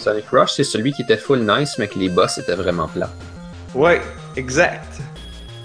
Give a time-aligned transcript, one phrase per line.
[0.00, 3.12] Sonic Rush, c'est celui qui était full nice, mais que les boss étaient vraiment plats.
[3.74, 4.00] Ouais,
[4.34, 4.98] exact.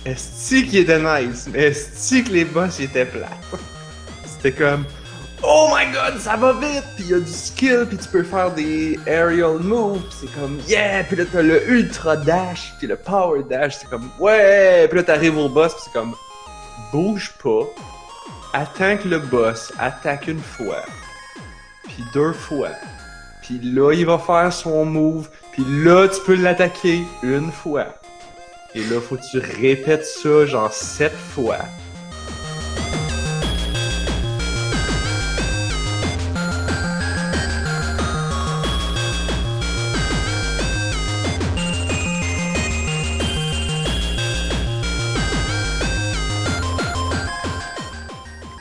[0.05, 3.29] Est-ce qui était nice, mais est-ce que les boss étaient plats?
[4.25, 4.85] C'était comme
[5.41, 6.83] Oh my god, ça va vite!
[6.95, 10.59] Puis il y a du skill, puis tu peux faire des aerial moves, c'est comme
[10.67, 11.03] yeah!
[11.03, 14.87] Puis là t'as le ultra dash, puis le power dash, c'est comme ouais!
[14.89, 16.13] Puis là t'arrives au boss, pis c'est comme
[16.91, 17.65] bouge pas,
[18.53, 20.83] attends que le boss attaque une fois,
[21.83, 22.69] puis deux fois,
[23.45, 27.85] puis là il va faire son move, puis là tu peux l'attaquer une fois.
[28.73, 31.59] Et là faut que tu répètes ça genre sept fois.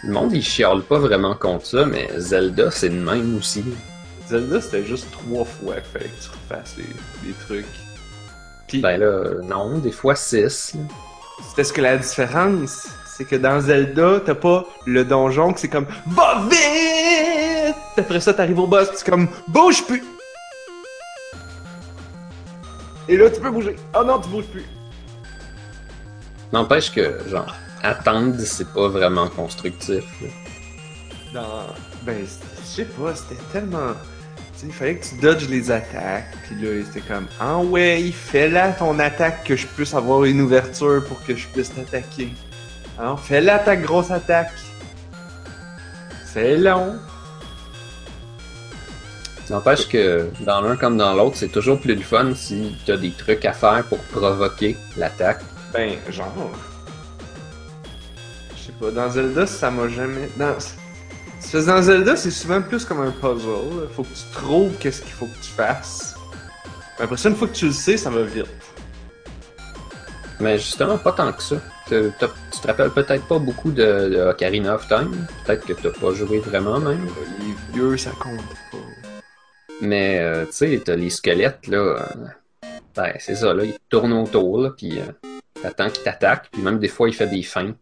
[0.02, 3.64] Le monde, il chiale pas vraiment contre ça, mais Zelda, c'est le même aussi.
[4.34, 7.66] Zelda, c'était juste trois fois qu'il fallait que tu refasses les, les trucs.
[8.66, 10.74] Puis, Ben là, non, des fois six.
[10.74, 15.68] c'est parce que la différence, c'est que dans Zelda, t'as pas le donjon que c'est
[15.68, 17.76] comme Va vite!
[17.96, 20.02] Après ça, t'arrives au boss, c'est comme Bouge plus!
[23.08, 23.76] Et là, tu peux bouger.
[23.94, 24.64] Oh non, tu bouges plus.
[26.52, 30.04] N'empêche que, genre, attendre, c'est pas vraiment constructif.
[30.22, 30.28] là.
[31.34, 31.74] Dans...
[32.02, 33.92] Ben, c'était- je sais pas, c'était tellement...
[34.64, 38.98] Il fallait que tu dodges les attaques, puis là, c'était comme Ah ouais, fais-la ton
[38.98, 42.32] attaque que je puisse avoir une ouverture pour que je puisse t'attaquer.
[42.98, 44.52] Hein, fais-la ta grosse attaque.
[46.24, 46.96] C'est long.
[49.50, 53.10] N'empêche que, dans l'un comme dans l'autre, c'est toujours plus le fun si t'as des
[53.10, 55.42] trucs à faire pour provoquer l'attaque.
[55.74, 56.50] Ben, genre.
[58.56, 60.30] Je sais pas, dans Zelda, ça m'a jamais.
[60.38, 60.56] Dans...
[61.52, 63.46] Parce que dans Zelda, c'est souvent plus comme un puzzle.
[63.48, 63.86] là.
[63.94, 66.14] Faut que tu trouves qu'est-ce qu'il faut que tu fasses.
[66.98, 68.46] Mais après ça, une fois que tu le sais, ça va vite.
[70.40, 71.56] Mais justement, pas tant que ça.
[71.86, 75.26] Tu te rappelles peut-être pas beaucoup de, de Ocarina of Time?
[75.44, 77.06] Peut-être que t'as pas joué vraiment même.
[77.40, 78.38] Les vieux, ça compte
[78.72, 78.78] pas.
[79.80, 81.76] Mais, euh, tu sais, t'as les squelettes, là.
[81.76, 81.98] euh,
[82.96, 83.64] ben, c'est ça, là.
[83.64, 85.30] Ils tournent autour, là, puis euh,
[85.60, 86.48] t'attends qu'ils t'attaquent.
[86.50, 87.76] Puis même des fois, il fait des feintes.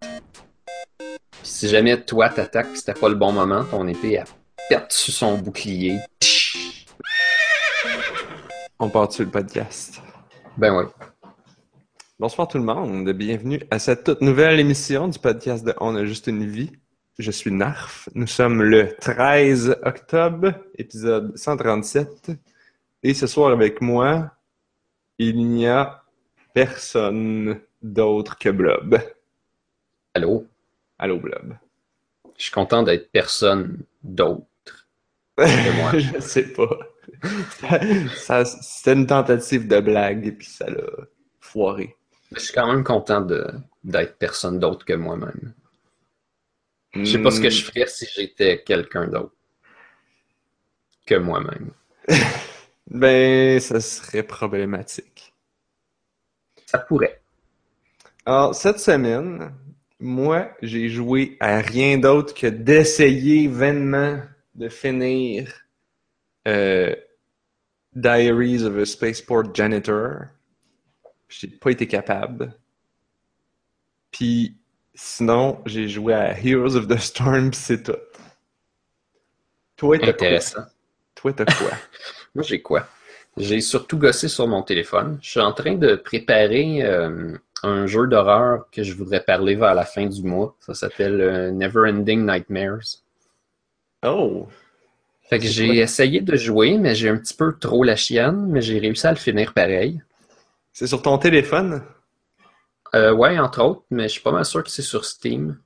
[1.43, 4.23] Puis si jamais toi t'attaques c'était pas le bon moment, ton épée,
[4.69, 5.99] pète sur son bouclier.
[8.79, 10.01] On part sur le podcast.
[10.57, 10.85] Ben ouais.
[12.21, 16.05] Bonsoir tout le monde, bienvenue à cette toute nouvelle émission du podcast de On a
[16.05, 16.71] juste une vie.
[17.19, 18.09] Je suis Narf.
[18.15, 22.31] Nous sommes le 13 octobre, épisode 137.
[23.03, 24.31] Et ce soir avec moi,
[25.19, 26.05] il n'y a
[26.55, 29.01] personne d'autre que Blob.
[30.15, 30.47] Allô?
[31.03, 31.57] Allô Blob.
[32.39, 34.47] Je suis content d'être personne d'autre
[35.37, 35.91] moi.
[35.99, 36.79] Je sais pas.
[38.15, 40.87] Ça, C'était une tentative de blague et puis ça l'a
[41.41, 41.97] foiré.
[42.31, 43.51] Je suis quand même content de-
[43.83, 45.55] d'être personne d'autre que moi-même.
[46.95, 49.35] Je sais pas ce que je ferais si j'étais quelqu'un d'autre
[51.05, 51.73] que moi-même.
[52.89, 55.33] Ben, ça serait problématique.
[56.67, 57.23] Ça pourrait.
[58.27, 59.53] Alors, cette semaine,
[60.03, 64.21] moi, j'ai joué à rien d'autre que d'essayer vainement
[64.55, 65.51] de finir
[66.49, 66.95] euh,
[67.95, 70.27] Diaries of a Spaceport Janitor.
[71.29, 72.53] J'ai pas été capable.
[74.11, 74.57] Puis,
[74.95, 77.93] sinon, j'ai joué à Heroes of the Storm, c'est tout.
[79.77, 80.15] Toi, t'as quoi?
[80.15, 80.65] Intéressant.
[81.15, 81.71] Toi, t'as quoi?
[82.35, 82.89] Moi, j'ai quoi?
[83.37, 85.19] J'ai surtout gossé sur mon téléphone.
[85.23, 89.75] Je suis en train de préparer euh, un jeu d'horreur que je voudrais parler vers
[89.75, 90.57] la fin du mois.
[90.61, 93.03] Ça s'appelle euh, Neverending Nightmares.
[94.05, 94.49] Oh!
[95.23, 98.61] Fait que j'ai essayé de jouer, mais j'ai un petit peu trop la chienne, mais
[98.61, 100.03] j'ai réussi à le finir pareil.
[100.73, 101.83] C'est sur ton téléphone?
[102.95, 105.59] Euh, ouais, entre autres, mais je suis pas mal sûr que c'est sur Steam.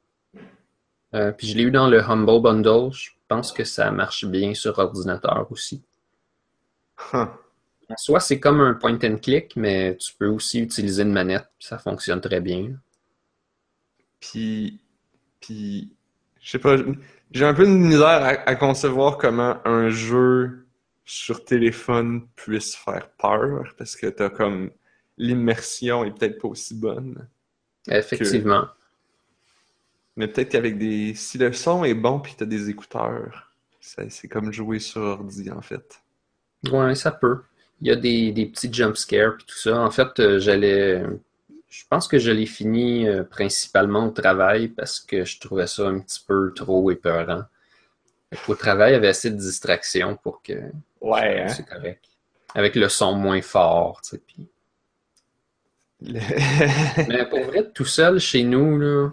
[1.14, 2.92] Euh, puis je l'ai eu dans le Humble Bundle.
[2.92, 5.82] Je pense que ça marche bien sur ordinateur aussi.
[7.12, 7.26] Huh.
[7.88, 11.46] En soi, c'est comme un point and click, mais tu peux aussi utiliser une manette,
[11.58, 12.72] puis ça fonctionne très bien.
[14.20, 14.80] Puis,
[15.40, 15.92] puis,
[16.40, 16.76] je sais pas,
[17.30, 20.66] j'ai un peu de misère à, à concevoir comment un jeu
[21.04, 24.70] sur téléphone puisse faire peur, parce que t'as comme
[25.16, 27.28] l'immersion est peut-être pas aussi bonne.
[27.88, 28.66] Effectivement.
[30.16, 34.52] Mais peut-être qu'avec des, si le son est bon puis t'as des écouteurs, c'est comme
[34.52, 36.02] jouer sur ordi en fait.
[36.70, 37.42] Ouais, ça peut.
[37.80, 39.78] Il y a des, des petits jump scares puis tout ça.
[39.80, 41.02] En fait, euh, j'allais.
[41.68, 45.86] Je pense que je l'ai fini euh, principalement au travail parce que je trouvais ça
[45.88, 47.42] un petit peu trop épeurant.
[48.46, 50.54] Qu'au travail, il y avait assez de distractions pour que
[51.00, 51.48] Ouais, hein?
[51.48, 52.04] c'est correct.
[52.54, 54.22] avec le son moins fort, tu sais.
[54.26, 54.48] puis-
[56.02, 56.20] Le-
[57.08, 59.10] Mais pour vrai, tout seul chez nous, là,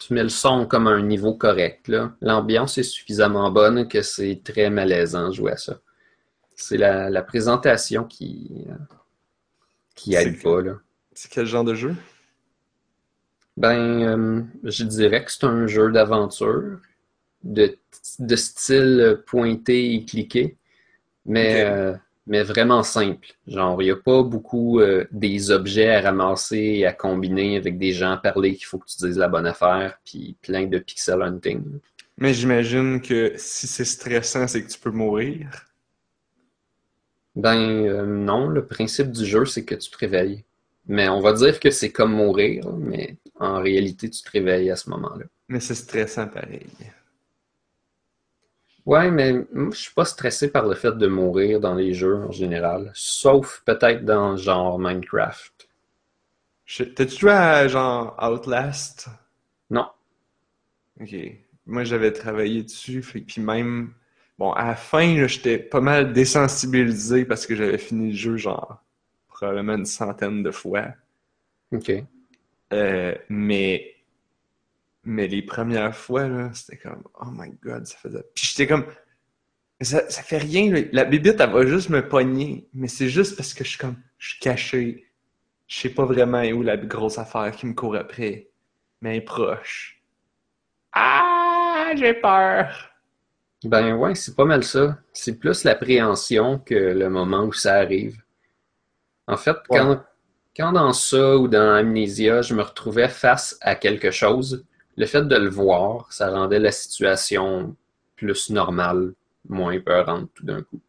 [0.00, 1.90] tu mets le son comme à un niveau correct.
[2.20, 5.78] L'ambiance est suffisamment bonne que c'est très malaisant de jouer à ça.
[6.62, 8.74] C'est la, la présentation qui, euh,
[9.96, 10.62] qui aide pas.
[10.62, 10.74] Là.
[11.12, 11.96] C'est quel genre de jeu?
[13.56, 16.78] Ben, euh, je dirais que c'est un jeu d'aventure,
[17.42, 17.76] de,
[18.20, 20.56] de style pointé et cliqué,
[21.26, 21.94] mais, euh,
[22.28, 23.34] mais vraiment simple.
[23.48, 27.76] Genre, il n'y a pas beaucoup euh, des objets à ramasser et à combiner avec
[27.76, 30.78] des gens à parler qu'il faut que tu dises la bonne affaire, puis plein de
[30.78, 31.64] pixel hunting.
[32.18, 35.50] Mais j'imagine que si c'est stressant, c'est que tu peux mourir.
[37.36, 40.44] Ben euh, non, le principe du jeu, c'est que tu te réveilles.
[40.86, 44.76] Mais on va dire que c'est comme mourir, mais en réalité, tu te réveilles à
[44.76, 45.24] ce moment-là.
[45.48, 46.66] Mais c'est stressant pareil.
[48.86, 52.18] Ouais, mais moi, je suis pas stressé par le fait de mourir dans les jeux
[52.18, 55.68] en général, sauf peut-être dans genre Minecraft.
[56.64, 59.08] Je- T'as-tu joué à genre Outlast?
[59.70, 59.88] Non.
[61.00, 61.14] Ok.
[61.66, 63.94] Moi, j'avais travaillé dessus, fait- puis même,
[64.38, 68.82] bon, à la fin, j'étais pas mal désensibilisé parce que j'avais fini le jeu, genre,
[69.28, 70.88] probablement une centaine de fois.
[71.72, 71.92] Ok.
[72.72, 73.94] Euh, mais,
[75.04, 78.24] mais les premières fois, là, c'était comme, oh my god, ça faisait.
[78.34, 78.86] Puis j'étais comme,
[79.80, 80.80] ça, ça fait rien, là.
[80.92, 83.96] La bébite, elle va juste me pogner, mais c'est juste parce que je suis comme,
[84.18, 85.08] je suis caché.
[85.66, 88.50] Je sais pas vraiment où la grosse affaire qui me court après,
[89.00, 90.02] mais elle est proche.
[90.92, 92.91] Ah, j'ai peur.
[93.64, 94.98] Ben ouais, c'est pas mal ça.
[95.12, 98.22] C'est plus l'appréhension que le moment où ça arrive.
[99.26, 99.78] En fait, Ouais.
[99.80, 100.04] quand,
[100.56, 104.64] quand dans ça ou dans Amnesia, je me retrouvais face à quelque chose,
[104.96, 107.74] le fait de le voir, ça rendait la situation
[108.16, 109.14] plus normale,
[109.48, 110.80] moins peurante tout d'un coup.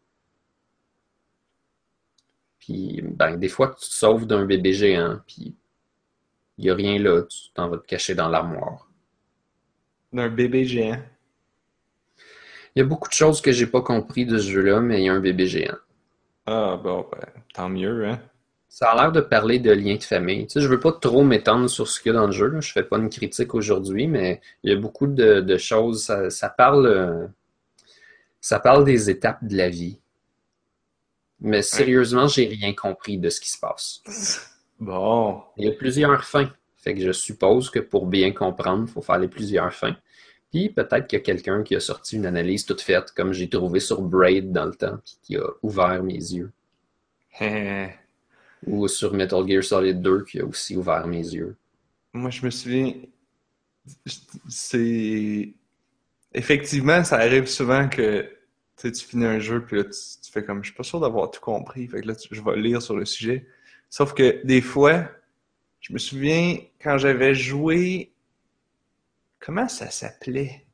[2.58, 5.54] Puis, ben, des fois, tu te sauves d'un bébé géant, puis
[6.58, 8.88] il n'y a rien là, tu t'en vas te cacher dans l'armoire.
[10.14, 11.02] D'un bébé géant.
[12.74, 15.04] Il y a beaucoup de choses que j'ai pas compris de ce jeu-là, mais il
[15.04, 15.76] y a un bébé géant.
[16.46, 18.20] Ah, bon, ben, tant mieux, hein.
[18.68, 20.46] Ça a l'air de parler de liens de famille.
[20.48, 22.48] Tu sais, je veux pas trop m'étendre sur ce qu'il y a dans le jeu.
[22.48, 22.60] là.
[22.60, 26.02] Je fais pas une critique aujourd'hui, mais il y a beaucoup de, de choses.
[26.02, 27.26] Ça, ça parle, euh,
[28.40, 30.00] ça parle des étapes de la vie.
[31.40, 34.02] Mais sérieusement, j'ai rien compris de ce qui se passe.
[34.80, 35.40] Bon.
[35.56, 36.50] Il y a plusieurs fins.
[36.76, 39.96] Fait que je suppose que pour bien comprendre, il faut faire les plusieurs fins.
[40.54, 43.48] Puis peut-être qu'il y a quelqu'un qui a sorti une analyse toute faite, comme j'ai
[43.48, 46.52] trouvé sur Braid dans le temps, puis qui a ouvert mes yeux.
[48.68, 51.56] Ou sur Metal Gear Solid 2 qui a aussi ouvert mes yeux.
[52.12, 52.94] Moi, je me souviens,
[54.48, 55.52] c'est...
[56.32, 58.30] Effectivement, ça arrive souvent que
[58.80, 59.90] tu finis un jeu, puis là, tu,
[60.22, 62.40] tu fais comme, je suis pas sûr d'avoir tout compris, fait que là, tu- je
[62.40, 63.44] vais lire sur le sujet.
[63.90, 65.08] Sauf que des fois,
[65.80, 68.12] je me souviens, quand j'avais joué...
[69.44, 70.64] Comment ça s'appelait?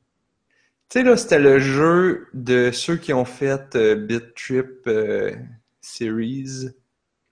[0.89, 5.33] Tu sais, là, c'était le jeu de ceux qui ont fait euh, Beat Trip euh,
[5.81, 6.69] Series.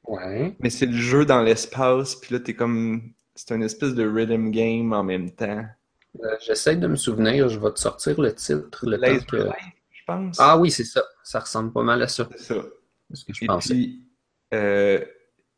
[0.06, 0.56] Ouais.
[0.60, 3.14] Mais c'est le jeu dans l'espace, puis là, t'es comme...
[3.36, 5.64] C'est une espèce de rhythm game en même temps.
[6.22, 8.86] Euh, J'essaie de me souvenir, je vais te sortir le titre.
[8.86, 9.38] Le Laser que...
[9.38, 10.38] Life, je pense.
[10.40, 11.04] Ah oui, c'est ça.
[11.24, 12.28] Ça ressemble pas mal à ça.
[12.36, 12.62] C'est ça.
[13.10, 13.74] C'est ce que je Et pensais.
[13.74, 14.04] puis,
[14.54, 15.06] euh, tu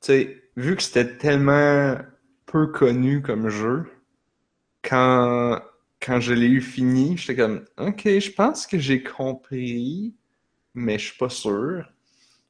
[0.01, 1.97] sais, vu que c'était tellement
[2.45, 3.85] peu connu comme jeu,
[4.83, 5.61] quand,
[6.01, 10.15] quand je l'ai eu fini, j'étais comme, OK, je pense que j'ai compris,
[10.73, 11.91] mais je suis pas sûr.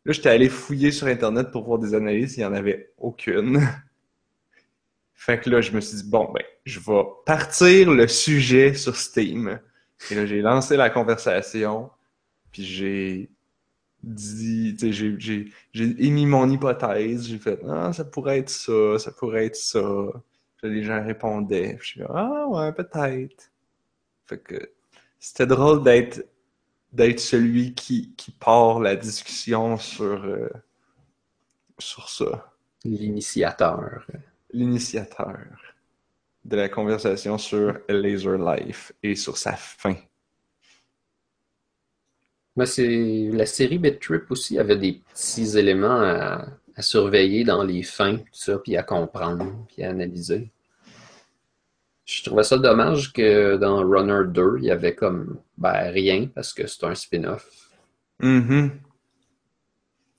[0.06, 3.62] Là, j'étais allé fouiller sur Internet pour voir des analyses, il n'y en avait aucune.
[5.14, 8.96] Fait que là, je me suis dit, bon, ben, je vais partir le sujet sur
[8.96, 9.60] Steam.
[10.10, 11.92] Et là, j'ai lancé la conversation,
[12.52, 13.30] puis j'ai
[14.02, 19.56] dit, j'ai émis mon hypothèse, j'ai fait, ah, ça pourrait être ça, ça pourrait être
[19.56, 19.84] ça.
[20.62, 23.52] Puis là, les gens répondaient, je suis comme, ah, ouais, peut-être.
[24.26, 24.72] Fait que
[25.20, 26.26] c'était drôle d'être,
[26.94, 30.50] d'être celui qui, qui part la discussion sur, euh,
[31.78, 32.54] sur ça.
[32.84, 34.06] L'initiateur.
[34.54, 35.38] L'initiateur
[36.44, 39.96] de la conversation sur Laser Life et sur sa fin.
[42.56, 47.64] Mais c'est la série Bit Trip aussi avait des petits éléments à, à surveiller dans
[47.64, 50.52] les fins, tout ça, puis à comprendre, puis à analyser.
[52.06, 56.54] Je trouvais ça dommage que dans Runner 2, il y avait comme ben, rien parce
[56.54, 57.48] que c'est un spin-off.
[58.20, 58.72] Mhm.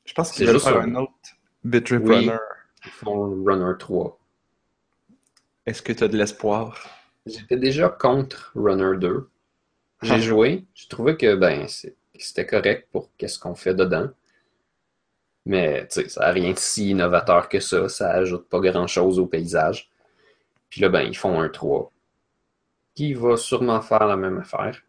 [0.05, 1.13] Je pense C'est qu'ils veulent juste faire un- autre
[1.65, 2.17] Bitrip Oui.
[2.17, 2.39] Runner.
[2.85, 4.19] Ils font Runner 3.
[5.67, 6.85] Est-ce que tu as de l'espoir?
[7.27, 9.29] J'étais déjà contre Runner 2.
[10.03, 10.19] J'ai Ah.
[10.21, 11.67] joué, j'ai trouvé que ben
[12.19, 14.09] c'était correct pour qu'est-ce qu'on fait dedans.
[15.45, 17.89] Mais ça n'a rien de si innovateur que ça.
[17.89, 19.91] Ça ajoute pas grand-chose au paysage.
[20.71, 21.93] Puis là, ben, ils font un 3
[22.95, 24.83] qui va sûrement faire la même affaire.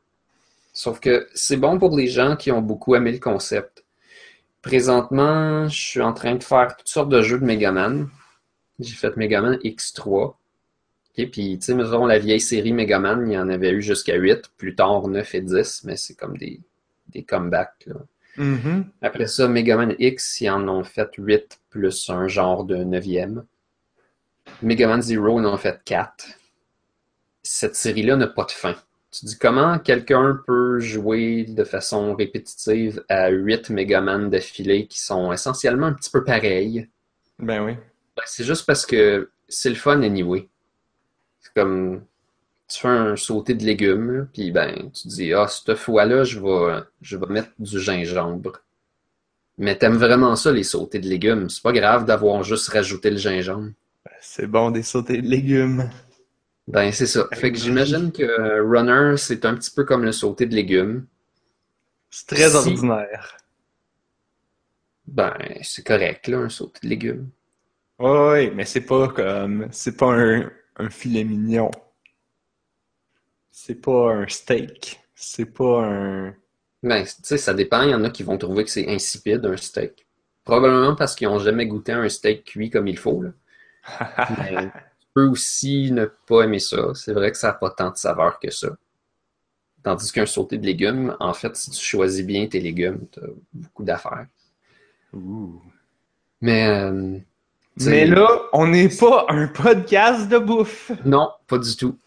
[0.74, 3.84] Sauf que c'est bon pour les gens qui ont beaucoup aimé le concept.
[4.62, 8.10] Présentement, je suis en train de faire toutes sortes de jeux de Megaman.
[8.80, 10.36] J'ai fait Megaman X3.
[11.12, 14.16] Okay, puis, tu sais, mettons, la vieille série Megaman, il y en avait eu jusqu'à
[14.16, 16.60] 8, plus tard 9 et 10, mais c'est comme des,
[17.10, 17.86] des comebacks.
[17.86, 17.96] Là.
[18.38, 18.86] Mhm.
[19.02, 23.44] Après ça, Megaman X, ils en ont fait 8 plus un genre de 9e.
[24.62, 26.26] Megaman Zero, ils en ont fait 4.
[27.44, 28.76] Cette série-là n'a pas de fin.
[29.12, 35.32] Tu dis comment quelqu'un peut jouer de façon répétitive à 8 Megaman d'affilée qui sont
[35.32, 36.90] essentiellement un petit peu pareils?
[37.38, 37.74] Ben oui.
[38.16, 40.50] Ben, c'est juste parce que c'est le fun anyway.
[41.40, 42.04] C'est comme
[42.74, 46.82] tu fais un sauté de légumes, puis ben tu dis ah cette fois-là je vais
[47.02, 48.62] je vais mettre du gingembre.
[49.58, 53.18] Mais t'aimes vraiment ça les sautés de légumes, c'est pas grave d'avoir juste rajouté le
[53.18, 53.72] gingembre.
[54.22, 55.90] C'est bon des sautés de légumes.
[56.68, 57.28] Ben c'est ça.
[57.34, 61.06] Fait que j'imagine que Runner c'est un petit peu comme le sauté de légumes.
[62.10, 63.38] C'est très Si- ordinaire.
[65.08, 67.30] Ben c'est correct là un sauté de légumes.
[68.00, 69.68] Ouais, mais c'est pas comme.
[69.72, 71.72] C'est pas un, un filet mignon.
[73.56, 75.00] C'est pas un steak.
[75.14, 76.36] C'est pas un.
[76.82, 77.84] Ben, tu sais, ça dépend.
[77.84, 80.08] Il y en a qui vont trouver que c'est insipide, un steak.
[80.44, 83.22] Probablement parce qu'ils n'ont jamais goûté un steak cuit comme il faut.
[83.22, 83.30] Là.
[84.40, 86.94] Mais tu peux aussi ne pas aimer ça.
[86.96, 88.70] C'est vrai que ça n'a pas tant de saveur que ça.
[89.84, 93.28] Tandis qu'un sauté de légumes, en fait, si tu choisis bien tes légumes, tu as
[93.54, 94.26] beaucoup d'affaires.
[96.42, 97.20] Mais, euh,
[97.82, 100.92] Mais là, on n'est pas un podcast de bouffe.
[101.06, 102.00] non, pas du tout.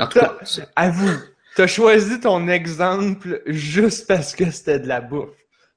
[0.00, 0.38] En tout cas,
[0.76, 1.18] Avoue,
[1.56, 5.30] t'as choisi ton exemple juste parce que c'était de la bouffe.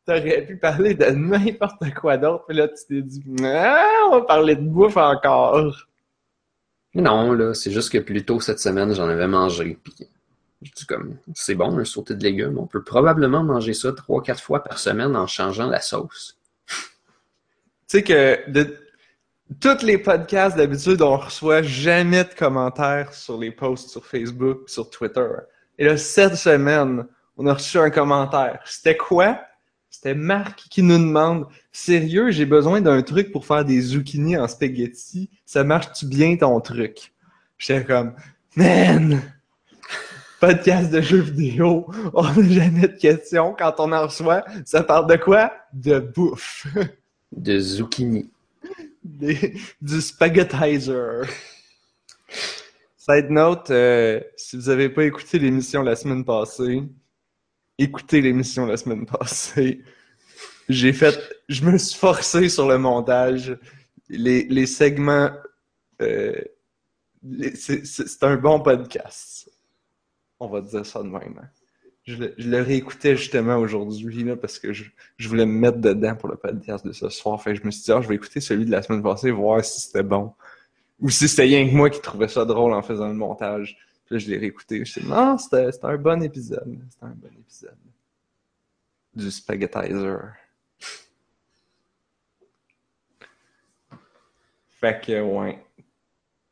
[0.05, 4.21] T'aurais pu parler de n'importe quoi d'autre, mais là, tu t'es dit, ah, on va
[4.21, 5.75] parler de bouffe encore.
[6.93, 9.77] non, là, c'est juste que plus tôt cette semaine, j'en avais mangé.
[9.83, 9.93] Puis,
[10.61, 12.57] je dis comme, c'est bon, un sauté de légumes.
[12.57, 16.37] On peut probablement manger ça trois, quatre fois par semaine en changeant la sauce.
[17.89, 18.75] Tu sais que de
[19.59, 24.89] tous les podcasts, d'habitude, on reçoit jamais de commentaires sur les posts sur Facebook, sur
[24.89, 25.27] Twitter.
[25.77, 27.05] Et là, cette semaine,
[27.37, 28.59] on a reçu un commentaire.
[28.65, 29.39] C'était quoi?
[29.89, 34.47] C'était Marc qui nous demande Sérieux, j'ai besoin d'un truc pour faire des zucchini en
[34.47, 35.29] spaghetti.
[35.45, 37.13] Ça marche-tu bien ton truc?
[37.57, 38.13] J'étais comme
[38.55, 39.21] Man!
[40.39, 43.55] Podcast de jeux vidéo, on n'a jamais de questions.
[43.57, 45.51] Quand on en reçoit, ça parle de quoi?
[45.73, 46.67] De bouffe.
[47.31, 48.29] De zucchini.
[49.81, 51.25] Du spaghettizer.
[52.97, 56.83] Side note, euh, si vous avez pas écouté l'émission la semaine passée,
[57.77, 59.81] écoutez l'émission la semaine passée.
[60.67, 63.57] J'ai fait, je me suis forcé sur le montage.
[64.09, 65.31] Les, les segments,
[66.01, 66.35] euh,
[67.55, 69.49] c'est un bon podcast.
[70.39, 71.39] On va dire ça de même.
[71.41, 71.49] hein.
[72.07, 74.85] Je le, je le réécoutais justement aujourd'hui là, parce que je,
[75.17, 77.41] je voulais me mettre dedans pour le podcast de ce soir.
[77.41, 79.29] Fait que je me suis dit, ah, je vais écouter celui de la semaine passée,
[79.29, 80.33] voir si c'était bon.
[81.01, 83.77] Ou si c'était rien que moi qui trouvais ça drôle en faisant le montage.
[84.05, 84.75] Puis là, je l'ai réécouté.
[84.77, 86.79] Je me suis dit, non, c'était c'était un bon épisode.
[86.89, 87.75] C'était un bon épisode.
[89.13, 90.33] Du spaghettizer.
[94.69, 95.61] Fait que, ouais.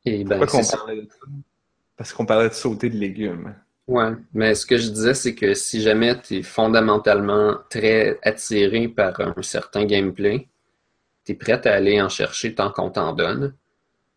[0.04, 1.28] Et ben, Pourquoi qu'on parlait de ça?
[1.96, 3.56] Parce qu'on parlait de sauter de légumes.
[3.88, 8.88] Ouais, mais ce que je disais, c'est que si jamais tu es fondamentalement très attiré
[8.88, 10.48] par un certain gameplay,
[11.26, 13.56] tu es prêt à aller en chercher tant qu'on t'en donne.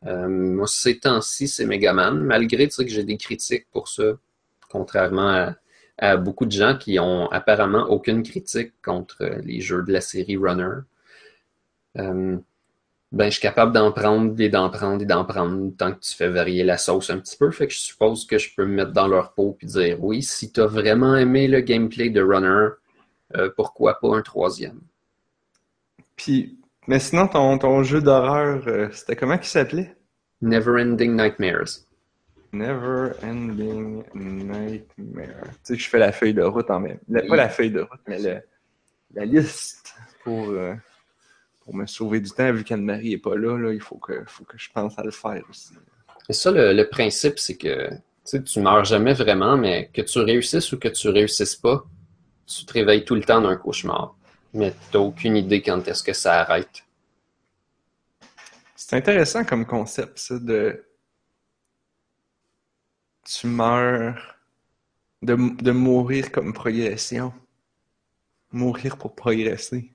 [0.06, 4.04] Euh, moi, ces temps-ci, c'est Megaman, malgré que j'ai des critiques pour ça,
[4.70, 5.56] contrairement à,
[5.98, 10.36] à beaucoup de gens qui ont apparemment aucune critique contre les jeux de la série
[10.38, 10.80] Runner.
[11.98, 12.38] Euh,
[13.10, 16.14] ben, je suis capable d'en prendre et d'en prendre et d'en prendre tant que tu
[16.14, 17.50] fais varier la sauce un petit peu.
[17.50, 20.22] Fait que je suppose que je peux me mettre dans leur peau et dire oui,
[20.22, 22.68] si tu as vraiment aimé le gameplay de Runner,
[23.36, 24.80] euh, pourquoi pas un troisième?
[26.16, 29.94] Puis, mais sinon, ton, ton jeu d'horreur, euh, c'était comment qu'il s'appelait?
[30.42, 31.80] Neverending Nightmares.
[32.52, 35.44] Never Ending Nightmare.
[35.44, 36.98] Tu sais que je fais la feuille de route en même.
[37.08, 38.40] la- pas la feuille de route, mais le-
[39.14, 40.74] la liste pour, euh,
[41.68, 42.50] pour me sauver du temps.
[42.50, 45.10] Vu qu'Anne-Marie est pas là, là, il faut que, faut que je pense à le
[45.10, 45.74] faire aussi.
[46.26, 47.90] Et ça, le, le principe, c'est que
[48.24, 51.84] tu tu meurs jamais vraiment, mais que tu réussisses ou que tu réussisses pas,
[52.46, 54.16] tu te réveilles tout le temps d'un cauchemar.
[54.54, 56.86] Mais t'as aucune idée quand est-ce que ça arrête.
[58.74, 60.82] C'est intéressant comme concept, ça, de.
[63.26, 64.36] Tu meurs.
[65.20, 67.34] De, de mourir comme progression.
[68.52, 69.92] Mourir pour progresser.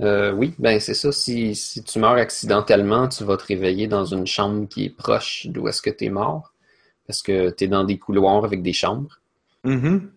[0.00, 1.10] Euh, oui, ben c'est ça.
[1.12, 5.46] Si, si tu meurs accidentellement, tu vas te réveiller dans une chambre qui est proche
[5.46, 6.52] d'où est-ce que tu es mort.
[7.06, 9.20] Parce que tu es dans des couloirs avec des chambres.
[9.64, 10.10] Mhm.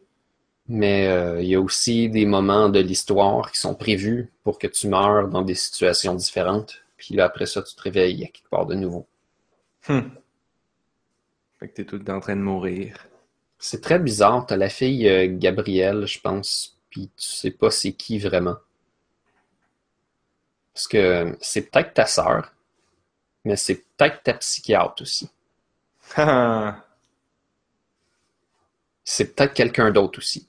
[0.68, 4.68] Mais euh, il y a aussi des moments de l'histoire qui sont prévus pour que
[4.68, 6.84] tu meurs dans des situations différentes.
[6.98, 9.08] Puis là, après ça, tu te réveilles à quelque part de nouveau.
[9.88, 10.02] Hmm.
[11.60, 13.08] Fait que t'es tout le temps en train de mourir.
[13.58, 14.46] C'est très bizarre.
[14.46, 18.58] T'as la fille euh, Gabrielle, je pense, puis tu sais pas c'est qui vraiment.
[20.80, 22.54] Parce que c'est peut-être ta sœur,
[23.44, 25.30] mais c'est peut-être ta psychiatre aussi.
[29.04, 30.48] C'est peut-être quelqu'un d'autre aussi.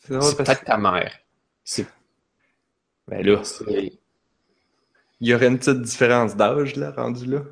[0.00, 1.12] c'est parce peut-être ta mère.
[1.62, 1.86] C'est
[3.08, 3.92] Ben là, c'est-
[5.20, 7.42] il y aurait une petite différence d'âge, là, rendu là.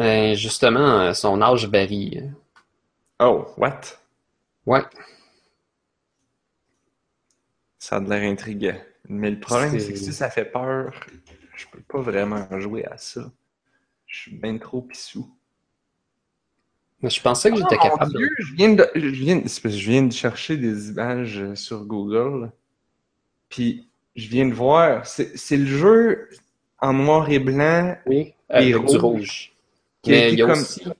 [0.00, 2.20] euh, justement, son âge varie.
[3.20, 3.80] Oh, what?
[4.66, 4.82] Ouais,
[7.80, 8.78] Ça a de l'air intriguant.
[9.08, 10.92] Mais le problème, C'est- que si ça fait peur,
[11.56, 13.30] je peux pas vraiment jouer à ça.
[14.06, 15.28] Je suis bien trop pissou.
[17.00, 18.16] mais je pensais que j'étais Oh mon capable.
[18.16, 22.50] Dieu, je viens de, je viens, je viens de chercher des images euh, sur Google.
[23.48, 26.28] Puis je viens de voir, c'est le jeu
[26.80, 29.52] en noir et blanc Oui, Et du rouge.
[30.02, 30.92] qui Mais il y a comme- aussi, il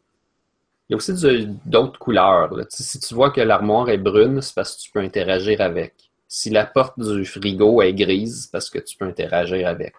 [0.90, 2.54] y a aussi du- d'autres couleurs.
[2.54, 2.64] là.
[2.70, 6.07] Si tu vois que l'armoire est brune, c'est parce que tu peux interagir avec.
[6.28, 9.94] Si la porte du frigo est grise, parce que tu peux interagir avec.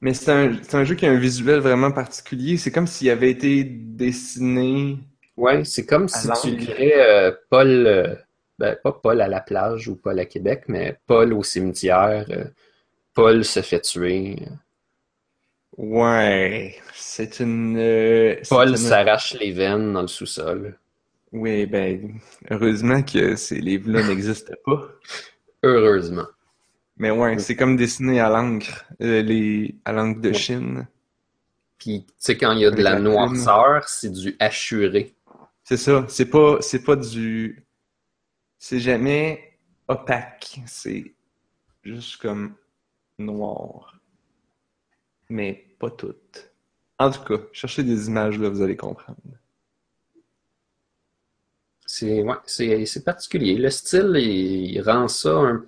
[0.00, 2.56] Mais c'est un, c'est un jeu qui a un visuel vraiment particulier.
[2.58, 4.98] C'est comme s'il avait été dessiné.
[5.36, 8.14] Ouais, c'est comme si tu lirais euh, Paul, euh,
[8.58, 12.44] ben, pas Paul à la plage ou Paul à Québec, mais Paul au cimetière, euh,
[13.14, 14.36] Paul se fait tuer,
[15.76, 17.76] Ouais, c'est une.
[18.48, 20.78] Paul une- s'arrache les veines dans le sous-sol.
[21.32, 22.18] Oui, ben,
[22.50, 24.88] heureusement que ces livres-là n'existent pas.
[25.62, 26.26] Heureusement.
[26.96, 30.34] Mais ouais, c'est comme dessiné à l'encre, euh, les, à l'encre de Ouais.
[30.34, 30.88] Chine.
[31.78, 35.14] Puis, tu sais, quand il y a de la la noirceur, c'est du hachuré.
[35.64, 37.66] C'est ça, c'est pas, c'est pas du,
[38.58, 39.58] c'est jamais
[39.88, 41.14] opaque, c'est
[41.82, 42.54] juste comme
[43.18, 44.00] noir.
[45.28, 46.14] Mais pas tout.
[46.98, 49.20] En tout cas, cherchez des images là, vous allez comprendre.
[51.86, 53.56] C'est ouais, particulier.
[53.56, 55.64] Le style, il, rend ça un-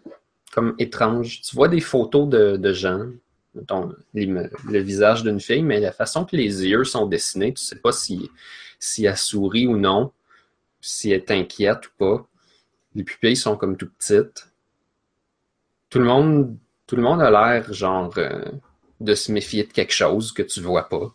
[0.53, 1.41] comme étrange.
[1.43, 3.07] Tu vois des photos de, de gens,
[3.55, 7.93] le visage d'une fille, mais la façon que les yeux sont dessinés, tu sais pas
[7.93, 8.31] si,
[8.79, 10.13] si elle sourit ou non,
[10.81, 12.27] si elle est inquiète ou pas.
[12.95, 14.49] Les pupilles sont comme tout petites.
[15.91, 18.43] Tout le monde, tout le monde a l'air genre euh,
[19.01, 21.15] de se méfier de quelque chose que tu vois pas.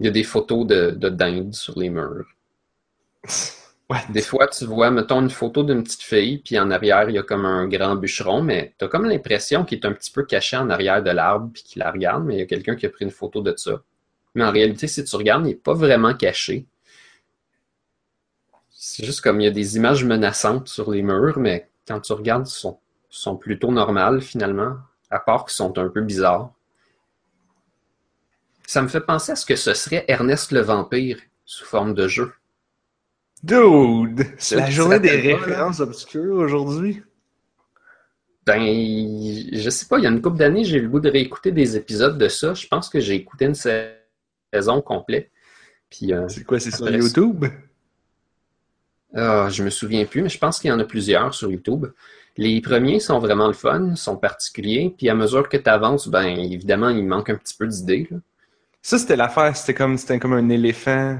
[0.00, 2.26] Il y a des photos de, de dinde sur les murs.
[4.08, 7.18] Des fois, tu vois, mettons, une photo d'une petite fille, puis en arrière, il y
[7.18, 10.56] a comme un grand bûcheron, mais t'as comme l'impression qu'il est un petit peu caché
[10.56, 12.90] en arrière de l'arbre, puis qu'il la regarde, mais il y a quelqu'un qui a
[12.90, 13.82] pris une photo de ça.
[14.34, 16.66] Mais en réalité, si tu regardes, il n'est pas vraiment caché.
[18.70, 22.12] C'est juste comme il y a des images menaçantes sur les murs, mais quand tu
[22.14, 22.78] regardes, ils sont,
[23.10, 24.76] sont plutôt normales finalement,
[25.10, 26.50] à part qu'ils sont un peu bizarres.
[28.66, 32.08] Ça me fait penser à ce que ce serait Ernest le Vampire sous forme de
[32.08, 32.32] jeu.
[33.42, 35.36] Dude, c'est la journée des là.
[35.36, 37.02] références obscures aujourd'hui.
[38.46, 38.60] Ben,
[39.52, 41.52] je sais pas, il y a une couple d'années, j'ai eu le goût de réécouter
[41.52, 42.54] des épisodes de ça.
[42.54, 43.90] Je pense que j'ai écouté une sa-
[44.52, 45.30] saison complète.
[45.90, 47.44] Puis, euh, C'est quoi, c'est sur YouTube?
[49.14, 51.86] ah, je me souviens plus, mais je pense qu'il y en a plusieurs sur YouTube.
[52.36, 54.94] Les premiers sont vraiment le fun, sont particuliers.
[54.96, 58.08] Puis à mesure que tu avances, ben, évidemment, il manque un petit peu d'idées.
[58.80, 61.18] Ça, c'était l'affaire, c'était comme, c'était comme un éléphant.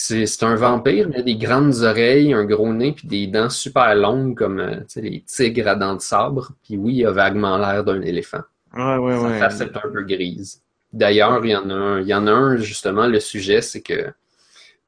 [0.00, 3.50] C'est un vampire, mais il a des grandes oreilles, un gros nez, puis des dents
[3.50, 6.52] super longues comme euh, les tigres à dents de sabre.
[6.62, 8.42] Puis oui, il a vaguement l'air d'un éléphant.
[8.74, 10.62] Ouais, ouais, Sa un peu grise.
[10.92, 13.80] D'ailleurs, il y en a un, il y en a un, justement, le sujet, c'est
[13.80, 14.12] que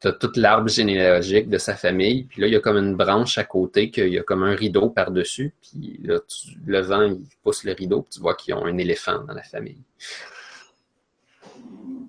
[0.00, 2.94] tu as toute l'arbre généalogique de sa famille, puis là, il y a comme une
[2.94, 7.02] branche à côté, qu'il y a comme un rideau par-dessus, puis là, tu- le vent,
[7.02, 9.82] il pousse le rideau, puis tu vois qu'ils ont un éléphant dans la famille.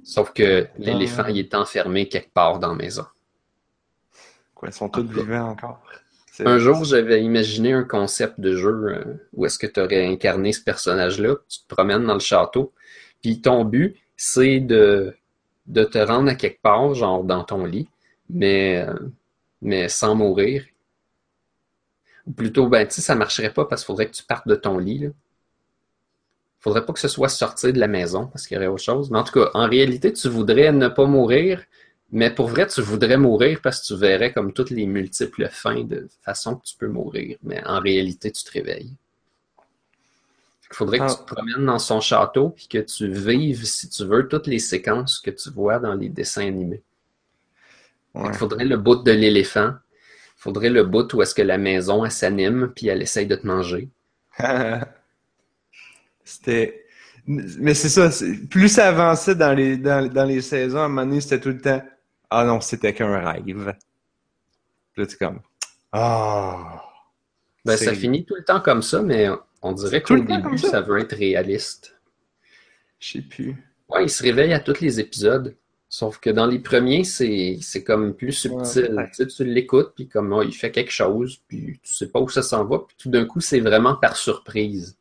[0.03, 3.05] Sauf que l'éléphant, il est enfermé quelque part dans la maison.
[4.55, 5.81] Quoi, ils sont tous vivants encore.
[6.31, 10.05] C'est- Un jour, j'avais imaginé un concept de jeu euh, où est-ce que tu aurais
[10.05, 12.73] incarné ce personnage-là, tu te promènes dans le château,
[13.21, 15.15] puis ton but, c'est de,
[15.67, 17.89] de te rendre à quelque part, genre dans ton lit,
[18.29, 18.93] mais, euh,
[19.61, 20.65] mais sans mourir.
[22.27, 24.55] Ou plutôt, ben, tu sais, ça marcherait pas parce qu'il faudrait que tu partes de
[24.55, 25.09] ton lit, là.
[26.61, 29.09] Faudrait pas que ce soit sortir de la maison parce qu'il y aurait autre chose.
[29.09, 31.63] Mais en tout cas, en réalité, tu voudrais ne pas mourir,
[32.11, 35.83] Mais pour vrai, tu voudrais mourir parce que tu verrais comme toutes les multiples fins
[35.83, 37.37] de façon que tu peux mourir.
[37.41, 38.93] Mais en réalité, tu te réveilles.
[40.71, 44.05] Il faudrait que tu te promènes dans son château et que tu vives, si tu
[44.05, 46.83] veux, toutes les séquences que tu vois dans les dessins animés.
[48.15, 49.73] Il faudrait le bout de l'éléphant.
[50.37, 53.35] Il faudrait le bout où est-ce que la maison, elle s'anime puis elle essaye de
[53.35, 53.89] te manger.
[56.31, 56.85] C'était...
[57.27, 58.09] Mais c'est ça,
[58.49, 61.61] plus ça avançait dans les, dans, les saisons, à un moment donné, c'était tout le
[61.61, 61.83] temps
[62.31, 63.75] «Ah non, c'était qu'un rêve.»
[64.97, 65.39] Là, tu comme
[65.91, 66.83] «Ah!
[67.63, 69.29] Ben, ça finit tout le temps comme ça, mais
[69.61, 70.81] on dirait qu'au début, ça?
[70.81, 71.95] veut être réaliste.
[72.99, 73.55] Je sais plus.
[73.87, 75.55] Ouais, il se réveille à tous les épisodes.
[75.89, 78.95] Sauf que dans les premiers, c'est comme plus subtil.
[79.09, 82.19] Tu, sais, tu l'écoutes, puis comme oh, il fait quelque chose, puis tu sais pas
[82.19, 84.97] où ça s'en va, puis tout d'un coup, c'est vraiment par surprise.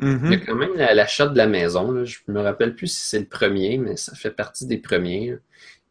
[0.00, 0.26] Mm-hmm.
[0.26, 1.90] Il y a quand même l'achat de la maison.
[1.90, 2.04] Là.
[2.04, 5.38] Je me rappelle plus si c'est le premier, mais ça fait partie des premiers.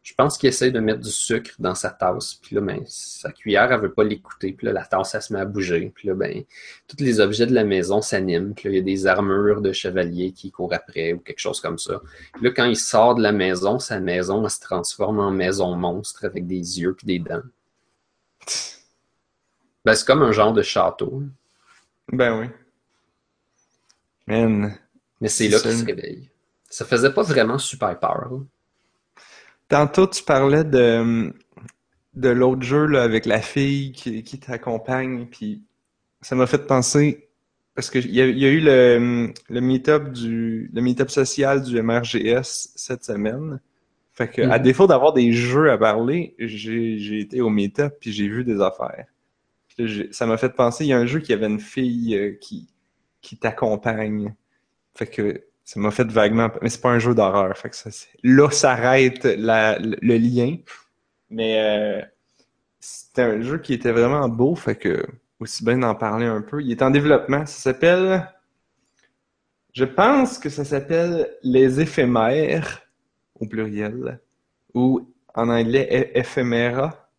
[0.06, 3.32] Je pense qu'il essaie de mettre du sucre dans sa tasse, puis là, ben, sa
[3.32, 6.06] cuillère, elle veut pas l'écouter, puis là, la tasse, elle se met à bouger, puis
[6.06, 6.44] là, ben,
[6.86, 9.72] tous les objets de la maison s'animent, puis là, il y a des armures de
[9.72, 12.00] chevaliers qui courent après, ou quelque chose comme ça.
[12.34, 15.74] Puis là, quand il sort de la maison, sa maison, elle se transforme en maison
[15.74, 17.42] monstre avec des yeux puis des dents.
[19.84, 21.24] Ben, c'est comme un genre de château.
[22.12, 22.46] Ben oui.
[24.26, 24.76] Man.
[25.20, 26.30] Mais c'est là qu'il se réveille.
[26.68, 28.40] Ça faisait pas vraiment super peur.
[29.68, 31.32] Tantôt, tu parlais de,
[32.14, 35.62] de l'autre jeu là, avec la fille qui, qui t'accompagne, puis
[36.20, 37.28] ça m'a fait penser
[37.74, 41.80] parce qu'il y, a, y a eu le, le meet-up du le meet social du
[41.80, 43.60] MRGS cette semaine.
[44.12, 44.62] Fait que, à mm-hmm.
[44.62, 49.04] défaut d'avoir des jeux à parler, j'ai été au meet-up puis j'ai vu des affaires.
[50.10, 52.66] ça m'a fait penser, il y a un jeu qui avait une fille euh, qui,
[53.20, 54.34] qui t'accompagne.
[54.94, 56.50] Fait que ça m'a fait vaguement.
[56.62, 57.56] Mais c'est pas un jeu d'horreur.
[57.56, 57.90] Fait que ça,
[58.22, 60.56] là s'arrête le, lien.
[61.30, 62.02] Mais euh,
[62.80, 64.54] c'était un jeu qui était vraiment beau.
[64.54, 65.04] Fait que
[65.40, 66.62] aussi bien d'en parler un peu.
[66.62, 67.44] Il est en développement.
[67.46, 68.32] Ça s'appelle.
[69.72, 72.82] Je pense que ça s'appelle Les éphémères
[73.38, 74.20] au pluriel.
[74.72, 77.10] Ou en anglais éphéméra.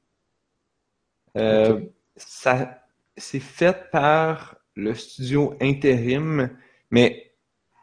[1.36, 1.82] Euh,
[2.16, 2.82] ça
[3.18, 6.50] c'est fait par le studio intérim,
[6.92, 7.32] mais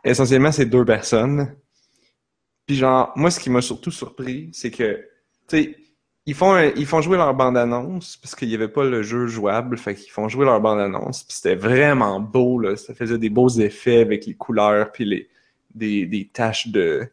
[0.05, 1.55] essentiellement, c'est deux personnes.
[2.67, 5.07] Puis genre, moi, ce qui m'a surtout surpris, c'est que,
[5.49, 5.77] tu sais,
[6.27, 9.77] ils font, ils font jouer leur bande-annonce parce qu'il n'y avait pas le jeu jouable,
[9.77, 11.25] fait qu'ils font jouer leur bande-annonce.
[11.25, 12.77] Puis c'était vraiment beau, là.
[12.77, 15.29] Ça faisait des beaux effets avec les couleurs, puis les,
[15.75, 17.07] des, des taches de...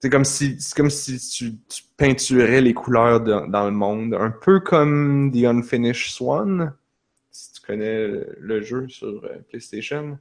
[0.00, 4.14] C'est comme si, comme si tu, tu, peinturais les couleurs dans le monde.
[4.14, 6.72] Un peu comme The Unfinished Swan,
[7.60, 10.18] tu connais le jeu sur euh, PlayStation.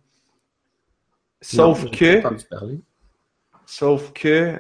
[1.42, 2.22] Sauf que.
[3.66, 4.60] Sauf que.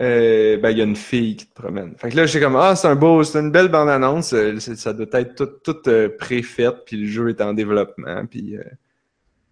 [0.00, 1.94] Euh, ben, il y a une fille qui te promène.
[1.96, 4.32] Fait que là, j'étais comme, ah, c'est un beau, c'est une belle bande-annonce.
[4.32, 8.26] Euh, ça doit être tout, tout euh, puis le jeu est en développement.
[8.26, 8.64] Puis, euh...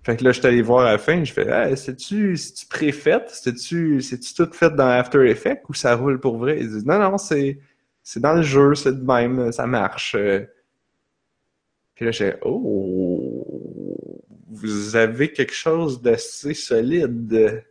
[0.02, 2.66] Fait que là, je suis allé voir à la fin, je fais, ah, c'est-tu, c'est-tu
[2.66, 3.22] préfait?
[3.28, 4.00] C'est-tu,
[4.34, 6.58] tout fait dans After Effects ou ça roule pour vrai?
[6.58, 7.58] Ils disent, non, non, c'est,
[8.02, 10.16] c'est dans le jeu, c'est de même, ça marche.
[12.00, 17.62] Puis là, j'ai oh, vous avez quelque chose d'assez solide.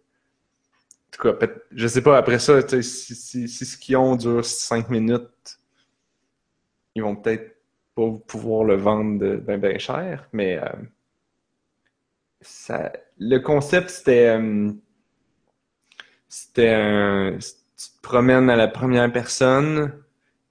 [1.08, 4.92] En tout cas, je sais pas, après ça, si, si, ce qu'ils ont dure 5
[4.92, 5.60] minutes,
[6.94, 7.56] ils vont peut-être
[7.96, 10.70] pas pouvoir le vendre bien cher, mais euh,
[12.42, 14.72] ça, le concept, c'était euh,
[16.28, 17.40] c'était un...
[17.40, 19.92] Tu te promènes à la première personne,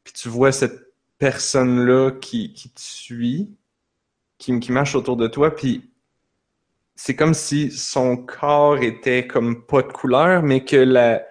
[0.02, 3.54] puis tu vois cette personne-là qui, qui te suit,
[4.38, 5.90] qui, qui marche autour de toi, puis
[6.94, 11.24] c'est comme si son corps était comme pas de couleur, mais que la,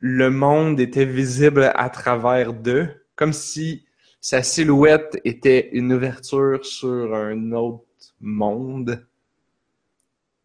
[0.00, 3.86] le monde était visible à travers d'eux, comme si
[4.20, 7.84] sa silhouette était une ouverture sur un autre
[8.20, 9.06] monde,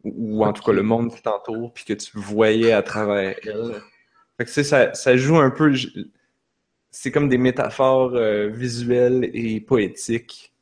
[0.04, 3.82] ou en tout cas le monde qui t'entoure, puis que tu voyais à travers elle.
[4.36, 5.74] Fait que, ça, ça joue un peu,
[6.90, 10.54] c'est comme des métaphores euh, visuelles et poétiques.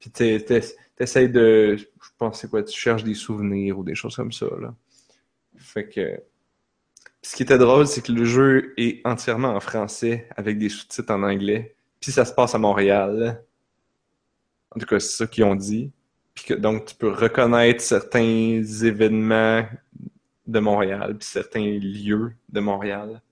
[0.00, 0.10] Puis
[1.02, 1.76] t'essayes de
[2.32, 4.72] c'est quoi, tu cherches des souvenirs ou des choses comme ça, là.
[5.56, 6.22] Fait que.
[7.24, 11.12] Ce qui était drôle, c'est que le jeu est entièrement en français avec des sous-titres
[11.12, 11.74] en anglais.
[12.00, 13.44] Puis ça se passe à Montréal.
[14.70, 15.92] En tout cas, c'est ça qu'ils ont dit.
[16.34, 19.66] Puis que donc tu peux reconnaître certains événements
[20.46, 23.22] de Montréal, puis certains lieux de Montréal.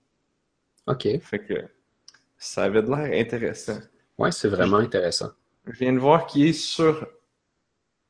[0.87, 1.07] OK.
[1.21, 1.53] Fait que
[2.37, 3.79] ça avait de l'air intéressant.
[4.17, 5.31] Ouais, c'est vraiment intéressant.
[5.67, 7.07] Je viens de voir qu'il est sur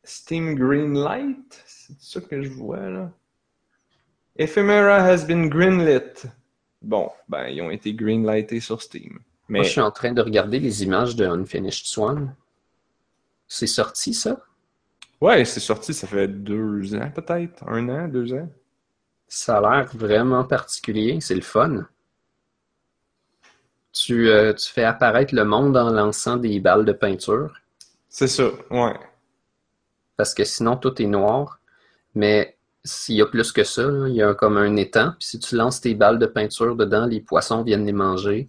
[0.03, 3.11] Steam Greenlight, c'est ça que je vois là.
[4.37, 6.25] Ephemera has been greenlit.
[6.81, 9.19] bon, ben, ils ont été greenlightés sur Steam.
[9.47, 9.59] Mais...
[9.59, 12.33] Moi, je suis en train de regarder les images de Unfinished Swan.
[13.47, 14.41] C'est sorti, ça?
[15.19, 18.49] Ouais, c'est sorti, ça fait deux ans peut-être, un an, deux ans.
[19.27, 21.85] Ça a l'air vraiment particulier, c'est le fun.
[23.93, 27.53] Tu, euh, tu fais apparaître le monde en lançant des balles de peinture.
[28.09, 28.95] C'est ça, ouais.
[30.21, 31.60] Parce que sinon, tout est noir.
[32.15, 35.13] Mais s'il y a plus que ça, là, il y a comme un étang.
[35.19, 38.47] Puis si tu lances tes balles de peinture dedans, les poissons viennent les manger.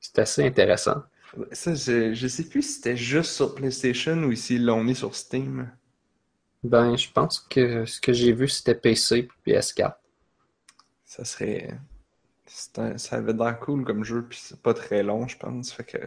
[0.00, 1.02] C'est assez intéressant.
[1.52, 5.14] Ça, je, je sais plus si c'était juste sur PlayStation ou s'ils l'ont mis sur
[5.14, 5.70] Steam.
[6.62, 9.98] Ben, je pense que ce que j'ai vu, c'était PC puis PS4.
[11.06, 11.78] Ça serait.
[12.78, 15.72] un- Ça avait l'air cool comme jeu, puis c'est pas très long, je pense.
[15.72, 15.98] Fait que.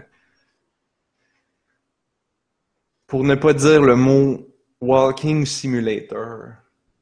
[3.10, 4.48] Pour ne pas dire le mot
[4.82, 6.52] Walking Simulator,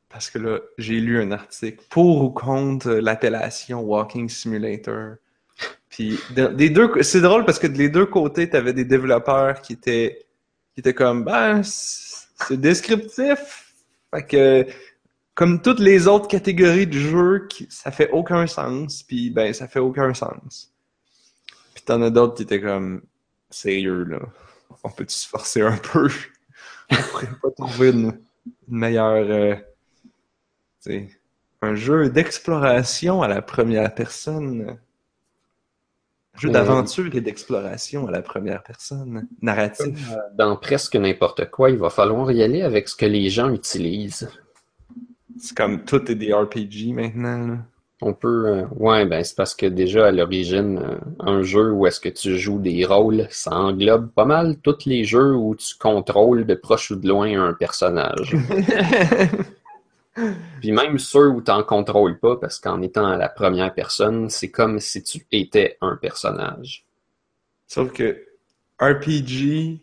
[0.08, 5.16] parce que là, j'ai lu un article pour ou contre l'appellation Walking Simulator.
[5.90, 9.74] Puis de- des deux, c'est drôle parce que des deux côtés, t'avais des développeurs qui
[9.74, 10.26] étaient,
[10.74, 13.74] qui étaient comme, ben, c'est descriptif.
[14.16, 14.66] Fait que,
[15.36, 19.04] comme toutes les autres catégories de jeux, ça fait aucun sens.
[19.04, 20.72] Puis ben, ça fait aucun sens.
[21.76, 23.02] Puis t'en as d'autres qui étaient comme,
[23.50, 24.20] sérieux là,
[24.84, 26.10] on peut-tu se forcer un peu?
[26.92, 28.20] On pourrait pas trouver une,
[28.68, 29.56] une meilleure, euh,
[31.62, 34.78] un jeu d'exploration à la première personne.
[36.36, 39.28] Un jeu Euh, d'aventure et d'exploration à la première personne.
[39.42, 40.12] Narratif.
[40.36, 44.30] Dans presque n'importe quoi, il va falloir y aller avec ce que les gens utilisent.
[45.40, 47.48] C'est comme tout est des RPG maintenant.
[47.48, 47.58] Là.
[48.02, 48.48] On peut.
[48.48, 52.10] euh, ouais, ben c'est parce que déjà à l'origine, euh, un jeu où est-ce que
[52.10, 56.54] tu joues des rôles, ça englobe pas mal tous les jeux où tu contrôles de
[56.54, 58.36] proche ou de loin un personnage.
[60.62, 64.30] Puis même ceux où tu n'en contrôles pas, parce qu'en étant à la première personne,
[64.30, 66.86] c'est comme si tu étais un personnage.
[67.68, 68.26] Sauf que
[68.80, 69.80] RPG,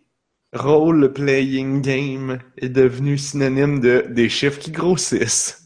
[0.52, 5.64] role playing game, est devenu synonyme de des chiffres qui grossissent.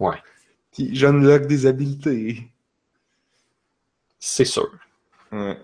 [0.00, 0.18] Ouais,
[0.72, 2.48] Qui unlock des habiletés.
[4.18, 4.70] c'est sûr.
[5.30, 5.56] Ouais.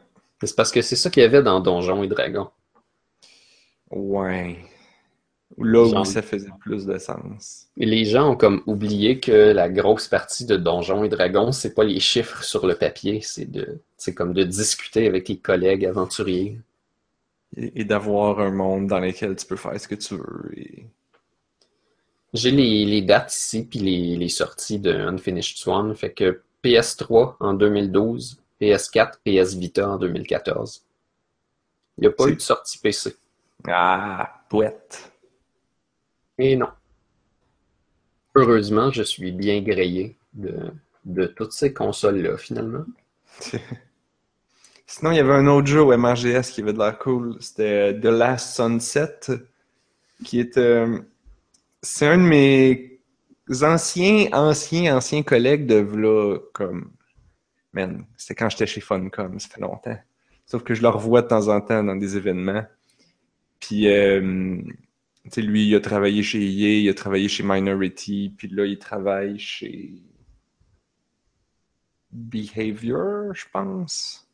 [0.42, 2.50] C'est parce que c'est ça qu'il y avait dans Donjons et Dragons.
[3.90, 4.58] Ouais.
[5.56, 7.66] Là où Genre- ça faisait plus de sens.
[7.76, 11.84] Les gens ont comme oublié que la grosse partie de Donjons et Dragons, c'est pas
[11.84, 16.58] les chiffres sur le papier, c'est de, c'est comme de discuter avec les collègues aventuriers.
[17.56, 20.52] Et, et d'avoir un monde dans lequel tu peux faire ce que tu veux.
[20.56, 20.84] Et...
[22.34, 25.94] J'ai les, les dates ici, puis les, les sorties de Unfinished Swan.
[25.94, 30.84] Fait que PS3 en 2012, PS4, PS Vita en 2014.
[31.96, 33.16] Il n'y a pas eu de sortie PC.
[33.66, 35.12] Ah, poète.
[36.38, 36.68] Et non.
[38.34, 40.70] Heureusement, je suis bien grillé de,
[41.04, 42.84] de toutes ces consoles-là, finalement.
[44.86, 47.36] Sinon, il y avait un autre jeu au MRGS qui avait de l'air cool.
[47.40, 49.18] C'était The Last Sunset,
[50.24, 50.56] qui est...
[51.82, 53.00] c'est un de mes
[53.62, 56.92] anciens, anciens, anciens collègues de v'là, comme...
[57.72, 59.98] Man, c'était quand j'étais chez Funcom, ça fait longtemps.
[60.46, 62.64] Sauf que je le revois de temps en temps dans des événements.
[63.60, 64.56] Puis, euh,
[65.24, 68.64] tu sais, lui, il a travaillé chez EA, il a travaillé chez Minority, puis là,
[68.64, 70.02] il travaille chez
[72.10, 74.28] Behavior, je pense.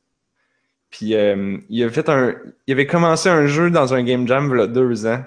[0.90, 4.48] Puis euh, il avait fait un, il avait commencé un jeu dans un game jam
[4.54, 5.24] il y a deux ans.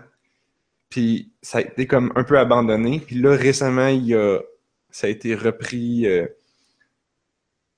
[0.90, 3.02] Puis ça a été comme un peu abandonné.
[3.06, 4.40] Puis là récemment il a,
[4.90, 6.06] ça a été repris.
[6.08, 6.28] euh,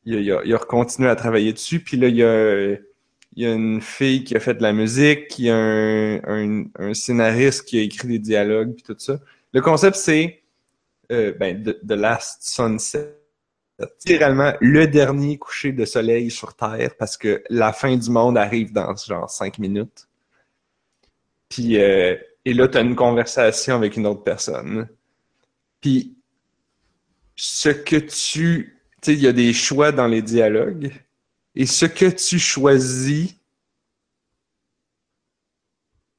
[0.05, 1.79] il a, il a, il a continué à travailler dessus.
[1.81, 2.77] Puis là il y a,
[3.35, 6.65] il a une fille qui a fait de la musique, il y a un, un,
[6.75, 9.19] un scénariste qui a écrit des dialogues puis tout ça.
[9.53, 10.43] Le concept c'est
[11.11, 13.15] euh, ben, The, The Last Sunset
[13.79, 18.73] littéralement le dernier coucher de soleil sur Terre parce que la fin du monde arrive
[18.73, 20.07] dans genre cinq minutes.
[21.47, 22.15] Puis euh,
[22.49, 24.89] et là, tu as une conversation avec une autre personne.
[25.81, 26.17] Puis
[27.35, 28.75] ce que tu.
[29.03, 30.91] Tu sais, il y a des choix dans les dialogues.
[31.55, 33.35] Et ce que tu choisis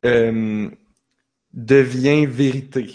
[0.07, 0.71] euh,
[1.53, 2.95] devient vérité.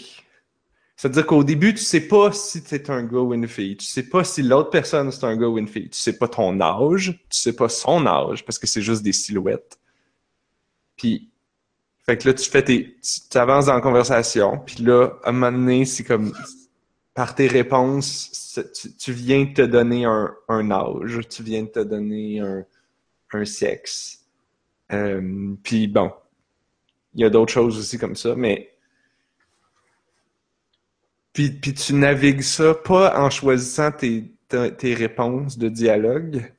[0.96, 3.76] C'est-à-dire qu'au début, tu sais pas si c'est un gars ou une fille.
[3.76, 5.90] Tu sais pas si l'autre personne c'est un gars ou une fille.
[5.90, 7.20] Tu sais pas ton âge.
[7.28, 9.78] Tu sais pas son âge parce que c'est juste des silhouettes.
[10.96, 11.30] Puis,
[12.06, 12.96] fait que là, tu fais tes,
[13.30, 14.58] tu avances dans la conversation.
[14.64, 16.32] Puis là, à un moment donné, c'est comme,
[17.14, 21.20] par tes réponses, tu, tu viens te donner un, un âge.
[21.28, 22.64] Tu viens te donner un,
[23.32, 24.24] un sexe.
[24.92, 26.12] Euh, puis bon,
[27.14, 28.70] il y a d'autres choses aussi comme ça, mais
[31.32, 36.50] Puis, puis tu navigues ça pas en choisissant tes, tes, tes réponses de dialogue.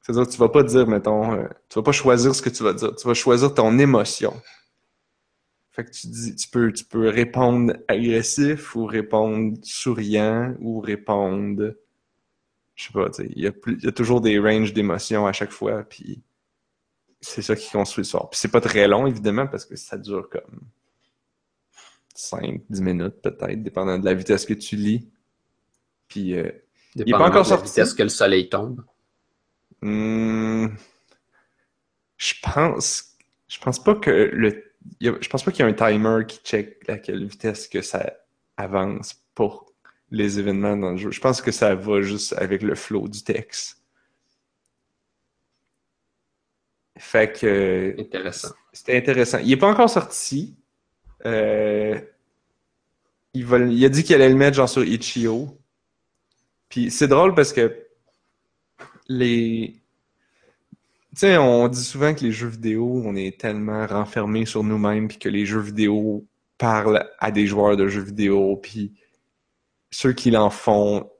[0.00, 2.74] C'est-à-dire, tu vas pas dire, mettons, euh, tu vas pas choisir ce que tu vas
[2.74, 2.94] dire.
[2.94, 4.32] Tu vas choisir ton émotion.
[5.74, 11.74] Fait que tu dis, tu peux, tu peux répondre agressif ou répondre souriant ou répondre,
[12.76, 15.50] je sais pas, tu sais, il y y a toujours des ranges d'émotions à chaque
[15.50, 16.22] fois, puis
[17.20, 18.30] c'est ça qui construit le sort.
[18.30, 20.60] Puis c'est pas très long, évidemment, parce que ça dure comme
[22.14, 25.08] 5, 10 minutes peut-être, dépendant de la vitesse que tu lis.
[26.06, 26.50] Puis euh,
[26.94, 27.68] il est pas encore de la sorti.
[27.68, 28.84] vitesse que le soleil tombe.
[29.82, 30.68] Hmm,
[32.16, 33.16] je pense,
[33.48, 36.24] je pense pas que le, y a- je pense pas qu'il y a un timer
[36.26, 38.12] qui check à quelle vitesse que ça
[38.56, 39.72] avance pour
[40.10, 41.10] les événements dans le jeu.
[41.10, 43.80] Je pense que ça va juste avec le flow du texte.
[46.96, 48.50] Fait que Intéressant.
[48.72, 49.38] c'était intéressant.
[49.38, 50.56] Il est pas encore sorti.
[51.26, 52.00] Euh,
[53.32, 55.58] il va, il a dit qu'il allait le mettre genre sur Itch.io.
[56.68, 57.86] Puis c'est drôle parce que
[59.08, 59.74] les,
[61.14, 65.18] tu on dit souvent que les jeux vidéo, on est tellement renfermés sur nous-mêmes, puis
[65.18, 66.26] que les jeux vidéo
[66.58, 68.94] parlent à des joueurs de jeux vidéo, puis
[69.90, 71.10] ceux qui l'en font,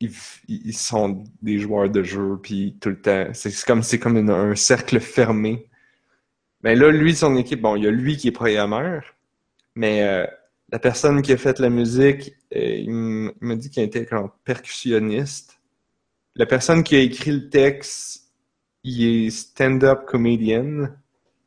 [0.00, 5.68] ils, sont des joueurs de jeux, puis tout le temps, c'est comme un cercle fermé.
[6.62, 9.02] Mais là, lui, son équipe, bon, il y a lui qui est programmeur,
[9.74, 10.26] mais euh,
[10.72, 15.60] la personne qui a fait la musique, euh, il m'a dit qu'il était comme percussionniste.
[16.36, 18.19] La personne qui a écrit le texte,
[18.84, 20.88] il est stand-up comedian.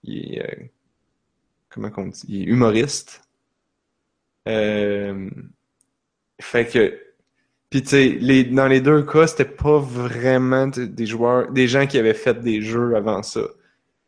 [0.04, 0.66] Il est, euh,
[1.70, 2.26] comment qu'on dit?
[2.28, 3.22] Il est humoriste.
[4.48, 5.30] Euh,
[6.40, 7.00] fait que,
[7.70, 11.88] puis tu sais, les, dans les deux cas, c'était pas vraiment des joueurs, des gens
[11.88, 13.42] qui avaient fait des jeux avant ça.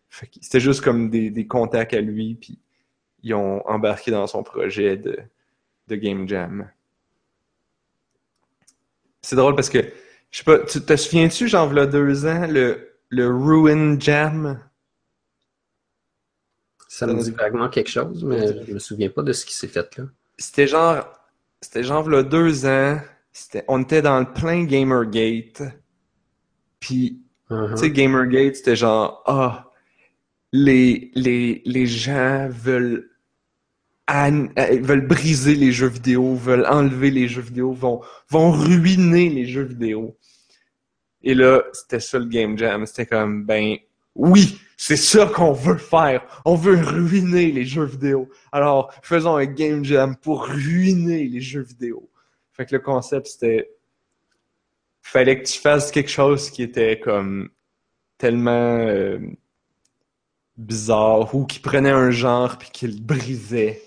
[0.09, 2.59] Fait que c'était juste comme des, des contacts à lui, puis
[3.23, 5.17] ils ont embarqué dans son projet de,
[5.87, 6.69] de Game Jam.
[9.21, 9.79] C'est drôle parce que,
[10.29, 14.59] je sais pas, tu te souviens-tu, genre, v'là deux ans, le, le Ruin Jam?
[16.87, 19.67] Ça me dit vaguement quelque chose, mais je me souviens pas de ce qui s'est
[19.67, 20.05] fait là.
[20.37, 21.05] C'était genre,
[21.61, 22.99] c'était genre v'là deux ans,
[23.67, 25.63] on était dans le plein Gamergate,
[26.79, 27.73] puis Uh-huh.
[27.73, 29.71] Tu sais, Gamergate, c'était genre, ah,
[30.51, 33.09] les, les, les gens veulent,
[34.09, 34.47] euh,
[34.81, 39.63] veulent briser les jeux vidéo, veulent enlever les jeux vidéo, vont, vont ruiner les jeux
[39.63, 40.17] vidéo.
[41.25, 42.85] Et là, c'était ça le Game Jam.
[42.85, 43.77] C'était comme, ben,
[44.13, 46.23] oui, c'est ça qu'on veut faire.
[46.45, 48.29] On veut ruiner les jeux vidéo.
[48.51, 52.07] Alors, faisons un Game Jam pour ruiner les jeux vidéo.
[52.53, 53.71] Fait que le concept, c'était,
[55.01, 57.49] fallait que tu fasses quelque chose qui était comme
[58.19, 59.19] tellement euh,
[60.57, 63.81] bizarre ou qui prenait un genre puis qui le brisait.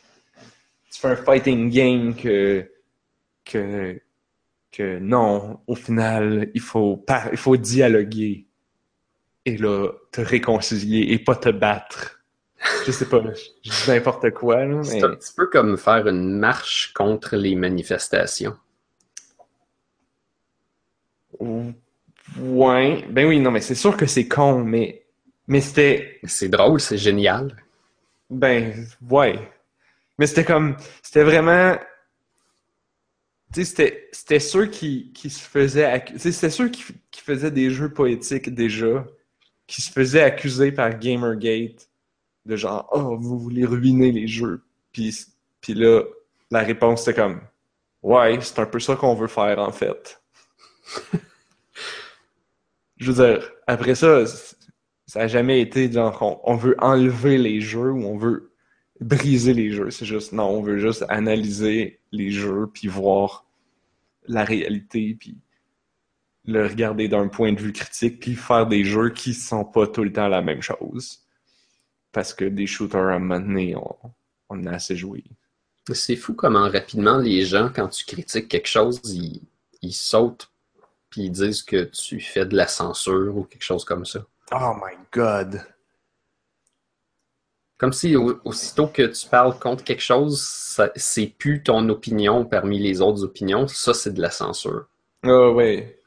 [0.90, 2.68] Tu fais un fighting game que
[3.44, 4.01] que
[4.70, 8.46] que non, au final, il faut par- il faut dialoguer
[9.44, 12.20] et là te réconcilier et pas te battre.
[12.87, 16.07] Je sais pas, je, dis n'importe quoi là, mais C'est un petit peu comme faire
[16.09, 18.57] une marche contre les manifestations.
[21.40, 25.04] ouais, ben oui, non mais c'est sûr que c'est con, mais
[25.46, 27.57] mais c'était C'est drôle, c'est génial.
[28.28, 29.38] Ben, ouais.
[30.18, 31.76] Mais c'était comme, c'était vraiment,
[33.53, 38.55] c'était, c'était ceux qui, qui se faisaient, c'était ceux qui, qui faisaient des jeux poétiques
[38.55, 39.07] déjà,
[39.67, 41.89] qui se faisaient accuser par Gamergate
[42.47, 44.63] de genre, oh, vous voulez ruiner les jeux.
[44.93, 45.27] Puis,
[45.61, 46.03] puis là,
[46.51, 47.41] la réponse c'était comme,
[48.03, 50.23] ouais, c'est un peu ça qu'on veut faire en fait.
[52.97, 54.25] Je veux dire, après ça,
[55.07, 58.53] ça a jamais été genre on, on veut enlever les jeux ou on veut
[59.01, 59.91] briser les jeux.
[59.91, 63.47] C'est juste non, on veut juste analyser les jeux puis voir
[64.27, 65.39] la réalité puis
[66.45, 70.05] le regarder d'un point de vue critique puis faire des jeux qui sont pas tout
[70.05, 71.21] le temps la même chose.
[72.13, 73.97] Parce que des shooters à un moment donné, on,
[74.49, 75.25] on a assez joué.
[75.93, 79.42] C'est fou comment rapidement les gens, quand tu critiques quelque chose, ils,
[79.83, 80.51] ils sautent
[81.11, 84.21] puis ils disent que tu fais de la censure ou quelque chose comme ça.
[84.53, 85.65] Oh my god.
[87.79, 90.40] Comme si au- aussitôt que tu parles contre quelque chose,
[90.96, 94.87] c'est plus ton opinion parmi les autres opinions, ça c'est de la censure.
[95.22, 95.98] Ah ouais.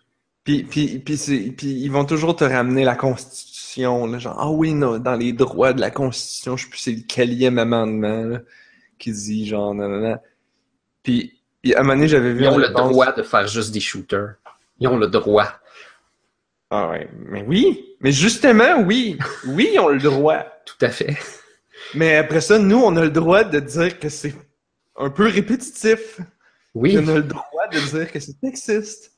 [0.44, 1.16] Puis, puis, puis,
[1.62, 5.72] ils vont toujours te ramener la Constitution, là, genre, ah oui, non, dans les droits
[5.72, 8.40] de la Constitution, je sais plus c'est le quatrième amendement, là,
[8.98, 10.18] qui dit, genre, non.
[11.04, 13.72] Puis, puis à un moment donné, j'avais vu Ils ont le droit de faire juste
[13.72, 14.36] des shooters.
[14.80, 15.48] Ils ont le droit.
[16.72, 20.44] Ah ouais, mais oui, mais justement, oui, oui, ils ont le droit.
[20.66, 21.18] Tout à fait.
[21.94, 24.34] Mais après ça, nous, on a le droit de dire que c'est
[24.96, 26.20] un peu répétitif.
[26.74, 26.98] Oui.
[26.98, 29.12] On a le droit de dire que c'est sexiste.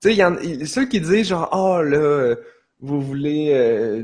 [0.00, 0.36] Tu sais, il y en
[0.66, 2.34] ceux qui disent genre, oh là,
[2.80, 4.02] vous voulez euh,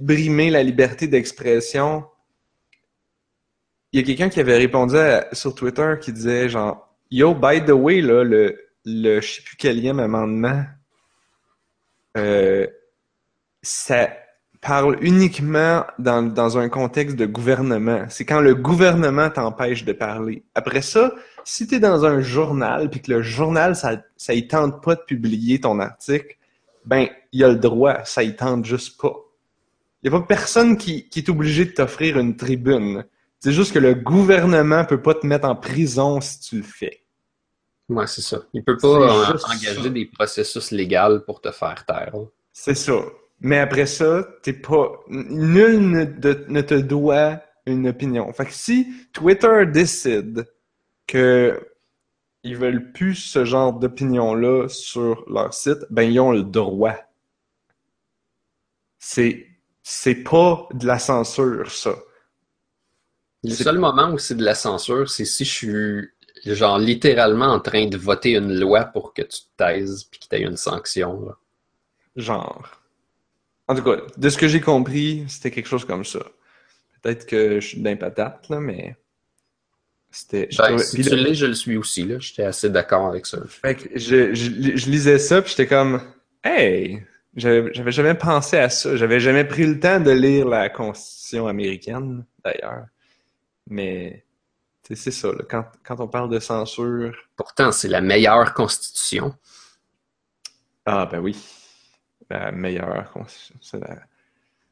[0.00, 2.04] brimer la liberté d'expression.
[3.92, 4.96] Il y a quelqu'un qui avait répondu
[5.32, 9.56] sur Twitter qui disait genre, yo, by the way, là, le, le je sais plus
[9.56, 10.64] quel amendement,
[12.16, 12.66] euh,
[13.62, 14.10] ça
[14.60, 18.06] parle uniquement dans, dans un contexte de gouvernement.
[18.08, 20.44] C'est quand le gouvernement t'empêche de parler.
[20.54, 21.12] Après ça,
[21.44, 24.94] si tu es dans un journal puis que le journal, ça, ça y tente pas
[24.94, 26.36] de publier ton article,
[26.84, 29.14] ben, il a le droit, ça y tente juste pas.
[30.02, 33.04] Il n'y a pas personne qui, qui est obligé de t'offrir une tribune.
[33.40, 37.02] C'est juste que le gouvernement peut pas te mettre en prison si tu le fais.
[37.88, 38.40] Ouais, c'est ça.
[38.52, 42.12] Il peut pas engager des processus légaux pour te faire taire.
[42.52, 43.00] C'est ça.
[43.40, 45.00] Mais après ça, t'es pas.
[45.08, 48.32] Nul ne, ne, te doit une opinion.
[48.32, 50.46] Fait que si Twitter décide
[51.06, 51.60] que
[52.42, 56.96] ils veulent plus ce genre d'opinion-là sur leur site, ben ils ont le droit.
[58.98, 59.46] C'est
[59.82, 61.94] c'est pas de la censure, ça.
[63.44, 67.60] Le seul moment où c'est de la censure, c'est si je suis genre littéralement en
[67.60, 70.56] train de voter une loi pour que tu te taises puis qu'il y ait une
[70.56, 71.34] sanction.
[72.16, 72.77] Genre.
[73.68, 76.20] En tout cas, de ce que j'ai compris, c'était quelque chose comme ça.
[77.02, 78.96] Peut-être que je suis d'un patate, là, mais.
[80.10, 80.48] C'était.
[80.56, 82.18] Ben, si tu l'es, je le suis aussi, là.
[82.18, 83.38] J'étais assez d'accord avec ça.
[83.46, 86.00] Fait que je, je, je lisais ça, puis j'étais comme.
[86.42, 87.02] Hey!
[87.36, 88.96] J'avais jamais pensé à ça.
[88.96, 92.86] J'avais jamais pris le temps de lire la Constitution américaine, d'ailleurs.
[93.68, 94.24] Mais
[94.90, 95.44] c'est ça, là.
[95.48, 97.14] Quand, quand on parle de censure.
[97.36, 99.34] Pourtant, c'est la meilleure constitution.
[100.86, 101.36] Ah, ben oui
[102.30, 103.56] la meilleure constitution.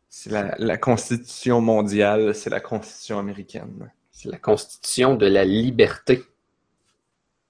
[0.09, 3.91] C'est la, constitution mondiale, c'est la constitution américaine.
[4.13, 6.23] C'est la constitution de la liberté.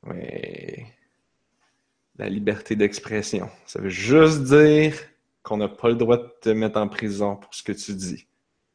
[0.04, 0.84] Oui.
[2.18, 3.50] La liberté d'expression.
[3.66, 4.94] Ça veut juste dire
[5.42, 8.26] qu'on n'a pas le droit de te mettre en prison pour ce que tu dis.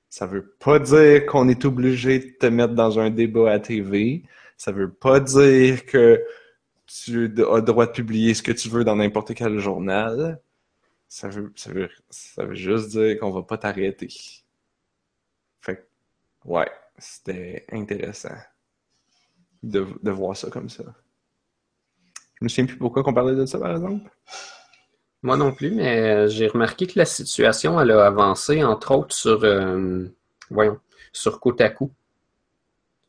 [0.09, 4.23] Ça veut pas dire qu'on est obligé de te mettre dans un débat à TV.
[4.57, 6.23] Ça veut pas dire que
[6.85, 10.39] tu as le droit de publier ce que tu veux dans n'importe quel journal
[11.11, 14.07] ça veut, ça veut, ça veut juste dire qu'on va pas t'arrêter.
[15.59, 15.85] Fait
[16.45, 18.37] ouais, c'était intéressant
[19.61, 20.85] de, de voir ça comme ça.
[22.39, 24.09] Je me souviens plus pourquoi qu'on parlait de ça, par exemple.
[25.21, 29.43] Moi non plus, mais j'ai remarqué que la situation, elle a avancé, entre autres, sur,
[29.43, 30.07] euh,
[30.49, 30.79] voyons,
[31.11, 31.91] sur Kotaku.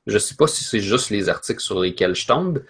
[0.09, 2.65] Je sais pas si c'est juste les articles sur lesquels je tombe,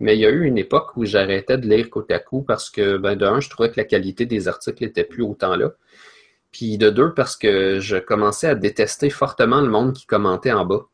[0.00, 2.70] mais il y a eu une époque où j'arrêtais de lire côte à coup parce
[2.70, 5.72] que, ben, de un, je trouvais que la qualité des articles n'était plus autant là.
[6.52, 10.64] Puis de deux, parce que je commençais à détester fortement le monde qui commentait en
[10.64, 10.86] bas.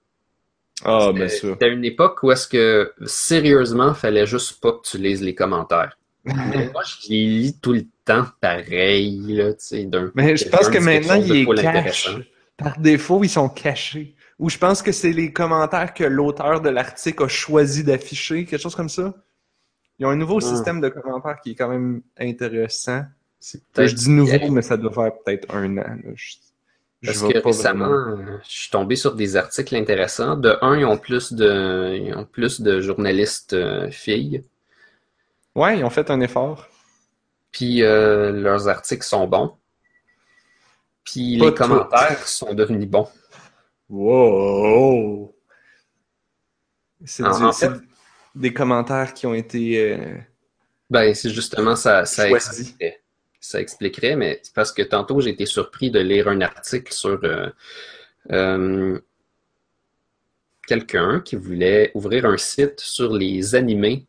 [0.85, 1.53] Ah, bien sûr.
[1.53, 5.97] C'était une époque où est-ce que, sérieusement, fallait juste pas que tu lises les commentaires.
[6.25, 10.11] Mais moi, je les lis tout le temps pareil, là, tu sais, d'un...
[10.15, 12.11] Mais je pense que maintenant, il est cache.
[12.57, 14.15] Par défaut, ils sont cachés.
[14.39, 18.61] Ou je pense que c'est les commentaires que l'auteur de l'article a choisi d'afficher, quelque
[18.61, 19.15] chose comme ça.
[19.99, 20.41] Ils ont un nouveau ah.
[20.41, 23.05] système de commentaires qui est quand même intéressant.
[23.77, 25.97] Je dis nouveau, mais ça doit faire peut-être un an.
[26.15, 26.37] Je,
[27.05, 30.37] Parce que récemment, je suis tombé sur des articles intéressants.
[30.37, 34.43] De un, ils ont plus de, ils ont plus de journalistes euh, filles.
[35.55, 36.67] Ouais, ils ont fait un effort.
[37.53, 39.55] Puis euh, leurs articles sont bons.
[41.05, 43.09] Puis les commentaires sont devenus bons.
[43.89, 45.35] Wow!
[47.05, 47.25] C'est
[48.35, 49.93] des commentaires qui ont été.
[49.93, 50.19] Euh,
[50.91, 53.03] ben, c'est justement ça, ça expliquerait.
[53.41, 57.23] Ça expliquerait, mais c'est parce que tantôt j'ai été surpris de lire un article sur
[57.25, 57.51] euh,
[58.33, 58.99] euh,
[60.67, 64.07] quelqu'un qui voulait ouvrir un site sur les animés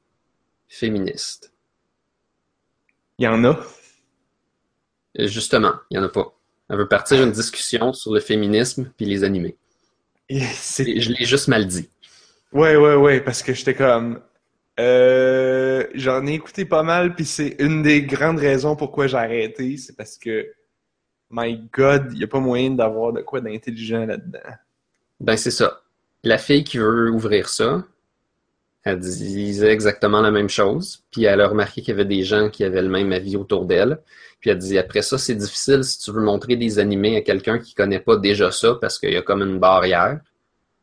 [0.70, 1.52] féministes.
[3.18, 3.60] Il y en a?
[5.20, 6.34] Justement, il n'y en a pas.
[6.70, 9.58] Elle veut partir une discussion sur le féminisme puis les animés
[10.30, 11.90] je l'ai juste mal dit.
[12.52, 14.22] Ouais, ouais, ouais, parce que j'étais comme.
[14.80, 19.78] Euh, J'en ai écouté pas mal, puis c'est une des grandes raisons pourquoi j'ai arrêté.
[19.78, 20.52] C'est parce que,
[21.30, 24.40] my God, il n'y a pas moyen d'avoir de quoi d'intelligent là-dedans.
[25.20, 25.82] Ben, c'est ça.
[26.24, 27.86] La fille qui veut ouvrir ça,
[28.86, 32.50] elle disait exactement la même chose, puis elle a remarqué qu'il y avait des gens
[32.50, 34.00] qui avaient le même avis autour d'elle.
[34.40, 37.58] Puis elle dit après ça, c'est difficile si tu veux montrer des animés à quelqu'un
[37.58, 40.20] qui connaît pas déjà ça parce qu'il y a comme une barrière.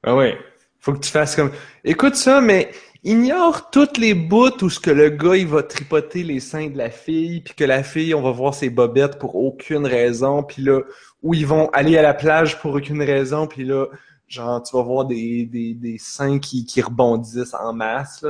[0.03, 0.37] Ah ouais.
[0.81, 1.53] Faut que tu fasses comme
[1.85, 2.73] écoute ça, mais
[3.05, 6.79] ignore toutes les bouts où ce que le gars il va tripoter les seins de
[6.79, 10.63] la fille, puis que la fille on va voir ses bobettes pour aucune raison, puis
[10.63, 10.81] là
[11.23, 13.87] où ils vont aller à la plage pour aucune raison, puis là
[14.33, 18.25] genre, tu vas voir des, des, seins qui, qui rebondissent en masse,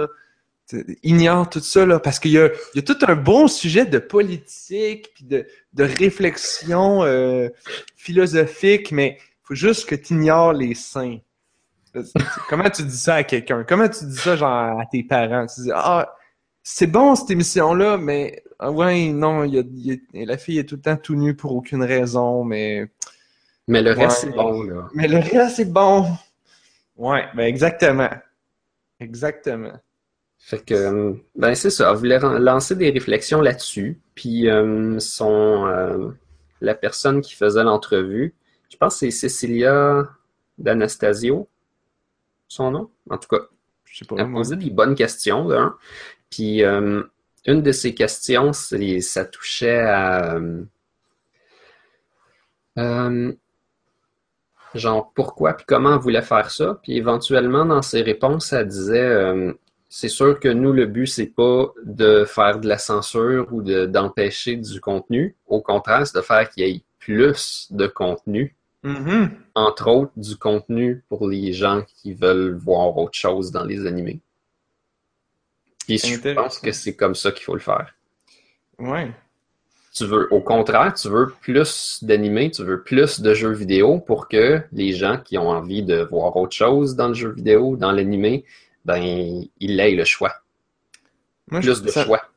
[1.02, 3.84] Ignore tout ça, là, parce qu'il y a, il y a tout un bon sujet
[3.84, 7.48] de politique, puis de, de réflexion euh,
[7.96, 11.18] philosophique, mais faut juste que tu ignores les seins.
[12.48, 13.64] Comment tu dis ça à quelqu'un?
[13.68, 15.46] Comment tu dis ça, genre, à tes parents?
[15.46, 16.14] Tu dis, ah,
[16.62, 20.64] c'est bon cette émission-là, mais ah ouais, non, il il y a- la fille est
[20.64, 22.88] tout le temps tout nue pour aucune raison, mais
[23.68, 24.30] Mais le reste, Ouais.
[24.30, 24.88] c'est bon, là.
[24.94, 26.06] mais le reste c'est bon.
[26.96, 28.10] Ouais, ben exactement.
[29.00, 29.72] Exactement.
[30.38, 31.90] Fait que, euh, ben c'est ça.
[31.90, 34.00] Elle voulait lancer des réflexions là-dessus.
[34.14, 36.10] Puis, euh, son, euh,
[36.60, 38.34] la personne qui faisait l'entrevue,
[38.70, 40.08] je pense que c'est Cecilia
[40.58, 41.48] d'Anastasio,
[42.48, 42.90] son nom?
[43.08, 43.42] En tout cas,
[43.84, 44.16] Je sais pas.
[44.18, 44.40] elle moi.
[44.40, 45.74] posait des bonnes questions, là.
[46.30, 47.02] Puis, euh,
[47.46, 50.64] une de ces questions, ça touchait à, euh,
[52.78, 53.32] euh,
[54.74, 56.78] genre, pourquoi puis comment elle voulait faire ça.
[56.82, 59.52] Puis, éventuellement, dans ses réponses, elle disait, euh,
[59.88, 63.86] c'est sûr que nous, le but, c'est pas de faire de la censure ou de,
[63.86, 65.36] d'empêcher du contenu.
[65.46, 69.30] Au contraire, c'est de faire qu'il y ait plus de contenu Mhm.
[69.54, 74.20] entre autres du contenu pour les gens qui veulent voir autre chose dans les animés.
[75.86, 77.94] Puis je pense que c'est comme ça qu'il faut le faire.
[78.78, 79.12] Ouais.
[79.94, 84.28] Tu veux, au contraire, tu veux plus d'animés, tu veux plus de jeux vidéo pour
[84.28, 87.92] que les gens qui ont envie de voir autre chose dans le jeu vidéo, dans
[87.92, 88.44] l'animé,
[88.86, 88.96] ben,
[89.60, 90.32] ils aient le choix.
[91.50, 92.30] Moi, je- Plus de ça, choix.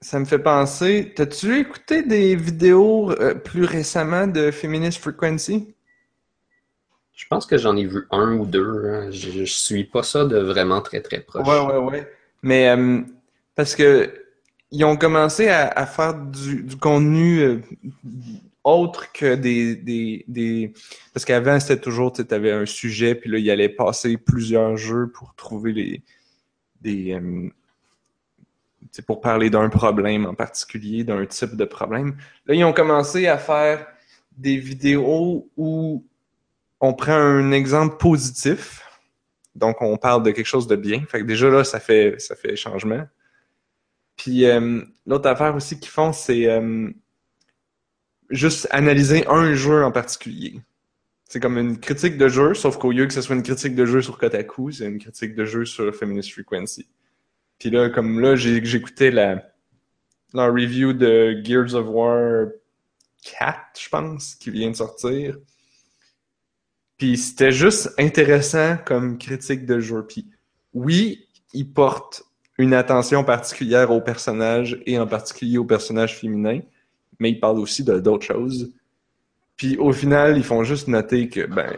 [0.00, 1.12] ça me fait penser.
[1.16, 5.74] T'as-tu écouté des vidéos euh, plus récemment de Feminist Frequency?
[7.16, 8.84] Je pense que j'en ai vu un ou deux.
[8.86, 9.10] hein.
[9.10, 11.46] Je, je suis pas ça de vraiment très très proche.
[11.46, 12.12] Ouais, ouais, ouais.
[12.42, 13.02] Mais euh,
[13.54, 14.12] parce que
[14.70, 17.60] ils ont commencé à, faire du, contenu euh,
[18.64, 20.72] autre que des, des, des...
[21.14, 25.08] Parce qu'avant, c'était toujours, tu avais un sujet, puis là, il allait passer plusieurs jeux
[25.08, 26.02] pour trouver les...
[26.80, 27.12] des...
[27.12, 27.50] euh,
[29.06, 32.16] pour parler d'un problème en particulier, d'un type de problème.
[32.46, 33.86] Là, ils ont commencé à faire
[34.36, 36.04] des vidéos où
[36.80, 38.82] on prend un exemple positif,
[39.54, 41.02] donc on parle de quelque chose de bien.
[41.08, 43.06] Fait que déjà là, ça fait ça fait changement.
[44.16, 46.90] Puis euh, l'autre affaire aussi qu'ils font, c'est euh,
[48.30, 50.60] juste analyser un jeu en particulier.
[51.28, 53.84] C'est comme une critique de jeu, sauf qu'au lieu que ce soit une critique de
[53.84, 56.88] jeu sur Kotaku, c'est une critique de jeu sur Feminist Frequency.
[57.58, 59.42] Puis là, comme là, j'écoutais la,
[60.32, 62.46] la review de Gears of War
[63.38, 65.36] 4, je pense, qui vient de sortir.
[66.96, 70.06] Puis c'était juste intéressant comme critique de jeu.
[70.06, 70.30] Puis
[70.72, 72.25] oui, il porte
[72.58, 76.60] une attention particulière aux personnages et en particulier aux personnages féminins,
[77.18, 78.72] mais il parle aussi de d'autres choses.
[79.56, 81.76] Puis au final, ils font juste noter que ben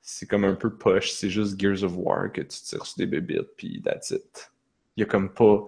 [0.00, 3.06] c'est comme un peu poche, c'est juste Gears of War que tu tires sur des
[3.06, 4.50] bébites puis that's it.
[4.96, 5.66] Il y a comme pas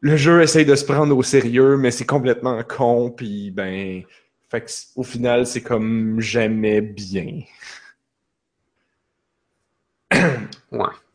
[0.00, 4.02] le jeu essaye de se prendre au sérieux, mais c'est complètement con puis ben
[4.48, 7.42] fait au final, c'est comme jamais bien.
[10.72, 11.05] Ouais.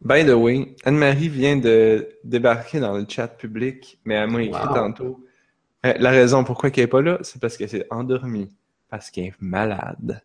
[0.00, 4.62] By the way, Anne-Marie vient de débarquer dans le chat public, mais elle m'a écrit
[4.68, 4.74] Wow.
[4.74, 5.24] tantôt.
[5.86, 8.48] Euh, la raison pourquoi elle est pas là, c'est parce qu'elle s'est endormie.
[8.88, 10.22] Parce qu'elle est malade.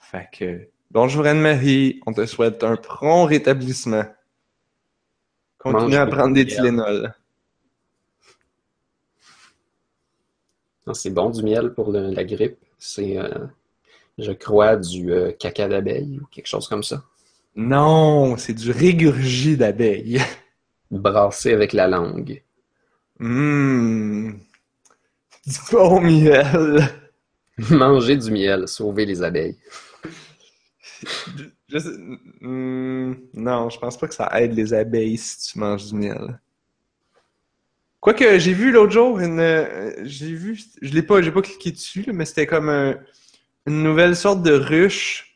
[0.00, 4.04] Fait que, bonjour Anne-Marie, on te souhaite un prompt rétablissement.
[5.58, 6.46] Continue Mange à prendre de des.
[6.46, 7.14] Tylenol.
[10.94, 12.58] C'est bon du miel pour le- la grippe.
[12.78, 13.46] C'est, euh,
[14.18, 17.04] je crois, du euh, caca d'abeille ou quelque chose comme ça.
[17.56, 20.20] Non, c'est du régurgie d'abeille.
[20.90, 22.42] Brassé avec la langue.
[23.20, 24.40] Hum,
[25.46, 26.88] du bon miel.
[27.70, 29.58] Manger du miel, sauver les abeilles.
[31.36, 31.96] Je- je sais-
[32.42, 36.40] hum, non, je pense pas que ça aide les abeilles si tu manges du miel.
[38.00, 41.70] Quoique, j'ai vu l'autre jour une, euh, j'ai vu, je l'ai pas, j'ai pas cliqué
[41.70, 42.96] dessus, mais c'était comme un-
[43.66, 45.31] une nouvelle sorte de ruche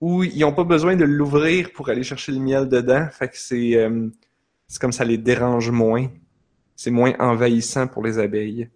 [0.00, 3.08] où ils ont pas besoin de l'ouvrir pour aller chercher le miel dedans.
[3.12, 4.08] Fait que c'est, euh,
[4.66, 6.08] c'est comme ça les dérange moins.
[6.74, 8.70] C'est moins envahissant pour les abeilles.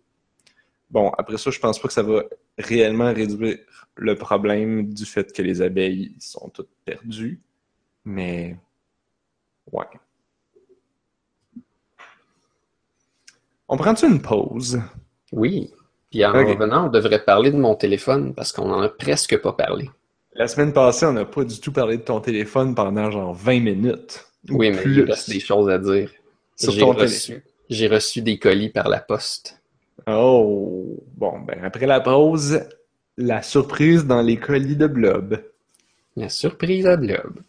[0.90, 2.22] Bon, après ça, je pense pas que ça va
[2.58, 3.58] réellement réduire
[3.96, 7.40] le problème du fait que les abeilles sont toutes perdues.
[8.04, 8.56] Mais,
[9.72, 9.86] ouais.
[13.66, 14.80] On prend-tu une pause?
[15.32, 15.72] Oui.
[16.10, 19.52] Puis en revenant, on devrait parler de mon téléphone parce qu'on en a presque pas
[19.54, 19.90] parlé.
[20.34, 23.60] La semaine passée, on n'a pas du tout parlé de ton téléphone pendant genre 20
[23.60, 24.26] minutes.
[24.50, 24.98] Ou Oui, mais plus.
[24.98, 26.10] il reste des choses à dire.
[26.56, 29.60] Sur J'ai ton reçu, j'ai reçu des colis par la poste.
[30.06, 32.60] Oh, bon, ben après la pause,
[33.16, 35.40] la surprise dans les colis de Blob.
[36.16, 37.40] La surprise à Blob.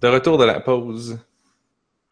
[0.00, 1.18] De retour de la pause.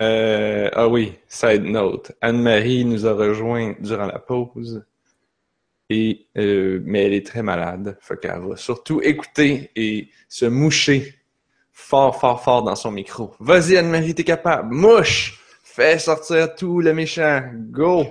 [0.01, 2.13] Euh, ah oui, side note.
[2.21, 4.85] Anne-Marie nous a rejoint durant la pause.
[5.91, 7.97] Et, euh, mais elle est très malade.
[8.01, 11.15] Fait qu'elle va surtout écouter et se moucher
[11.73, 13.35] fort, fort, fort dans son micro.
[13.41, 14.75] Vas-y, Anne-Marie, t'es capable.
[14.75, 15.41] Mouche!
[15.65, 17.43] Fais sortir tout le méchant.
[17.71, 18.05] Go!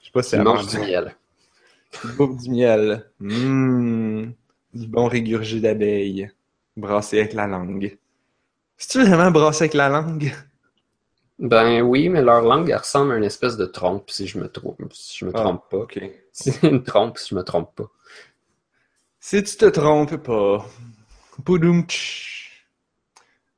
[0.00, 1.14] Je sais pas si elle mange du miel.
[1.90, 3.06] Tu bouffes du miel.
[3.18, 4.30] Mmh.
[4.72, 6.30] Du bon régurgé d'abeille.
[6.76, 7.98] Brassé avec la langue.
[8.76, 10.32] C'est-tu vraiment brassé avec la langue?
[11.40, 14.48] Ben oui, mais leur langue elle ressemble à une espèce de trompe, si je me
[14.48, 15.40] trompe, si je me Ah.
[15.40, 15.78] trompe pas.
[15.78, 15.98] Ok.
[16.32, 17.90] C'est une trompe, si je me trompe pas.
[19.20, 20.66] Si tu te trompes pas.
[21.44, 22.66] Poudoum tch.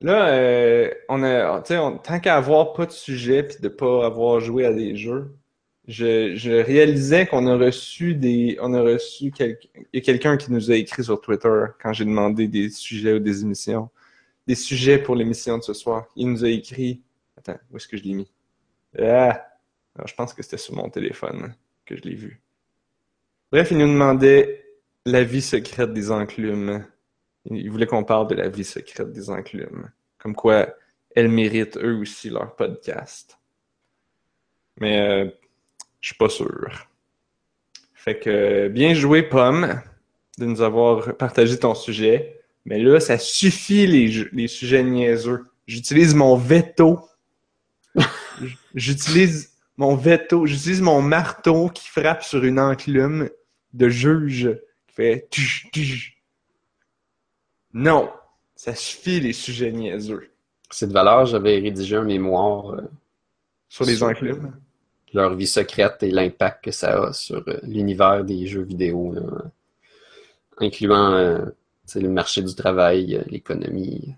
[0.01, 4.41] Là, euh, on a, on- tant qu'à avoir pas de sujet puis de pas avoir
[4.41, 5.33] joué à des jeux,
[5.89, 10.37] je, je réalisais qu'on a reçu des, on a reçu quel- il y a quelqu'un
[10.37, 13.91] qui nous a écrit sur Twitter quand j'ai demandé des sujets ou des émissions,
[14.49, 16.07] des sujets pour l'émission de ce soir.
[16.17, 17.01] Il nous a écrit,
[17.49, 18.31] attends, où est-ce que je l'ai mis?
[18.99, 19.47] Ah,
[19.95, 22.41] Alors, je pense que c'était sur mon téléphone que je l'ai vu.
[23.51, 24.65] Bref, il nous demandait
[25.05, 26.87] la vie secrète des enclumes.
[27.47, 29.91] Il voulait qu'on parle de la vie secrète des enclumes.
[30.19, 30.75] Comme quoi,
[31.15, 33.39] elles méritent eux aussi leur podcast.
[34.81, 35.31] Mais euh,
[36.01, 36.89] je suis pas sûr.
[37.95, 39.81] Fait que bien joué, Pomme,
[40.39, 42.41] de nous avoir partagé ton sujet.
[42.65, 45.47] Mais là, ça suffit les, les sujets niaiseux.
[45.67, 47.01] J'utilise mon veto.
[48.75, 50.47] J'utilise mon veto.
[50.47, 53.29] J'utilise mon marteau qui frappe sur une enclume
[53.73, 54.51] de juge
[54.89, 56.17] qui fait tush, tush.
[57.73, 58.11] Non,
[58.55, 60.29] ça suffit les sujets niaiseux.
[60.71, 62.83] Cette valeur, j'avais rédigé un mémoire, euh,
[63.69, 64.53] Sur les Sur- enclumes.
[65.15, 69.23] leur vie secrète et l'impact que ça a sur euh, l'univers des jeux vidéo, là,
[70.59, 71.45] incluant euh,
[71.95, 74.15] le marché du travail, l'économie.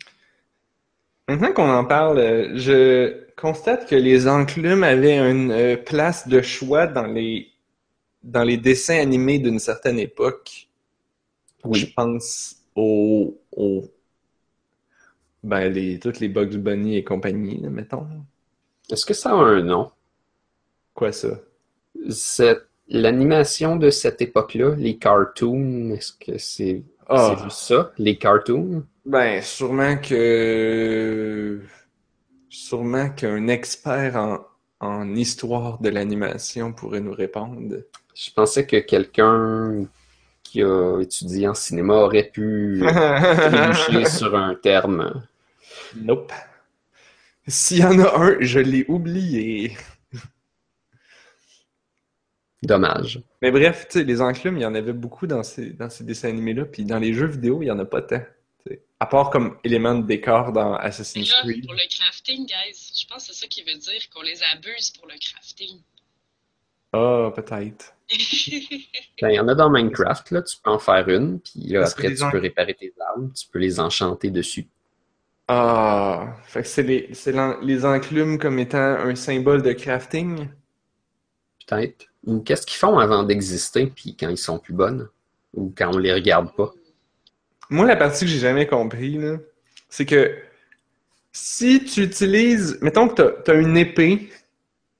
[1.28, 6.42] Maintenant qu'on en parle, euh, je constate que les enclumes avaient une euh, place de
[6.42, 7.48] choix dans les,
[8.22, 10.68] dans les dessins animés d'une certaine époque.
[11.72, 13.84] Je pense aux, aux
[15.44, 18.06] ben, les, toutes les Bugs Bunny et compagnie, mettons.
[18.90, 19.90] Est-ce que ça a un nom?
[20.94, 21.40] Quoi ça?
[22.08, 28.84] Cette- L'animation de cette époque-là, les cartoons, est-ce que c'est Ah, c'est ça, les cartoons?
[29.04, 31.60] Ben, sûrement que.
[32.48, 34.38] Sûrement qu'un expert en,
[34.80, 37.84] en histoire de l'animation pourrait nous répondre.
[38.14, 39.86] Je pensais que quelqu'un
[40.42, 42.80] qui a étudié en cinéma aurait pu
[43.50, 45.24] déboucher sur un terme.
[45.96, 46.32] Nope.
[47.46, 49.76] S'il y en a un, je l'ai oublié.
[52.62, 53.20] Dommage.
[53.42, 56.04] Mais bref, tu sais, les enclumes, il y en avait beaucoup dans ces, dans ces
[56.04, 58.22] dessins animés-là, puis dans les jeux vidéo, il y en a pas tant.
[59.04, 61.66] À part comme élément de décor dans Assassin's là, Creed.
[61.66, 64.92] pour le crafting, guys, je pense que c'est ça qui veut dire qu'on les abuse
[64.92, 65.82] pour le crafting.
[66.90, 67.92] Ah, peut-être.
[69.20, 71.86] Ben, il y en a dans Minecraft, là, tu peux en faire une, puis là,
[71.86, 74.66] après, tu en- peux réparer tes armes, tu peux les enchanter dessus.
[75.48, 80.48] Ah, fait que c'est les, c'est l'en- les enclumes comme étant un symbole de crafting?
[81.66, 82.06] Peut-être.
[82.24, 85.08] Ou qu'est-ce qu'ils font avant d'exister, puis quand ils sont plus bonnes?
[85.52, 86.72] Ou quand on les regarde pas?
[87.70, 89.36] Moi, la partie que j'ai jamais compris, là,
[89.88, 90.36] c'est que
[91.32, 94.30] si tu utilises, mettons que t'as, t'as une épée,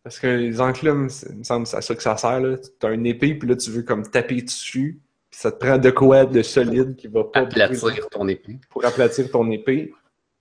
[0.02, 2.56] parce que les enclumes, il me semble c'est à ça que ça sert, là.
[2.78, 5.00] T'as une épée, puis là, tu veux comme taper dessus,
[5.30, 8.58] puis ça te prend de quoi de solide qui va pas Aplatir ton épée.
[8.68, 9.92] pour aplatir ton épée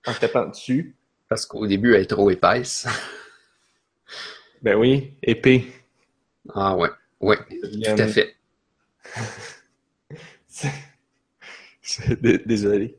[0.05, 0.95] en tapant dessus.
[1.30, 2.88] Parce qu'au début, elle est trop épaisse.
[4.61, 5.67] Ben oui, épée.
[6.53, 6.88] Ah ouais,
[7.19, 8.34] ouais, tout à fait.
[12.46, 12.98] Désolé.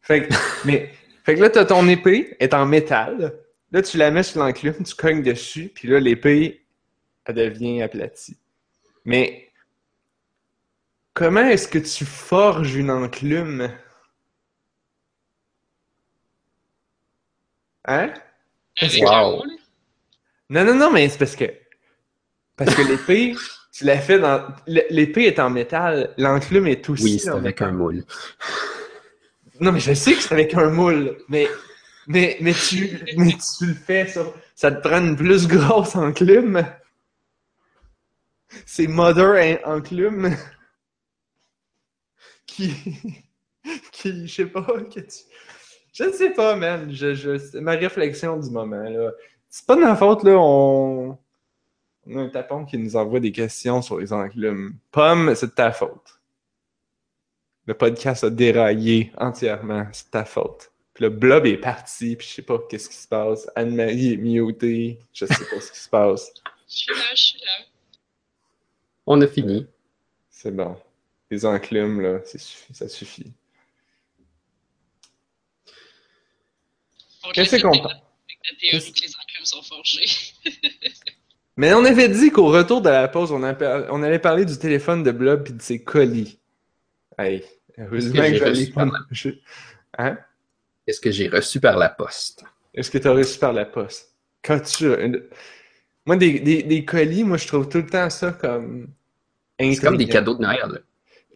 [0.00, 0.90] Fait que, mais,
[1.24, 3.38] fait que là, t'as ton épée, elle est en métal.
[3.70, 6.64] Là, tu la mets sur l'enclume, tu cognes dessus, puis là, l'épée,
[7.24, 8.36] elle devient aplatie.
[9.04, 9.50] Mais,
[11.14, 13.70] comment est-ce que tu forges une enclume?
[17.84, 18.12] Hein?
[19.00, 19.42] Wow.
[20.48, 21.52] Non, non, non, mais c'est parce que.
[22.56, 23.34] Parce que l'épée,
[23.72, 24.46] tu l'as fait dans.
[24.66, 27.68] L'épée est en métal, l'enclume est aussi Oui, c'est avec métal.
[27.68, 28.04] un moule.
[29.60, 31.48] Non, mais je sais que c'est avec un moule, mais,
[32.06, 36.64] mais, mais, tu, mais tu le fais, ça, ça te prend une plus grosse enclume.
[38.66, 40.36] C'est Mother en- enclume
[42.46, 42.74] qui,
[43.92, 45.24] qui, je sais pas, que tu-
[45.94, 46.92] je ne sais pas, man.
[46.92, 49.10] Je, je, c'est ma réflexion du moment, là.
[49.48, 51.18] C'est pas de ma faute, là, on,
[52.06, 54.76] On a un tapon qui nous envoie des questions sur les enclumes.
[54.90, 56.20] Pomme, c'est de ta faute.
[57.66, 60.72] Le podcast a déraillé entièrement, c'est de ta faute.
[60.94, 63.48] Puis le blob est parti, puis je sais pas qu'est-ce qui se passe.
[63.54, 66.32] Anne-Marie est mutée, je sais pas ce qui se passe.
[66.68, 67.66] Je suis là, je suis là.
[69.04, 69.66] On a fini.
[70.30, 70.74] C'est bon.
[71.30, 73.30] Les enclumes, là, suffi- ça suffit.
[77.34, 77.92] Qu'est-ce qu'on fait parle?
[77.92, 80.06] La théorie que les enclumes sont forgés.
[81.56, 85.10] Mais on avait dit qu'au retour de la pause, on, allait parler du téléphone de
[85.10, 86.38] Blob et de ses colis.
[87.18, 87.44] Hey,
[87.78, 88.72] heureusement Est-ce que que j'ai reçu
[89.10, 89.30] je-
[89.98, 90.18] Hein?
[91.02, 92.44] Que j'ai reçu par la poste?
[92.74, 94.14] Est-ce que tu as reçu par la poste?
[94.40, 94.86] Qu'as-tu.
[94.86, 95.22] une-
[96.06, 98.88] Moi, des, des, des colis, moi, je trouve tout le temps ça comme.
[99.60, 100.58] C'est comme des cadeaux de Noël.
[100.64, 100.78] là.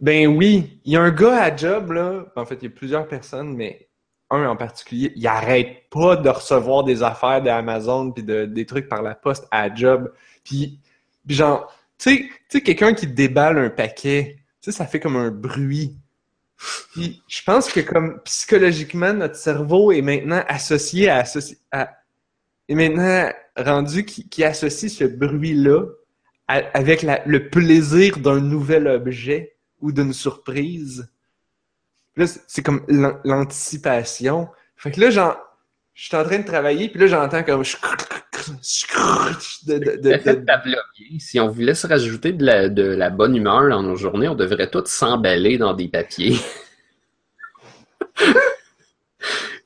[0.00, 2.26] Ben oui, il y a un gars à job, là.
[2.36, 3.85] En fait, il y a plusieurs personnes, mais
[4.30, 8.88] un en particulier, il arrête pas de recevoir des affaires d'Amazon puis de, des trucs
[8.88, 10.12] par la poste à job.
[10.44, 10.80] Puis,
[11.26, 15.30] puis genre, tu sais, quelqu'un qui déballe un paquet, tu sais, ça fait comme un
[15.30, 15.96] bruit.
[16.92, 21.90] Puis, je pense que comme psychologiquement, notre cerveau est maintenant associé à, associ- à
[22.68, 25.84] est maintenant rendu qui, qui associe ce bruit-là
[26.48, 31.08] avec le plaisir d'un nouvel objet ou d'une surprise.
[32.16, 34.48] Là, c'est- comme l'an- l'anticipation.
[34.76, 35.36] Fait que là, genre,
[35.94, 37.62] je suis en train de travailler, puis là, j'entends comme...
[39.66, 40.12] De, de, de,
[41.18, 44.34] si on voulait se rajouter de la, de la bonne humeur dans nos journées, on
[44.36, 46.36] devrait tous s'emballer dans des papiers.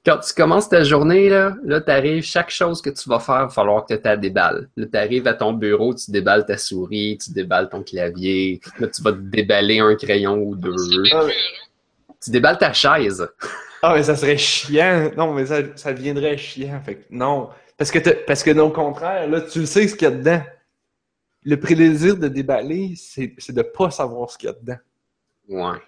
[0.06, 3.42] Quand tu commences ta journée, là, là t'arrives, chaque chose que tu vas faire, il
[3.42, 4.70] va falloir que tu la déballes.
[4.76, 9.02] Là, t'arrives à ton bureau, tu déballes ta souris, tu déballes ton clavier, là, tu
[9.02, 10.74] vas te déballer un crayon ou deux.
[12.22, 13.26] Tu déballes ta chaise.
[13.82, 15.10] Ah, mais ça serait chiant.
[15.16, 16.80] Non, mais ça, ça deviendrait chiant.
[16.84, 17.48] Fait que non.
[17.78, 20.42] Parce que, parce que, au contraire, là, tu le sais ce qu'il y a dedans.
[21.42, 24.78] Le plaisir de déballer, c'est de pas savoir ce qu'il y a dedans.
[25.48, 25.78] Ouais.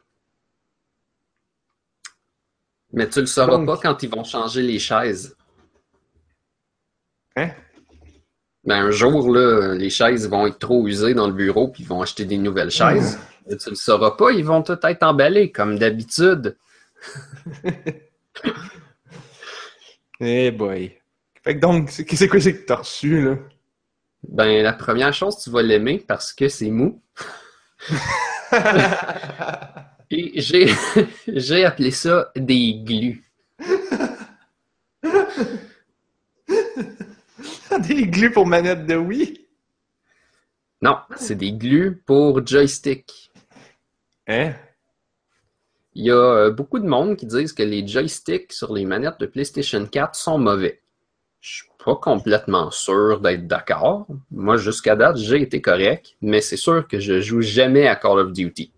[2.94, 5.36] Mais tu le sauras Donc- pas quand ils vont changer les chaises.
[7.36, 7.50] Hein?
[8.64, 11.86] Ben, un jour, là, les chaises vont être trop usées dans le bureau puis ils
[11.88, 13.18] vont acheter des nouvelles chaises.
[13.48, 16.56] Mais tu le sauras pas, ils vont tout être emballés, comme d'habitude.
[20.24, 20.96] Eh boy.
[21.42, 23.36] Fait que donc, c'est quoi c'est que t'as reçu, là?
[24.28, 27.02] Ben, la première chose, tu vas l'aimer parce que c'est mou.
[30.12, 30.70] Et j'ai,
[31.26, 33.24] j'ai appelé ça des glues.
[37.80, 39.48] Des glues pour manette de Wii?
[40.82, 43.31] Non, c'est des glues pour joystick.
[44.28, 44.54] Hein?
[45.94, 49.20] Il y a euh, beaucoup de monde qui disent que les joysticks sur les manettes
[49.20, 50.80] de PlayStation 4 sont mauvais.
[51.40, 54.06] Je suis pas complètement sûr d'être d'accord.
[54.30, 58.20] Moi, jusqu'à date, j'ai été correct, mais c'est sûr que je joue jamais à Call
[58.20, 58.72] of Duty.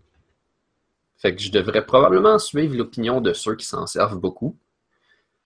[1.17, 4.57] Fait que je devrais probablement suivre l'opinion de ceux qui s'en servent beaucoup.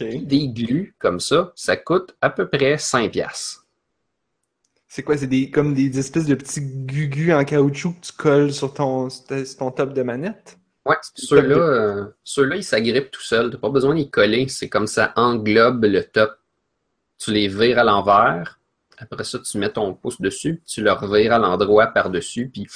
[0.00, 3.61] Des glues comme ça, ça coûte à peu près 5 piastres.
[4.94, 5.16] C'est quoi?
[5.16, 9.08] C'est des, comme des espèces de petits gugus en caoutchouc que tu colles sur ton,
[9.08, 10.58] sur ton top de manette?
[10.84, 13.50] Ouais, ceux-là, euh, ceux-là, ils s'agrippent tout seuls.
[13.50, 14.48] T'as pas besoin d'y coller.
[14.48, 16.38] C'est comme ça englobe le top.
[17.16, 18.60] Tu les vires à l'envers.
[18.98, 20.56] Après ça, tu mets ton pouce dessus.
[20.56, 22.50] puis Tu le revires à l'endroit par-dessus.
[22.52, 22.66] Puis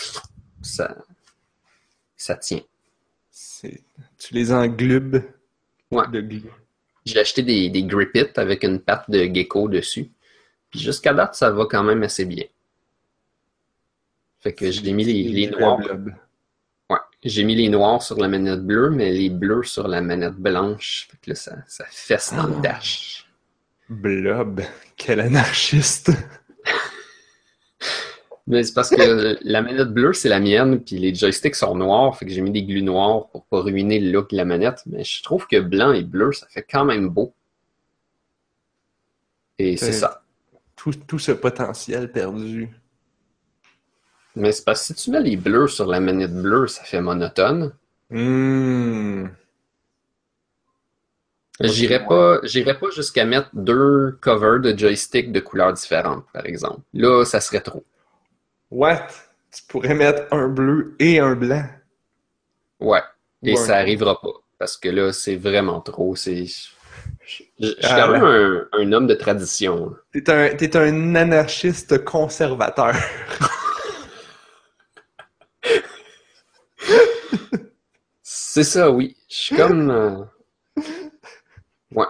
[0.62, 0.96] ça,
[2.16, 2.62] ça tient.
[3.60, 5.22] Tu les englubes
[5.90, 6.08] Ouais.
[6.10, 6.26] de.
[7.04, 10.10] J'ai acheté des, des grip it avec une patte de gecko dessus.
[10.77, 12.45] Puis jusqu'à date, ça va quand même assez bien.
[14.41, 15.81] Fait que j'ai mis les, les noirs.
[16.91, 20.35] Ouais, j'ai mis les noirs sur la manette bleue, mais les bleus sur la manette
[20.35, 21.09] blanche.
[21.11, 23.27] Fait que là, ça, ça fesse dans le dash.
[23.89, 24.61] Blob.
[24.97, 26.11] Quel anarchiste.
[28.49, 32.16] Mais c'est parce que la manette bleue, c'est la mienne, puis les joysticks sont noirs,
[32.16, 34.85] fait que j'ai mis des glues noirs pour pas ruiner le look de la manette.
[34.87, 37.35] Mais je trouve que blanc et bleu, ça fait quand même beau.
[39.59, 40.22] Et c'est ça.
[40.87, 42.70] Tout, tout ce potentiel perdu.
[44.37, 47.01] Mais c'est parce que si tu mets les bleus sur la manette bleue, ça fait
[47.01, 47.72] monotone.
[48.11, 49.26] Mmh.
[51.61, 52.41] J'irais pas,
[52.95, 56.82] jusqu'à mettre deux covers de joystick de couleurs différentes, par exemple.
[56.95, 57.82] Là, ça serait trop.
[58.70, 59.09] What?
[59.51, 61.64] Tu pourrais mettre un bleu et un blanc.
[62.78, 63.03] Ouais.
[63.43, 63.57] Et Ouais.
[63.57, 64.34] ça arrivera pas.
[64.57, 66.14] Parce que là, c'est vraiment trop.
[66.14, 66.45] C'est.
[67.27, 67.35] Je
[67.66, 69.95] suis Ah quand même un, un homme de tradition.
[70.12, 72.95] T'es un, un anarchiste conservateur.
[78.22, 79.16] C'est ça, oui.
[79.29, 79.91] Je suis comme.
[79.91, 80.24] euh,
[81.93, 82.07] Ouais.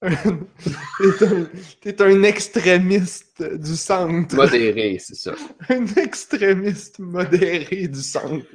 [0.00, 1.46] T'es un,
[1.80, 4.36] t'es un extrémiste du centre.
[4.36, 5.34] Modéré, c'est ça.
[5.68, 8.46] Un extrémiste modéré du centre.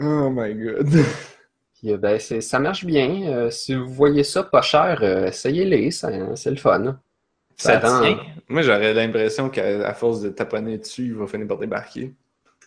[0.00, 0.88] Oh my god.
[1.78, 3.22] Puis, euh, ben, c'est- ça marche bien.
[3.28, 6.98] Euh, si vous voyez ça pas cher, euh, essayez-les, ça- c'est le fun.
[7.56, 8.18] Ça rend- tient.
[8.48, 12.02] Moi, j'aurais l'impression qu'à à force de taponner dessus, il va finir par débarquer.
[12.02, 12.14] Ils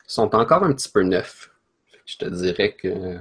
[0.08, 1.50] sont encore un petit peu neufs.
[2.06, 3.18] Je te dirais que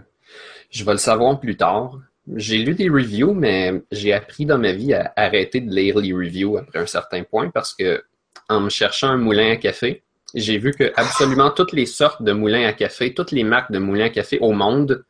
[0.70, 1.98] je vais le savoir plus tard.
[2.36, 6.12] J'ai lu des reviews, mais j'ai appris dans ma vie à arrêter de lire les
[6.12, 8.02] reviews après un certain point parce que
[8.48, 10.02] en me cherchant un moulin à café,
[10.34, 13.78] j'ai vu que absolument toutes les sortes de moulins à café, toutes les marques de
[13.78, 15.04] moulins à café au monde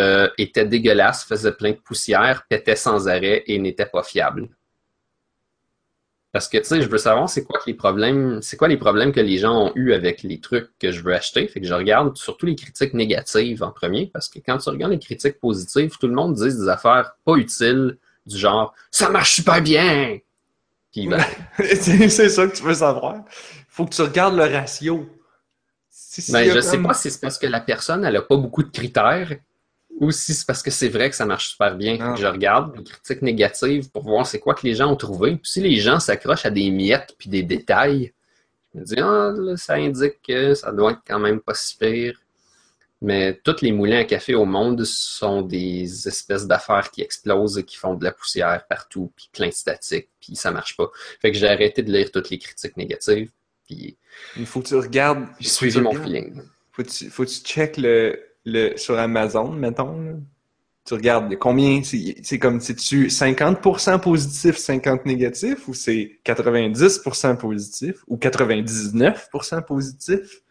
[0.00, 4.48] euh, étaient dégueulasses, faisaient plein de poussière, pétaient sans arrêt et n'étaient pas fiables.
[6.32, 9.10] Parce que, tu sais, je veux savoir c'est quoi les problèmes, c'est quoi les problèmes
[9.10, 11.48] que les gens ont eu avec les trucs que je veux acheter.
[11.48, 14.92] Fait que je regarde surtout les critiques négatives en premier, parce que quand tu regardes
[14.92, 17.96] les critiques positives, tout le monde dit des affaires pas utiles,
[18.26, 20.18] du genre «ça marche super bien».
[20.92, 21.24] Puis ben,
[21.58, 23.24] c'est ça que tu veux savoir.
[23.76, 25.06] Faut que tu regardes le ratio.
[25.90, 28.36] Si- ben, je sais comme- pas si c'est parce que la personne elle a pas
[28.38, 29.32] beaucoup de critères
[30.00, 31.98] ou si c'est parce que c'est vrai que ça marche super bien.
[32.00, 32.14] Ah.
[32.14, 35.36] que je regarde les critiques négatives pour voir c'est quoi que les gens ont trouvé.
[35.36, 38.14] Puis si les gens s'accrochent à des miettes puis des détails,
[38.74, 41.76] je me dis ah là, ça indique que ça doit être quand même pas si
[41.76, 42.18] pire.
[43.02, 47.62] Mais tous les moulins à café au monde sont des espèces d'affaires qui explosent et
[47.62, 50.90] qui font de la poussière partout, puis plein de statique, puis ça marche pas.
[51.20, 53.30] Fait que j'ai arrêté de lire toutes les critiques négatives,
[53.66, 53.96] puis
[54.36, 55.26] Il faut que tu regardes.
[55.40, 56.06] j'ai suivi tu mon regardes.
[56.06, 56.42] feeling.
[56.72, 60.00] Faut que tu, faut que tu check le, le, sur Amazon, mettons.
[60.02, 60.12] là.
[60.84, 68.16] Tu regardes combien, c'est comme, c'est-tu 50% positif, 50 négatif, ou c'est 90% positif, ou
[68.16, 70.42] 99% positif?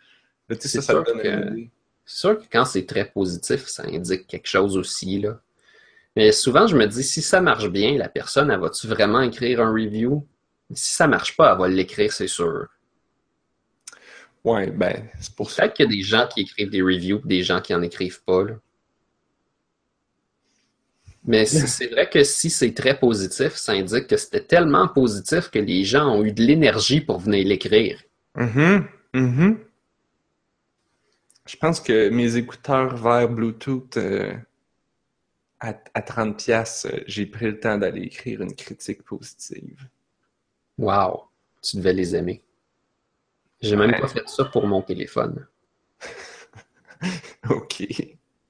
[0.49, 1.69] Là, tu ça, ça donne que- une idée.
[2.05, 5.39] C'est sûr que quand c'est très positif, ça indique quelque chose aussi, là.
[6.15, 9.61] Mais souvent, je me dis, si ça marche bien, la personne, elle va-tu vraiment écrire
[9.61, 10.25] un review?
[10.73, 12.67] Si ça marche pas, elle va l'écrire, c'est sûr.
[14.45, 15.63] Ouais, ben, c'est pour ça.
[15.63, 17.81] Peut-être qu'il y a des gens qui écrivent des reviews et des gens qui en
[17.81, 18.53] écrivent pas, là.
[21.27, 25.57] Mais c'est vrai que si c'est très positif, ça indique que c'était tellement positif que
[25.57, 27.99] les gens ont eu de l'énergie pour venir l'écrire.
[28.35, 29.57] Mhm, mhm.
[31.47, 34.33] Je pense que mes écouteurs vers Bluetooth euh,
[35.59, 39.87] à, à 30$, piastres, euh, j'ai pris le temps d'aller écrire une critique positive.
[40.77, 41.23] Wow,
[41.63, 42.43] tu devais les aimer.
[43.65, 45.47] J'ai même pas fait ça pour mon téléphone.
[47.49, 47.83] OK.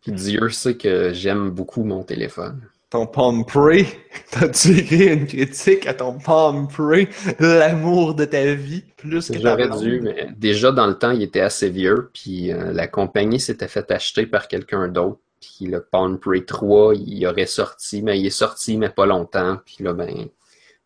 [0.02, 2.62] Puis Dieu sait que j'aime beaucoup mon téléphone.
[2.90, 3.84] Ton Palm Pre,
[4.32, 7.08] t'as-tu écrit une critique à ton Palm Pre,
[7.40, 11.42] l'amour de ta vie, plus que J'aurais dû, mais déjà dans le temps, il était
[11.42, 15.20] assez vieux, puis euh, la compagnie s'était fait acheter par quelqu'un d'autre.
[15.42, 19.60] Puis le Palm Pre 3, il aurait sorti, mais il est sorti, mais pas longtemps.
[19.66, 20.28] Puis là, ben,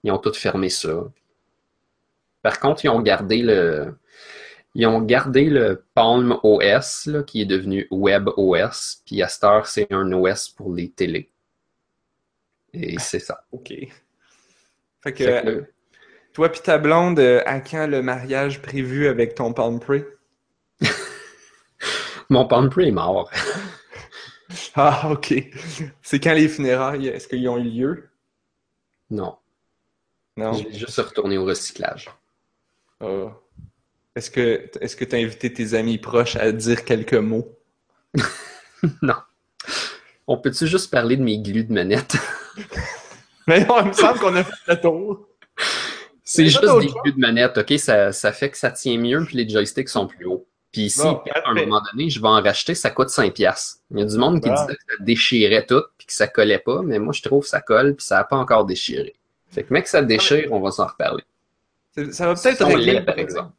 [0.03, 1.03] ils ont tout fermé ça.
[2.41, 3.93] Par contre, ils ont gardé le,
[4.76, 9.01] ils ont gardé le Palm OS, là, qui est devenu Web OS.
[9.05, 11.32] Puis à cette heure, c'est un OS pour les télés.
[12.74, 13.45] Et c'est ça.
[13.51, 13.70] OK.
[13.70, 13.91] Fait que,
[15.01, 15.65] Fait que là,
[16.34, 20.05] toi pis ta blonde, euh, à quand le mariage prévu avec ton Palm Pre?
[22.30, 23.30] mon Palm Pre est mort.
[24.76, 25.34] Ah, OK.
[26.01, 28.09] C'est quand les funérailles, est-ce qu'ils ont eu lieu?
[29.09, 29.38] Non.
[30.38, 30.53] Non?
[30.53, 32.09] Je vais juste retourner au recyclage.
[33.01, 33.36] Ah.
[34.20, 37.57] Est-ce que est-ce que tu as invité tes amis proches à dire quelques mots?
[39.01, 39.15] Non.
[40.28, 42.17] On peut-tu juste parler de mes glues de manette?
[43.47, 45.26] Mais non, il me semble qu'on a fait le tour.
[46.26, 47.80] C'est juste des glues de manette, ok?
[47.80, 50.45] Ça, ça fait que ça tient mieux puis les joysticks sont plus hauts.
[50.74, 53.32] Puis ici, Bon, à un moment donné, je vais en racheter, ça coûte 5$.
[53.32, 53.78] piastres.
[53.91, 54.55] Il y a du monde qui Bon.
[54.55, 57.49] disait que ça déchirait tout puis que ça collait pas, mais moi je trouve que
[57.49, 59.15] ça colle puis ça n'a pas encore déchiré.
[59.49, 61.24] Fait que mec, ça déchire, on va s'en reparler.
[62.11, 63.53] Ça va peut-être régler par exemple.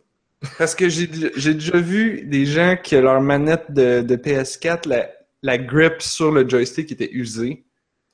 [0.59, 5.11] Parce que j'ai déjà vu des gens que leur manette de, de PS4, la,
[5.43, 7.65] la grip sur le joystick était usée.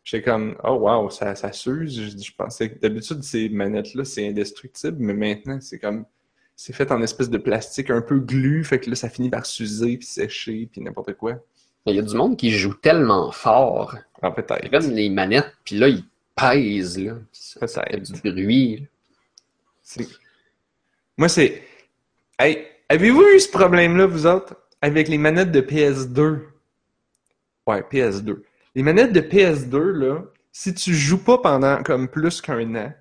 [0.05, 2.17] J'étais comme, oh wow, ça, ça s'use.
[2.21, 6.05] Je, pensais que d'habitude, ces manettes-là, c'est indestructible, mais maintenant, c'est comme,
[6.55, 9.45] c'est fait en espèce de plastique un peu glu, fait que là, ça finit par
[9.47, 11.45] s'user, puis sécher, puis n'importe quoi.
[11.87, 13.97] Il y a du monde qui joue tellement fort.
[14.23, 14.69] Ah, Ils peut-être.
[14.69, 16.05] prennent les manettes puis là, ils
[16.35, 17.15] pèsent, là.
[17.33, 18.13] Ça fait Peut-être.
[18.13, 18.87] du bruit.
[21.17, 21.63] Moi, c'est.
[22.39, 26.43] Hey, avez-vous eu ce problème-là, vous autres, avec les manettes de PS2?
[27.67, 28.43] Ouais, PS2.
[28.75, 30.23] Les manettes de PS2, là,
[30.53, 32.93] si tu joues pas pendant comme plus qu'un an,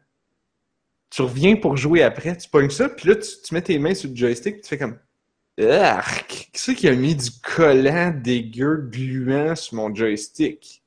[1.09, 4.09] tu reviens pour jouer après, tu pognes ça, puis là, tu, mets tes mains sur
[4.09, 4.97] le joystick, puis tu fais comme.
[5.59, 6.27] Arc!
[6.27, 10.81] Qui c'est qui a mis du collant dégueu gluant sur mon joystick?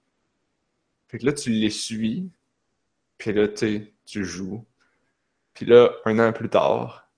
[1.08, 2.30] Fait que là, tu l'essuies.
[3.18, 4.64] Puis là, tu tu joues.
[5.52, 7.10] Puis là, un an plus tard,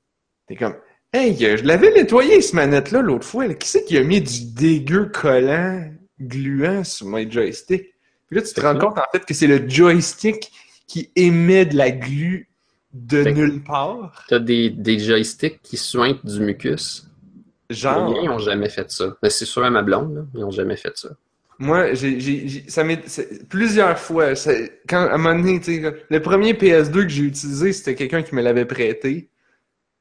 [0.46, 0.76] t'es comme
[1.12, 3.52] Hey, je l'avais nettoyé, ce manette-là, l'autre fois.
[3.54, 5.90] Qui c'est qui a mis du dégueu collant,
[6.20, 7.94] gluant sur mon joystick?
[8.28, 10.52] Puis là, tu te rends compte, en fait, que c'est le joystick
[10.86, 12.48] qui émet de la glu
[12.92, 14.24] de nulle part.
[14.28, 17.06] T'as des, des joysticks qui sointent du mucus.
[17.70, 18.16] Genre.
[18.22, 19.16] ils n'ont jamais fait ça.
[19.22, 21.10] Mais c'est sûr à ma blonde, là, ils n'ont jamais fait ça.
[21.58, 23.02] Moi, j'ai, j'ai, ça m'est,
[23.48, 24.32] plusieurs fois.
[24.88, 25.60] quand, à un moment donné,
[26.08, 29.28] le premier PS2 que j'ai utilisé, c'était quelqu'un qui me l'avait prêté.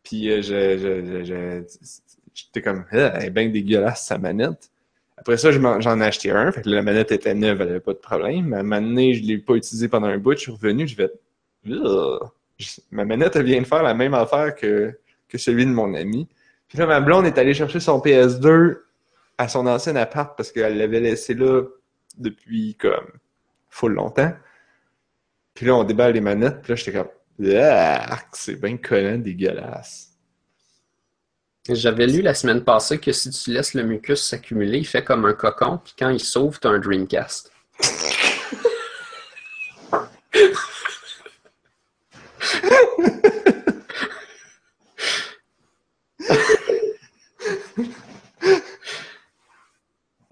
[0.03, 1.63] Puis euh, je,
[2.33, 4.71] j'étais comme, ah, elle est bien dégueulasse sa manette.
[5.17, 6.51] Après ça, j'en ai acheté un.
[6.51, 8.53] Fait que la manette était neuve, elle avait pas de problème.
[8.53, 10.33] À un moment donné, je l'ai pas utilisé pendant un bout.
[10.33, 11.09] Je suis revenu, je vais,
[12.91, 14.97] ma manette, elle vient de faire la même affaire que,
[15.27, 16.27] que celui de mon ami.
[16.67, 18.77] Puis là, ma blonde est allée chercher son PS2
[19.37, 21.63] à son ancien appart parce qu'elle l'avait laissé là
[22.17, 23.07] depuis comme
[23.69, 24.31] full longtemps.
[25.53, 27.09] Puis là, on déballe les manettes, puis là, j'étais comme
[28.33, 30.09] c'est bien collant, dégueulasse.
[31.69, 35.25] J'avais lu la semaine passée que si tu laisses le mucus s'accumuler, il fait comme
[35.25, 37.51] un cocon, puis quand il s'ouvre, t'as un Dreamcast.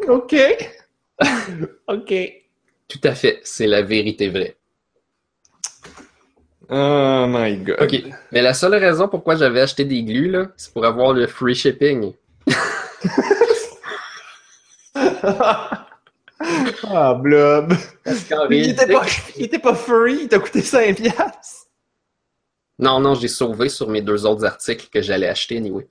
[0.08, 0.36] OK.
[1.88, 2.14] OK.
[2.88, 3.42] Tout à fait.
[3.44, 4.58] C'est la vérité vraie.
[6.70, 7.82] Oh my god.
[7.82, 8.04] OK.
[8.32, 11.56] Mais la seule raison pourquoi j'avais acheté des glues, là, c'est pour avoir le free
[11.56, 12.14] shipping.
[14.96, 15.88] ah,
[17.14, 17.74] blob.
[18.50, 19.06] il, était pas,
[19.38, 21.68] il était pas free, il t'a coûté 5 piastres.
[22.80, 25.88] Non, non, j'ai sauvé sur mes deux autres articles que j'allais acheter anyway.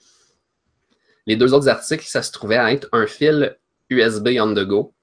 [1.26, 3.56] Les deux autres articles, ça se trouvait à être un fil
[3.90, 4.94] USB on the go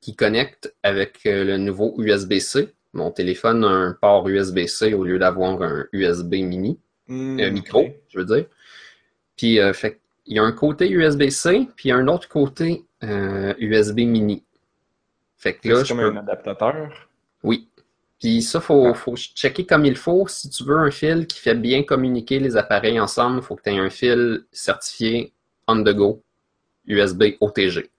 [0.00, 2.74] qui connecte avec euh, le nouveau USB-C.
[2.94, 6.78] Mon téléphone a un port USB-C au lieu d'avoir un USB mini,
[7.08, 8.46] hmm, un micro, je veux dire.
[9.36, 12.28] Puis, euh, fait, il y a un côté USB-C, puis il y a un autre
[12.28, 14.44] côté USB euh, mini.
[15.36, 17.08] Fait que là, c'est comme un adaptateur?
[17.42, 17.68] Oui.
[18.18, 20.26] Puis ça, faut, faut checker comme il faut.
[20.28, 23.62] Si tu veux un fil qui fait bien communiquer les appareils ensemble, il faut que
[23.62, 25.32] tu aies un fil certifié
[25.66, 26.22] on the go
[26.86, 27.90] USB OTG.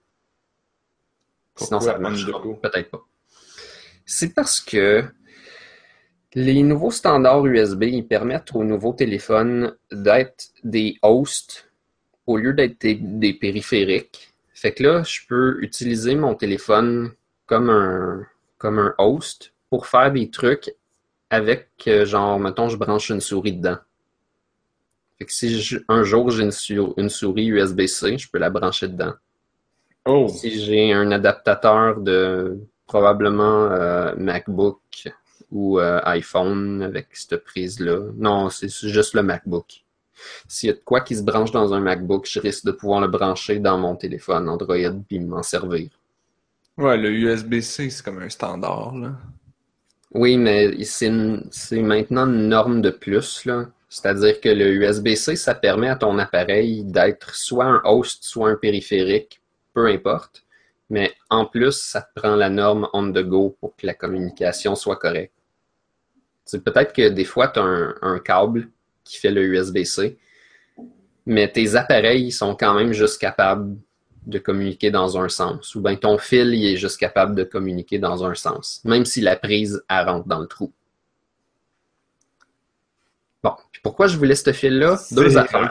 [1.56, 3.04] Sinon, ça marche peut-être pas.
[4.06, 5.04] C'est parce que
[6.34, 11.68] les nouveaux standards USB ils permettent aux nouveaux téléphones d'être des hosts
[12.26, 14.34] au lieu d'être des, périphériques.
[14.52, 17.12] Fait que là, je peux utiliser mon téléphone
[17.46, 18.26] comme un,
[18.58, 20.74] comme un host pour faire des trucs
[21.30, 23.78] avec, euh, genre, mettons, je branche une souris dedans.
[25.18, 29.14] Fait que si un jour j'ai une, souris USB-C, je peux la brancher dedans.
[30.04, 30.28] Oh.
[30.28, 35.08] Si j'ai un adaptateur de probablement euh, MacBook
[35.50, 38.10] ou euh, iPhone avec cette prise-là.
[38.16, 39.84] Non, c'est juste le MacBook.
[40.48, 43.00] S'il y a de quoi qui se branche dans un MacBook, je risque de pouvoir
[43.00, 44.76] le brancher dans mon téléphone Android
[45.06, 45.90] puis m'en servir.
[46.78, 49.12] Ouais, le USB-C, c'est comme un standard, là.
[50.12, 51.10] Oui, mais c'est
[51.82, 53.66] maintenant une norme de plus, là.
[53.88, 58.56] C'est-à-dire que le USB-C, ça permet à ton appareil d'être soit un host, soit un
[58.56, 59.40] périphérique,
[59.74, 60.45] peu importe.
[60.88, 64.74] Mais en plus, ça te prend la norme on the go pour que la communication
[64.74, 65.32] soit correcte.
[66.44, 68.68] C'est peut-être que des fois, tu as un, câble
[69.02, 70.16] qui fait le USB-C,
[71.26, 73.76] mais tes appareils sont quand même juste capables
[74.26, 75.74] de communiquer dans un sens.
[75.74, 79.20] Ou bien ton fil il est juste capable de communiquer dans un sens, même si
[79.20, 80.72] la prise elle rentre dans le trou.
[83.42, 84.98] Bon, puis pourquoi je voulais ce fil-là?
[85.12, 85.70] Deux affaires.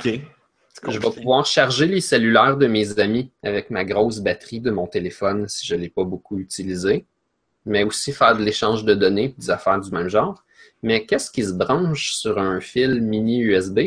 [0.83, 4.87] Je vais pouvoir charger les cellulaires de mes amis avec ma grosse batterie de mon
[4.87, 7.05] téléphone si je ne l'ai pas beaucoup utilisé,
[7.65, 10.43] mais aussi faire de l'échange de données des affaires du même genre.
[10.83, 13.79] Mais qu'est-ce qui se branche sur un fil mini USB?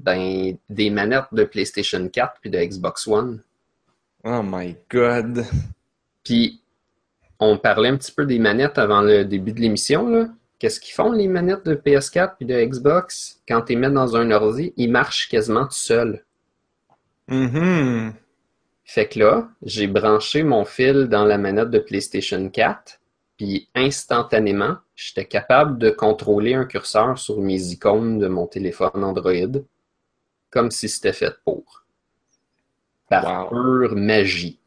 [0.00, 3.42] Ben, des manettes de PlayStation 4 puis de Xbox One.
[4.24, 5.46] Oh my god!
[6.24, 6.60] Puis,
[7.38, 10.28] on parlait un petit peu des manettes avant le début de l'émission, là
[10.60, 13.40] qu'est-ce qu'ils font les manettes de PS4 et de Xbox?
[13.48, 16.24] Quand tu les mets dans un ordi, ils marchent quasiment tout seuls.
[17.28, 18.12] Mm-hmm.
[18.84, 23.00] Fait que là, j'ai branché mon fil dans la manette de PlayStation 4,
[23.36, 29.62] puis instantanément, j'étais capable de contrôler un curseur sur mes icônes de mon téléphone Android,
[30.50, 31.84] comme si c'était fait pour.
[33.08, 34.58] Par pure magie.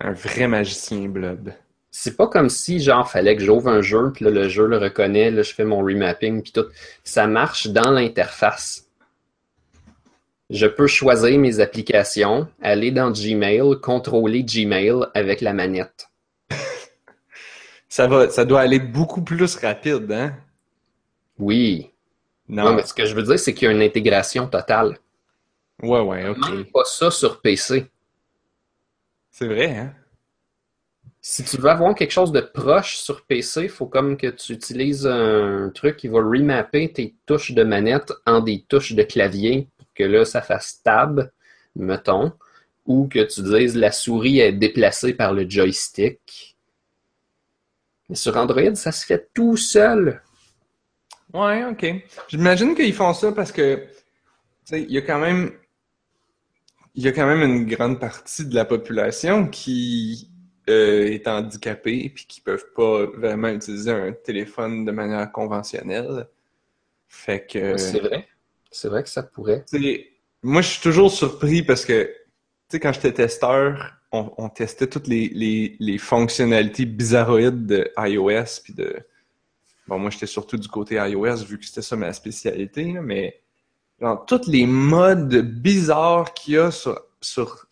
[0.00, 1.52] Un vrai magicien blob
[1.96, 4.78] c'est pas comme si, genre, fallait que j'ouvre un jeu, puis là, le jeu le
[4.78, 6.66] reconnaît, là, je fais mon remapping, puis tout.
[7.04, 8.88] Ça marche dans l'interface.
[10.50, 16.10] Je peux choisir mes applications, aller dans Gmail, contrôler Gmail avec la manette.
[17.88, 20.34] ça va, ça doit aller beaucoup plus rapide, hein?
[21.38, 21.92] Oui.
[22.48, 22.64] Non.
[22.64, 24.98] Non, mais ce que je veux dire, c'est qu'il y a une intégration totale.
[25.80, 26.50] Ouais, ouais, ok.
[26.50, 27.86] Même pas ça sur PC.
[29.30, 29.94] C'est vrai, hein?
[31.26, 34.52] Si tu veux avoir quelque chose de proche sur PC, il faut comme que tu
[34.52, 39.70] utilises un truc qui va remapper tes touches de manette en des touches de clavier
[39.78, 41.30] pour que là, ça fasse tab,
[41.76, 42.34] mettons,
[42.84, 46.58] ou que tu dises la souris est déplacée par le joystick.
[48.10, 50.20] Mais sur Android, ça se fait tout seul.
[51.32, 51.86] Ouais, ok.
[52.28, 53.86] J'imagine qu'ils font ça parce que,
[54.72, 55.52] il y a quand même,
[56.94, 60.28] il y a quand même une grande partie de la population qui
[60.68, 66.26] euh, est handicapée puis qui peuvent pas vraiment utiliser un téléphone de manière conventionnelle.
[67.08, 68.26] Fait que, C'est vrai.
[68.70, 69.64] C'est vrai que ça pourrait.
[70.42, 72.10] moi, je suis toujours surpris parce que, tu
[72.70, 78.62] sais, quand j'étais testeur, on, on testait toutes les, les, les fonctionnalités bizarroïdes de iOS
[78.64, 79.04] puis de,
[79.86, 83.40] Bon, moi, j'étais surtout du côté iOS vu que c'était ça ma spécialité, là, mais
[84.00, 87.66] genre, tous les modes bizarres qu'il y a sur, sur,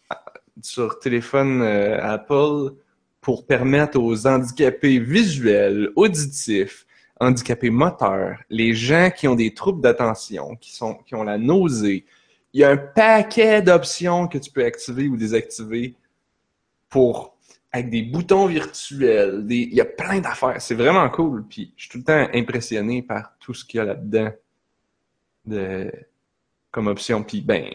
[0.60, 2.74] sur téléphone euh, Apple
[3.20, 6.86] pour permettre aux handicapés visuels, auditifs,
[7.20, 12.04] handicapés moteurs, les gens qui ont des troubles d'attention, qui sont, qui ont la nausée,
[12.52, 15.94] il y a un paquet d'options que tu peux activer ou désactiver
[16.88, 17.32] pour
[17.74, 19.56] avec des boutons virtuels, des...
[19.56, 20.60] il y a plein d'affaires.
[20.60, 21.46] C'est vraiment cool.
[21.48, 24.30] Puis je suis tout le temps impressionné par tout ce qu'il y a là-dedans
[25.46, 25.90] de...
[26.70, 27.22] comme option.
[27.22, 27.70] Puis ben,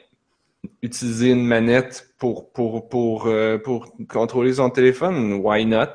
[0.81, 5.87] utiliser une manette pour, pour, pour, euh, pour contrôler son téléphone, why not?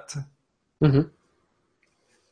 [0.81, 1.09] Mhm.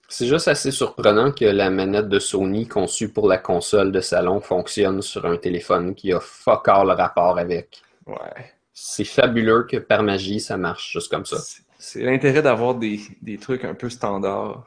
[0.09, 4.41] C'est juste assez surprenant que la manette de Sony conçue pour la console de salon
[4.41, 7.81] fonctionne sur un téléphone qui a fuck all rapport avec.
[8.07, 8.53] Ouais.
[8.73, 11.39] C'est fabuleux que par magie, ça marche juste comme ça.
[11.39, 14.67] C'est- C'est l'intérêt d'avoir des, des trucs un peu standards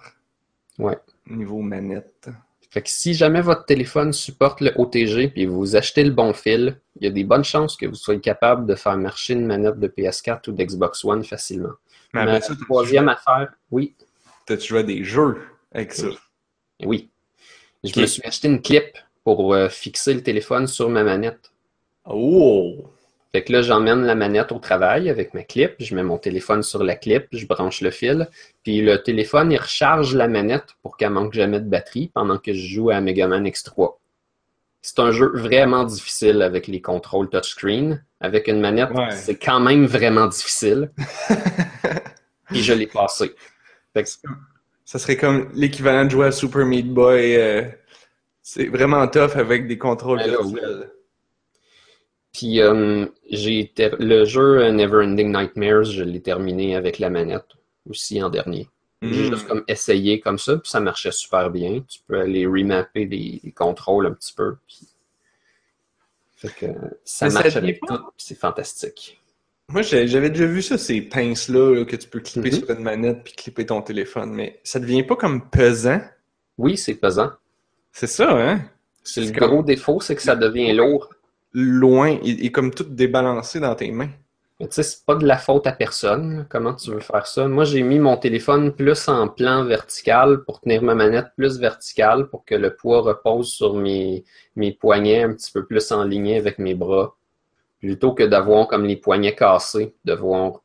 [0.80, 0.98] Ouais.
[1.30, 2.30] niveau manette.
[2.74, 6.82] Fait que si jamais votre téléphone supporte le OTG puis vous achetez le bon fil,
[7.00, 9.80] il y a des bonnes chances que vous soyez capable de faire marcher une manette
[9.80, 11.74] de PS4 ou d'Xbox One facilement.
[12.16, 13.94] Mais ça, troisième affaire, oui,
[14.48, 15.40] t'as-tu joué à des jeux
[15.72, 16.08] avec ça?
[16.08, 17.12] Oui.
[17.84, 17.92] oui.
[17.94, 21.52] Je me suis acheté une clip pour euh, fixer le téléphone sur ma manette.
[22.10, 22.90] Oh!
[23.36, 26.62] Fait que là, j'emmène la manette au travail avec ma clip, je mets mon téléphone
[26.62, 28.30] sur la clip, je branche le fil,
[28.64, 32.54] puis le téléphone, il recharge la manette pour qu'elle manque jamais de batterie pendant que
[32.54, 33.96] je joue à Mega Man X3.
[34.84, 38.04] C'est un jeu vraiment difficile avec les contrôles touchscreen.
[38.20, 39.12] Avec une manette, Ouais.
[39.12, 40.92] c'est quand même vraiment difficile.
[42.50, 43.34] Puis je l'ai passé.
[43.94, 44.10] Fait que
[44.86, 47.36] Ça serait comme l'équivalent de jouer à Super Meat Boy.
[47.38, 47.64] euh,
[48.42, 50.90] c'est vraiment tough avec des contrôles Ben virtuels.
[52.34, 57.46] Puis euh, j'ai ter- le jeu euh, Neverending Nightmares, je l'ai terminé avec la manette
[57.90, 58.68] aussi en dernier.
[59.02, 59.32] J'ai Mm.
[59.34, 61.82] juste comme essayé comme ça, puis ça marchait super bien.
[61.88, 64.56] Tu peux aller remapper les, les contrôles un petit peu.
[64.68, 64.80] Puis...
[66.38, 66.66] Fait que
[67.04, 69.20] ça Mais ça marche devient avec tout, puis c'est fantastique.
[69.70, 72.58] Moi, j'avais déjà vu ça, ces pinces-là là, que tu peux clipper Mhm.
[72.60, 76.02] sur une manette puis clipper ton téléphone, mais ça devient pas comme pesant.
[76.58, 77.32] Oui, c'est pesant.
[77.92, 78.62] C'est ça, hein?
[79.04, 81.10] C'est le comme- gros défaut, c'est que ça devient lourd.
[81.54, 84.10] Loin, il est comme tout débalancé dans tes mains.
[84.60, 86.48] Mais tu sais, c'est pas de la faute à personne.
[86.50, 87.48] Comment tu veux faire ça?
[87.48, 92.28] Moi, j'ai mis mon téléphone plus en plan vertical pour tenir ma manette plus verticale
[92.30, 94.24] pour que le poids repose sur mes,
[94.56, 97.16] mes poignets un petit peu plus en ligne avec mes bras.
[97.80, 100.63] Plutôt que d'avoir comme les poignets cassés, devoir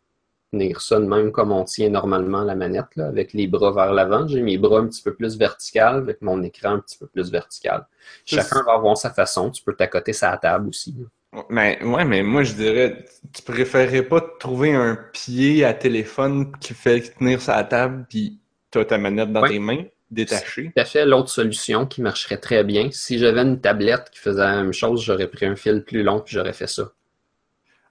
[0.53, 3.93] tenir ça de même comme on tient normalement la manette, là, avec les bras vers
[3.93, 4.27] l'avant.
[4.27, 7.31] J'ai mes bras un petit peu plus vertical, avec mon écran un petit peu plus
[7.31, 7.87] vertical.
[8.25, 9.51] Chacun va avoir sa façon.
[9.51, 10.95] Tu peux t'accoter sa table aussi.
[10.99, 11.43] là.
[11.51, 13.05] Mais, ouais, mais moi, je dirais,
[13.35, 18.39] tu préférerais pas trouver un pied à téléphone qui fait tenir sa table puis
[18.71, 19.51] t'as ta manette dans Ouais.
[19.51, 20.73] tes mains, détachée?
[20.75, 22.89] tout à fait l'autre solution qui marcherait très bien.
[22.93, 26.21] Si j'avais une tablette qui faisait la même chose, j'aurais pris un fil plus long
[26.21, 26.93] puis j'aurais fait ça.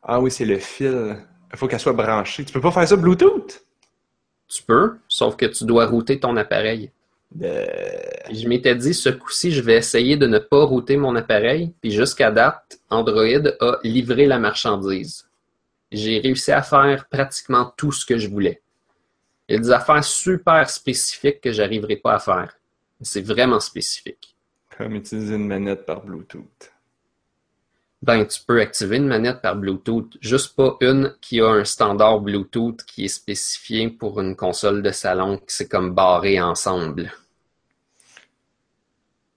[0.01, 1.17] Ah oui, c'est le fil.
[1.52, 2.44] Il faut qu'elle soit branchée.
[2.44, 3.64] Tu peux pas faire ça Bluetooth?
[4.48, 6.91] Tu peux, sauf que tu dois router ton appareil.
[7.41, 7.65] Euh,
[8.32, 11.74] je m'étais dit, ce coup-ci, je vais essayer de ne pas router mon appareil.
[11.82, 15.28] Puis jusqu'à date, Android a livré la marchandise.
[15.91, 18.61] J'ai réussi à faire pratiquement tout ce que je voulais.
[19.48, 22.57] Il y a des affaires super spécifiques que j'arriverai pas à faire.
[23.02, 24.36] C'est vraiment spécifique.
[24.78, 26.72] Comme utiliser une manette par Bluetooth.
[28.02, 32.22] Ben, tu peux activer une manette par Bluetooth, juste pas une qui a un standard
[32.22, 37.11] Bluetooth qui est spécifié pour une console de salon, qui c'est comme barré ensemble.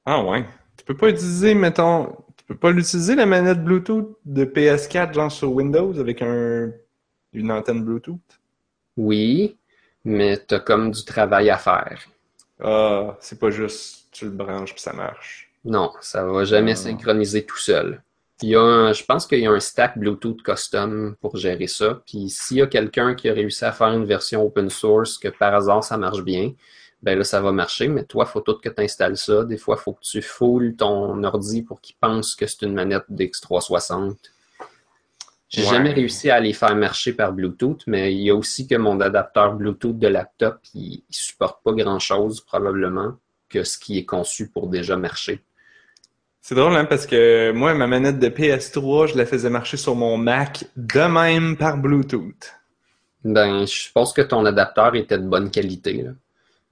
[0.05, 0.45] Ah ouais.
[0.77, 5.31] Tu peux pas utiliser, mettons, tu peux pas l'utiliser la manette Bluetooth de PS4 genre
[5.33, 6.73] sur Windows avec un
[7.33, 8.21] une antenne Bluetooth?
[8.97, 9.59] Oui,
[10.05, 12.01] mais t'as comme du travail à faire.
[12.61, 15.51] Ah, c'est pas juste tu le branches puis ça marche.
[15.65, 16.77] Non, ça va jamais Ah.
[16.77, 18.03] synchroniser tout seul.
[18.43, 21.67] Il y a un- je pense qu'il y a un stack Bluetooth custom pour gérer
[21.67, 22.01] ça.
[22.07, 25.29] Puis s'il y a quelqu'un qui a réussi à faire une version open source que
[25.29, 26.53] par hasard ça marche bien,
[27.03, 27.89] ben là ça va marcher.
[27.89, 29.45] Mais toi, faut tout que tu installes ça.
[29.45, 32.75] Des fois, il faut que tu foules ton ordi pour qu'il pense que c'est une
[32.75, 34.17] manette d'X360.
[35.51, 35.69] J'ai Ouais.
[35.69, 39.01] jamais réussi à les faire marcher par Bluetooth, mais il y a aussi que mon
[39.01, 43.17] adapteur Bluetooth de laptop, il, il supporte pas grand chose probablement
[43.49, 45.43] que ce qui est conçu pour déjà marcher.
[46.43, 49.95] C'est drôle, hein, parce que moi, ma manette de PS3, je la faisais marcher sur
[49.95, 52.55] mon Mac de même par Bluetooth.
[53.25, 56.03] Ben, je suppose que ton adapteur était de bonne qualité.
[56.03, 56.11] là.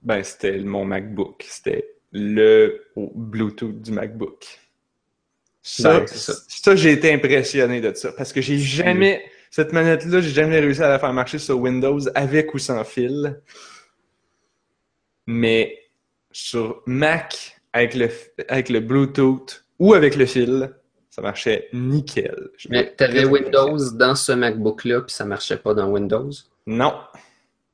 [0.01, 1.45] Ben, c'était mon MacBook.
[1.47, 4.45] C'était le Bluetooth du MacBook.
[5.61, 6.33] Ça, Ben, c'est ça.
[6.47, 8.11] ça, j'ai été impressionné de ça.
[8.13, 11.99] Parce que j'ai jamais, cette manette-là, j'ai jamais réussi à la faire marcher sur Windows
[12.15, 13.39] avec ou sans fil.
[15.27, 15.77] Mais
[16.31, 18.09] sur Mac, avec le,
[18.47, 20.73] avec le Bluetooth ou avec le fil,
[21.09, 22.49] ça marchait nickel.
[22.57, 26.31] Je Mais tu avais Windows dans ce MacBook-là, puis ça marchait pas dans Windows?
[26.67, 26.93] Non.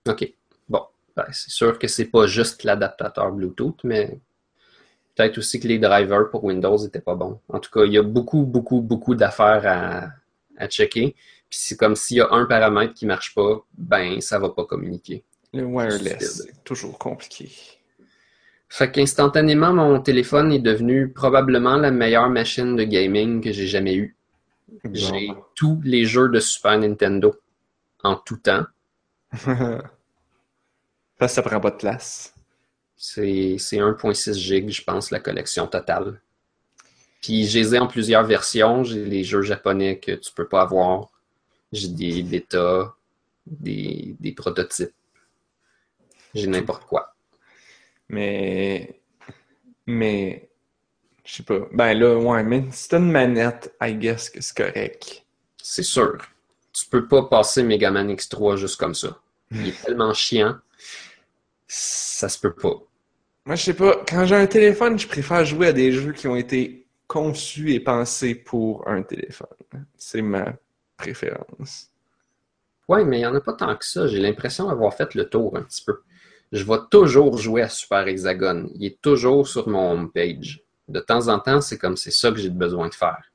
[0.08, 0.34] OK.
[0.70, 0.82] Bon.
[1.16, 4.20] Ben, c'est sûr que c'est pas juste l'adaptateur Bluetooth, mais
[5.16, 7.40] peut-être aussi que les drivers pour Windows étaient pas bons.
[7.50, 10.10] En tout cas, il y a beaucoup, beaucoup, beaucoup d'affaires à,
[10.58, 11.16] à checker.
[11.50, 14.66] Puis c'est comme s'il y a un paramètre qui marche pas, ben ça va pas
[14.66, 15.24] communiquer.
[15.54, 17.50] Le wireless, c'est toujours compliqué.
[18.70, 23.96] Fait qu'instantanément, mon téléphone est devenu probablement la meilleure machine de gaming que j'ai jamais
[23.96, 24.16] eue.
[24.94, 25.46] J'ai Bon.
[25.56, 27.36] tous les jeux de Super Nintendo
[28.04, 28.66] en tout temps.
[31.20, 32.34] Que ça prend pas de place.
[32.98, 36.22] C'est c'est 1.6 gigs, je pense, la collection totale.
[37.22, 38.84] Puis je les ai en plusieurs versions.
[38.84, 41.10] J'ai les jeux japonais que tu peux pas avoir.
[41.72, 42.96] J'ai des bêtas,
[43.48, 44.94] des, des prototypes.
[46.36, 47.15] J'ai n'importe quoi.
[48.10, 49.02] Mais.
[49.86, 50.50] Mais.
[51.24, 51.68] Je sais pas.
[51.72, 55.26] Ben là, ouais, mais si t'as une manette, I guess que c'est correct.
[55.62, 56.18] C'est sûr.
[56.72, 59.20] Tu peux pas passer Mega Man X3 juste comme ça.
[59.52, 60.58] Il est tellement chiant.
[61.68, 62.76] Ça se peut pas.
[63.46, 64.04] Moi, je sais pas.
[64.08, 67.80] Quand j'ai un téléphone, je préfère jouer à des jeux qui ont été conçus et
[67.80, 69.48] pensés pour un téléphone.
[69.98, 70.54] C'est ma
[70.98, 71.92] préférence.
[72.88, 74.08] Ouais, mais il n'y en a pas tant que ça.
[74.08, 76.02] J'ai l'impression d'avoir fait le tour un petit peu.
[76.52, 78.70] Je vais toujours jouer à Super Hexagon.
[78.76, 80.64] Il est toujours sur mon homepage.
[80.88, 83.32] De temps en temps, c'est comme c'est ça que j'ai besoin de faire.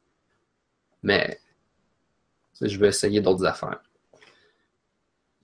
[1.03, 1.41] Mais
[2.61, 3.81] je vais essayer d'autres affaires.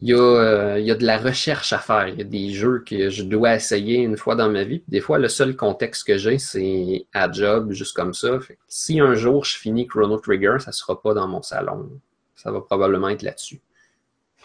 [0.02, 2.09] Il y, a, euh, il y a de la recherche à faire.
[2.09, 4.82] Il y a des jeux que je dois essayer une fois dans ma vie.
[4.88, 8.38] Des fois, le seul contexte que j'ai, c'est à job, juste comme ça.
[8.68, 11.88] Si un jour je finis Chrono Trigger, ça sera pas dans mon salon.
[12.34, 13.62] Ça va probablement être là-dessus.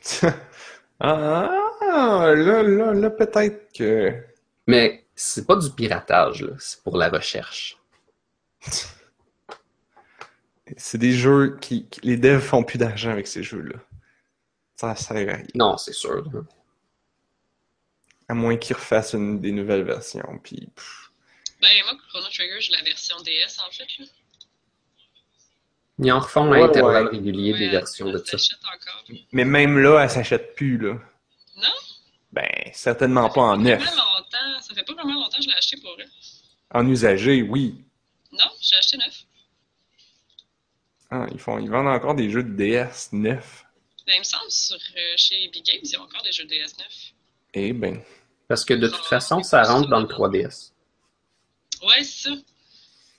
[1.02, 1.71] ah,
[2.36, 4.24] là, là, là, peut-être que.
[4.68, 6.54] Mais c'est pas du piratage, là.
[6.60, 7.78] C'est pour la recherche.
[10.78, 13.78] C'est des jeux qui, qui- Les devs font plus d'argent avec ces jeux-là.
[14.76, 15.44] Ça sert à rien.
[15.56, 16.24] Non, c'est sûr.
[16.32, 16.42] là.
[18.30, 20.40] À moins qu'ils refassent une, des nouvelles versions.
[20.44, 20.70] Puis.
[21.62, 23.84] Ben, moi, Chrono Trigger, j'ai la version DS, en fait.
[24.00, 24.06] Là.
[26.00, 27.12] Ils en refont Ouais, à intervalles ouais.
[27.12, 28.38] réguliers des Ouais, versions de ça.
[29.34, 30.98] Mais même là, elle s'achète plus, là.
[31.62, 31.68] Non?
[32.32, 33.80] Ben, certainement pas en neuf.
[33.80, 36.06] longtemps, ça fait pas vraiment longtemps que je l'ai acheté pour eux.
[36.74, 37.84] En usagé, oui.
[38.32, 39.26] Non, j'ai acheté neuf.
[41.10, 43.66] Ah, ils, font, ils vendent encore des jeux de DS neufs.
[44.08, 46.78] Ben, il me semble sur euh, chez Big Games, ils ont encore des jeux DS
[46.80, 47.14] neufs.
[47.54, 48.02] Eh ben.
[48.48, 50.72] Parce que de toute façon, ça rentre dans le 3DS.
[51.84, 52.36] Ouais, c'est ça.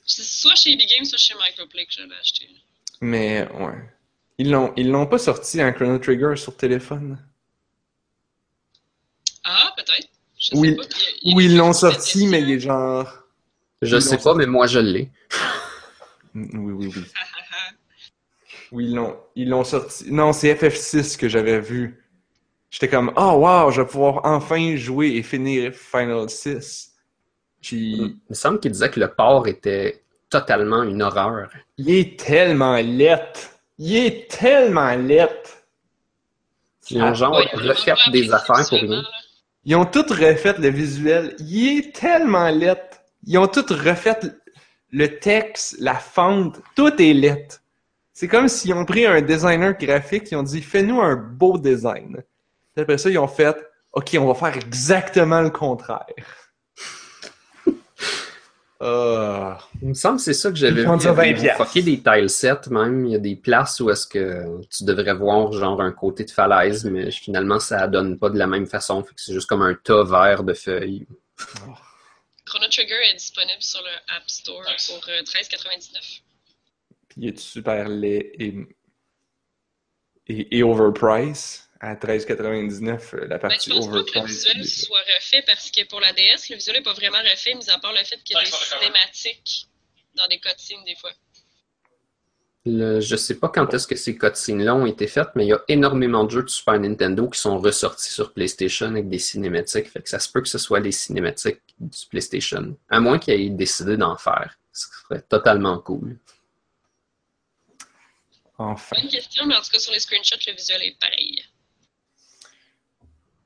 [0.04, 2.48] C'est soit chez Big Games, soit chez Microplay que je l'ai acheté.
[3.00, 3.78] Mais, ouais.
[4.38, 7.18] Ils l'ont, ils l'ont pas sorti en Chrono Trigger sur téléphone?
[9.44, 10.08] Ah, peut-être.
[10.38, 10.70] Je Oui.
[10.70, 10.82] sais pas.
[11.22, 13.08] Il Ou ils l'ont sorti, mais il est genre.
[13.80, 15.10] Je Ils sais pas, mais moi je l'ai.
[16.34, 17.04] Mm, Oui, oui, oui.
[17.14, 17.74] Ah, ah, ah.
[18.72, 20.10] Oui, ils l'ont, ils l'ont sorti.
[20.10, 21.98] Non, c'est FF6 que j'avais vu.
[22.70, 26.92] J'étais comme, oh wow, je vais pouvoir enfin jouer et finir Final 6.
[27.60, 31.50] Puis, Il me semble qu'il disait que le port était totalement une horreur.
[31.76, 33.50] il est tellement lettre.
[33.78, 35.50] Il est tellement lettre.
[36.88, 39.02] Ils ont genre Ouais, refait des affaires pour là.
[39.64, 41.36] Ils ont tout refait le visuel.
[41.38, 42.98] Il est tellement lettre.
[43.24, 44.18] Ils ont tout refait
[44.90, 46.60] le texte, la fonte.
[46.74, 47.62] Tout est lettre.
[48.12, 52.22] C'est comme s'ils ont pris un designer graphique, ils ont dit fais-nous un beau design.
[52.76, 53.56] Après ça, ils ont fait
[53.92, 56.06] OK, on va faire exactement le contraire.
[58.84, 59.58] Ah.
[59.80, 61.00] Il me semble que c'est ça que j'avais vu.
[61.00, 61.66] ça 20 Ils ont piastres.
[61.66, 63.06] fucké des tile sets même.
[63.06, 64.44] Il y a des places où est-ce que
[64.76, 68.48] tu devrais voir genre un côté de falaise, mais finalement ça donne pas de la
[68.48, 69.04] même façon.
[69.04, 71.06] Fait que c'est juste comme un tas vert de feuilles.
[72.44, 76.20] Chrono Trigger est disponible sur le App Store pour euh, 13,99.
[77.08, 78.54] Puis il est super laid et,
[80.26, 84.64] et, et overpriced à 13,99 euh, la Ben, partie je pense pas que le visuel
[84.64, 87.78] soit refait parce que pour la DS, le visuel n'est pas vraiment refait, mis à
[87.78, 89.66] part le fait qu'il y a des cinématiques
[90.14, 91.10] dans des cutscenes des fois.
[92.64, 95.52] Le- je sais pas quand est-ce que ces cutscenes-là ont été faites, mais il y
[95.52, 99.88] a énormément de jeux de Super Nintendo qui sont ressortis sur PlayStation avec des cinématiques.
[99.88, 102.76] Fait que ça se peut que ce soit les cinématiques du PlayStation.
[102.90, 104.56] À moins qu'ils aient décidé d'en faire.
[104.72, 106.16] Ce serait totalement cool.
[108.56, 108.94] Enfin.
[109.00, 111.44] Bonne question, mais en tout cas, sur les screenshots, le visuel est pareil.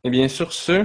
[0.06, 0.84] Et bien sur ce,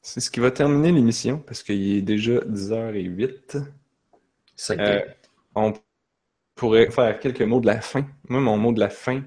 [0.00, 3.58] c'est ce qui va terminer l'émission parce qu'il est déjà 10h08.
[4.56, 5.12] Ça a été- Euh,
[5.54, 5.74] on
[6.54, 8.06] pourrait faire quelques mots de la fin.
[8.30, 9.22] Moi, mon mot de la fin,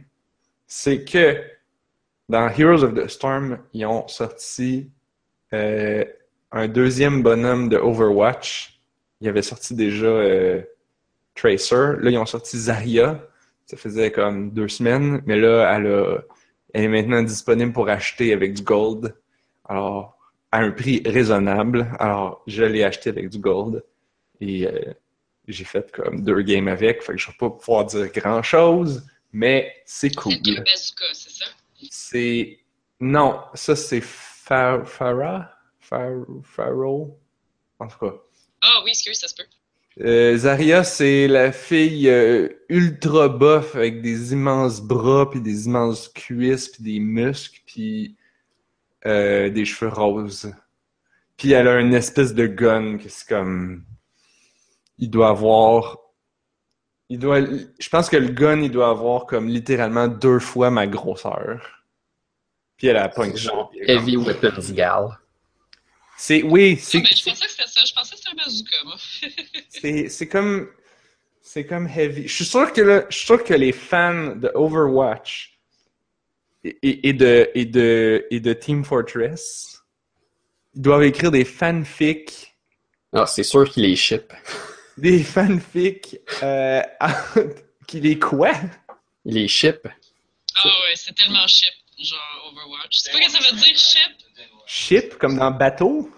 [0.65, 1.40] c'est que
[2.30, 4.90] dans Heroes of the Storm, ils ont sorti
[5.53, 6.03] euh,
[6.52, 8.82] un deuxième bonhomme de Overwatch.
[9.22, 10.64] Ils avaient sorti déjà euh,
[11.36, 11.94] Tracer.
[11.99, 13.23] Là, ils ont sorti Zarya.
[13.68, 15.22] Ça faisait comme deux semaines.
[15.27, 16.23] Mais là, elle, a-
[16.84, 19.16] est maintenant disponible pour acheter avec du gold.
[19.68, 20.18] Alors,
[20.52, 21.88] à un prix raisonnable.
[22.00, 23.84] Alors, je l'ai acheté avec du gold.
[24.42, 24.94] Et euh,
[25.48, 29.06] j'ai fait comme deux games avec, fait que je vais pas pouvoir dire grand chose,
[29.32, 30.34] mais c'est cool.
[30.34, 31.46] C'est bazooka, c'est ça?
[31.90, 32.60] C'est.
[33.00, 35.52] Non, ça c'est Fa- Farah?
[35.80, 37.18] Far- Pharaoh?
[37.80, 38.14] En tout cas.
[38.62, 39.44] Ah oui, excuse, ça se peut.
[40.02, 46.10] Euh, Zarya, c'est la fille euh, ultra buff avec des immenses bras, puis des immenses
[46.10, 48.18] cuisses, puis des muscles, puis
[49.06, 50.54] euh, des cheveux roses.
[51.38, 53.84] Puis elle a une espèce de gun que c'est comme...
[54.98, 55.98] Il doit avoir...
[57.10, 57.40] Il doit...
[57.42, 61.86] Je pense que le gun, il doit avoir comme littéralement deux fois ma grosseur.
[62.78, 65.18] Puis elle a pas une genre Heavy Weapons Gal.
[66.18, 66.44] C'est...
[66.44, 67.00] Oui, c'est...
[67.00, 67.82] ben, je pensais que c'était ça.
[67.86, 68.96] Je pensais que c'était un bazooka, moi.
[69.70, 70.70] C'est, c'est comme
[71.42, 72.28] c'est comme heavy.
[72.28, 75.60] Je suis sûr que le- je suis sûr que les fans de Overwatch
[76.64, 79.82] et, et- et de et de et de Team Fortress
[80.74, 82.54] ils doivent écrire des fanfics,
[83.14, 84.34] Ah, c'est sûr qu'il les ship.
[84.98, 86.82] des fanfics euh,
[87.88, 88.54] qui les quoi?
[89.26, 89.88] Il les ship.
[90.56, 92.98] Ah ouais, c'est tellement ship, genre Overwatch.
[93.00, 94.12] C'est pas que ça veut dire ship?
[94.66, 96.10] Ship comme dans bateau?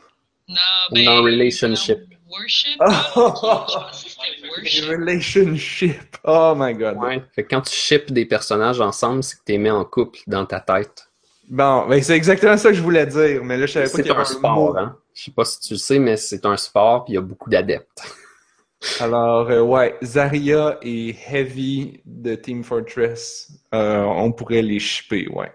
[0.48, 0.56] Non,
[0.92, 1.06] ben...
[1.06, 2.00] Dans relationship.
[2.30, 2.82] Worship?
[3.16, 3.34] Oh!
[3.46, 4.86] Ok, je pensais que c'était worship.
[4.90, 6.18] Relationship.
[6.24, 6.98] Oh my god.
[6.98, 7.24] Ouais.
[7.36, 10.20] Fait que quand tu ships des personnages ensemble, c'est que tu les mets en couple
[10.28, 11.10] dans ta tête.
[11.50, 14.04] Bon, ben c'est exactement ça que je voulais dire, mais là je savais pas qu'il
[14.04, 14.78] C'est y avait un un sport, mot.
[14.78, 14.98] hein.
[15.14, 17.22] Je sais pas si tu le sais, mais c'est un sport puis il y a
[17.22, 18.04] beaucoup d'adeptes.
[19.00, 25.52] Alors, euh, ouais, Zarya et Heavy de Team Fortress, euh, on pourrait les shipper, ouais.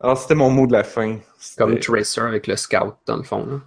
[0.00, 1.18] Alors, c'était mon mot de la fin.
[1.56, 3.44] Comme Tracer avec le Scout, dans le fond.
[3.46, 3.60] là.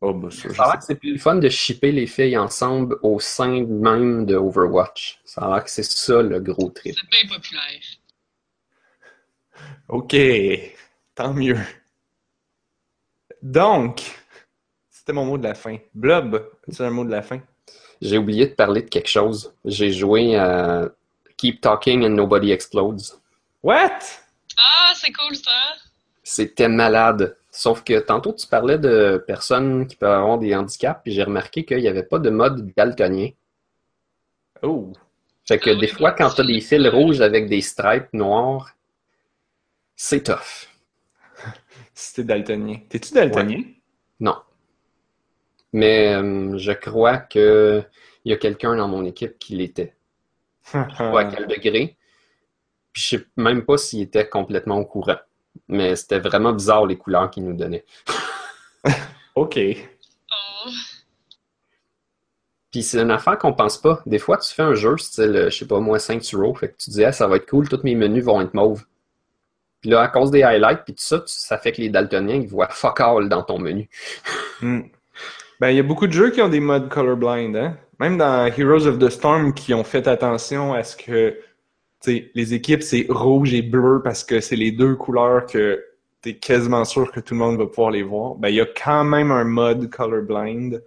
[0.00, 2.36] Oh, bah, ça, Ça a l'air que c'est plus le fun de shipper les filles
[2.36, 5.20] ensemble au sein même de Overwatch.
[5.24, 6.94] Ça a l'air que c'est ça le gros trip.
[6.94, 7.80] C'est bien populaire.
[9.88, 10.14] Ok,
[11.14, 11.56] tant mieux.
[13.40, 14.02] Donc,
[14.90, 15.78] c'était mon mot de la fin.
[15.94, 17.40] Blob, as-tu un mot de la fin?
[18.02, 19.54] J'ai oublié de parler de quelque chose.
[19.64, 20.90] J'ai joué à
[21.38, 23.00] Keep Talking and Nobody Explodes.
[23.64, 23.98] What?
[24.58, 25.50] Ah, c'est cool, ça!
[26.22, 27.36] C'était malade.
[27.50, 31.64] Sauf que tantôt, tu parlais de personnes qui peuvent avoir des handicaps, puis j'ai remarqué
[31.64, 33.30] qu'il n'y avait pas de mode daltonien.
[34.62, 34.92] Oh,
[35.46, 38.12] Fait que Ah oui, des fois, quand tu as des fils rouges avec des stripes
[38.12, 38.70] noirs,
[39.96, 40.68] c'est tough.
[41.94, 42.80] c'était daltonien.
[42.90, 43.62] T'es-tu daltonien?
[44.20, 44.36] Non.
[45.72, 47.82] Mais euh, je crois que
[48.26, 49.94] il y a quelqu'un dans mon équipe qui l'était.
[50.70, 51.18] Pas Ah.
[51.18, 51.96] à quel degré.
[52.94, 55.18] Puis je sais même pas s'il était complètement au courant.
[55.68, 57.84] Mais c'était vraiment bizarre les couleurs qu'il nous donnait.
[59.34, 59.58] ok.
[59.58, 60.70] Oh.
[62.70, 64.00] Puis c'est une affaire qu'on pense pas.
[64.06, 66.76] Des fois, tu fais un jeu style, je sais pas moi, 5 euros, fait que
[66.76, 68.84] tu dis, ah, ça va être cool, tous mes menus vont être mauves.
[69.80, 72.48] Puis là, à cause des highlights, puis tout ça, ça fait que les daltoniens, ils
[72.48, 73.88] voient fuck all dans ton menu.
[74.60, 74.82] Hmm.
[75.60, 77.76] Ben, il y a beaucoup de jeux qui ont des modes colorblind, hein?
[77.98, 81.36] Même dans Heroes of the Storm qui ont fait attention à ce que
[82.04, 85.84] tu les équipes, c'est rouge et bleu parce que c'est les deux couleurs que
[86.20, 88.34] t'es quasiment sûr que tout le monde va pouvoir les voir.
[88.36, 90.82] Ben, il y a quand même un mode colorblind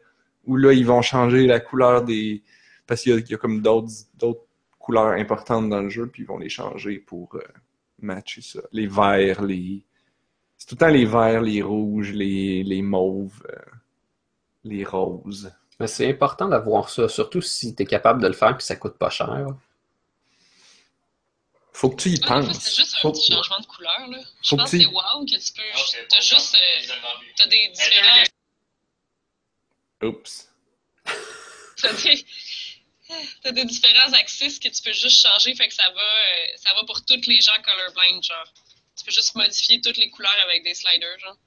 [0.45, 2.43] où là, ils vont changer la couleur des...
[2.87, 4.45] Parce qu'il y a, comme d'autres
[4.79, 7.41] couleurs importantes dans le jeu, puis ils vont les changer pour euh,
[8.01, 8.61] matcher ça.
[8.71, 9.83] Les verts, les...
[10.57, 13.43] C'est tout le temps les verts, les rouges, les, les mauves.
[13.49, 13.55] euh.
[14.63, 15.51] les roses.
[15.79, 18.97] Mais c'est important d'avoir ça, surtout si t'es capable de le faire que ça coûte
[18.97, 19.47] pas cher.
[21.79, 22.57] Faut que tu y Ouais, fois, penses.
[22.59, 24.17] c'est juste un Faut- petit changement de couleur, là.
[24.41, 26.07] Je Faut pense que que tu- c'est wow que tu peux.
[26.09, 26.55] T'as juste.
[26.55, 26.93] euh,
[27.35, 28.23] T'as des différents.
[30.03, 30.47] Oups.
[31.81, 32.25] T'as des.
[33.43, 36.73] T'as des différents axes que tu peux juste changer, fait que ça va, euh, ça
[36.73, 38.51] va pour toutes les gens colorblind, genre.
[38.97, 41.37] Tu peux juste modifier toutes les couleurs avec des sliders, genre.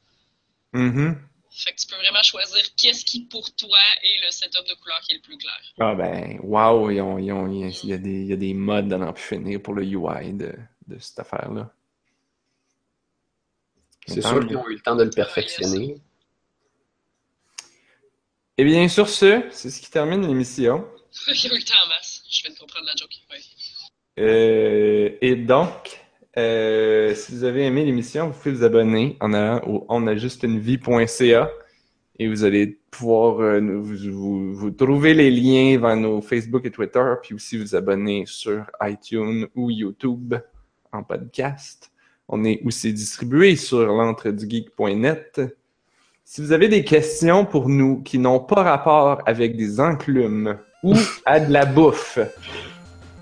[0.73, 1.29] Mhm.
[1.63, 4.99] Fait que tu peux vraiment choisir qu'est-ce qui, pour toi, est le setup de couleur
[5.03, 5.61] qui est le plus clair.
[5.79, 8.55] Ah ben, wow, ils ont, ils ont- il y a des, il y a des
[8.55, 10.55] modes à n'en plus finir pour le UI de,
[10.87, 11.71] de cette affaire-là.
[14.07, 16.01] C'est sûr qu'ils ont eu le temps de le perfectionner.
[18.59, 20.87] Eh bien, sur ce, c'est ce qui termine l'émission.
[21.29, 22.23] Il y a eu le temps en masse.
[22.31, 23.11] Je viens de comprendre la joke.
[23.31, 23.41] Ouais.
[24.19, 26.01] Euh, et donc,
[26.37, 31.51] euh, si vous avez aimé l'émission, vous pouvez vous abonner en allant au onajustunevie.ca
[32.19, 37.35] et vous allez pouvoir euh, vous trouver les liens vers nos Facebook et Twitter, puis
[37.35, 40.35] aussi vous abonner sur iTunes ou YouTube
[40.93, 41.91] en podcast.
[42.29, 45.41] On est aussi distribué sur l'entredugeek.net.
[46.25, 50.95] Si vous avez des questions pour nous qui n'ont pas rapport avec des enclumes ou
[51.25, 52.21] à de la bouffe,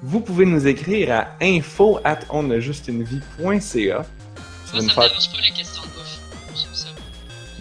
[0.02, 4.04] vous pouvez nous écrire à info at onajustunevie.ca.
[4.66, 5.04] Ça ça me faire...
[5.08, 6.20] dérange pas les questions de bouffe.
[6.54, 6.88] J'aime ça.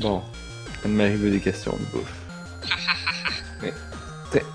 [0.01, 0.22] Bon,
[0.85, 2.14] Anne-Marie veut des questions de bouffe.
[3.61, 3.73] Mais,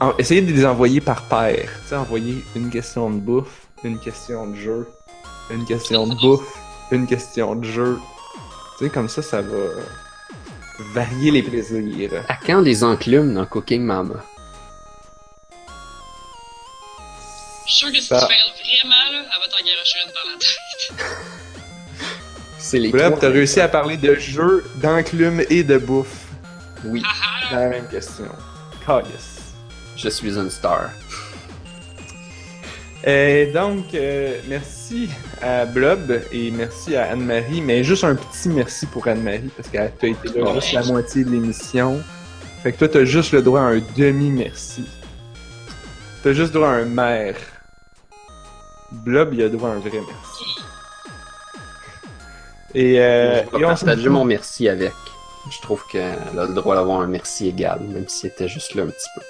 [0.00, 1.70] en- essayez de les envoyer par paire.
[1.86, 4.88] T'sais, envoyer une question de bouffe, une question de jeu,
[5.50, 6.56] une question de bouffe,
[6.92, 7.98] une question de jeu.
[8.78, 9.56] Tu sais, comme ça, ça va
[10.94, 12.10] varier les plaisirs.
[12.28, 14.14] À quand des enclumes dans Cooking Mama?
[17.72, 18.40] Suis sûr que si Ça- tu fais
[18.82, 21.06] vraiment, là, elle va t'en garocher une par la tête.
[22.58, 26.26] C'est les Bref, t'as réussi à parler de jeux, d'enclumes et de bouffe.
[26.84, 28.28] Oui, Ah ah, C'est la même question.
[28.86, 29.38] Calice.
[29.96, 30.90] je suis une star.
[33.04, 35.08] Et donc, euh, merci
[35.40, 39.90] à Blob et merci à Anne-Marie, mais juste un petit merci pour Anne-Marie parce qu'elle
[40.00, 40.54] t'a été là Ouais.
[40.60, 42.00] juste la moitié de l'émission.
[42.62, 44.84] Fait que toi, t'as juste le droit à un demi-merci.
[46.22, 47.34] T'as juste droit à un maire.
[48.92, 50.44] Blob, il a droit à un vrai merci.
[52.74, 54.92] Et, euh, je et on partager mon merci avec.
[55.50, 58.84] Je trouve qu'elle a le droit d'avoir un merci égal, même si c'était juste là
[58.84, 59.20] un petit peu.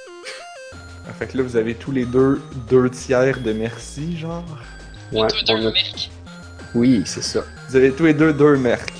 [1.18, 4.44] Fait que là, vous avez tous les deux deux tiers de merci, genre?
[5.12, 6.10] Ouais, on a- merc?
[6.74, 7.42] Oui, c'est ça.
[7.68, 8.92] Vous avez tous les deux deux mercs.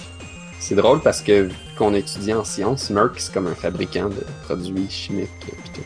[0.59, 4.24] C'est drôle parce que vu qu'on étudie en sciences, Merck c'est comme un fabricant de
[4.44, 5.82] produits chimiques et tout.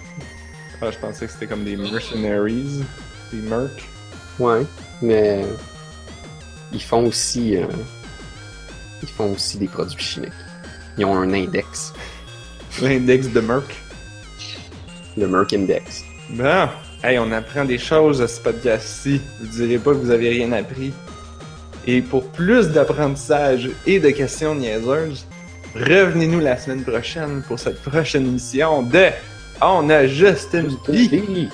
[0.82, 2.84] Ah, je pensais que c'était comme des mercenaries,
[3.32, 3.70] des mercs.
[4.38, 4.62] Ouais,
[5.02, 5.44] mais
[6.72, 7.66] ils font aussi euh,
[9.02, 10.32] ils font aussi des produits chimiques.
[10.98, 11.92] Ils ont un index,
[12.80, 13.74] L'index de Merck.
[15.16, 16.04] le Merck Index.
[16.30, 16.68] Bon,
[17.02, 19.20] hey, on apprend des choses à ce podcast-ci.
[19.40, 20.92] Vous direz pas que vous avez rien appris.
[21.86, 25.24] Et pour plus d'apprentissage et de questions niaiseuses,
[25.74, 29.06] revenez-nous la semaine prochaine pour cette prochaine émission de
[29.62, 31.48] On a juste une vie.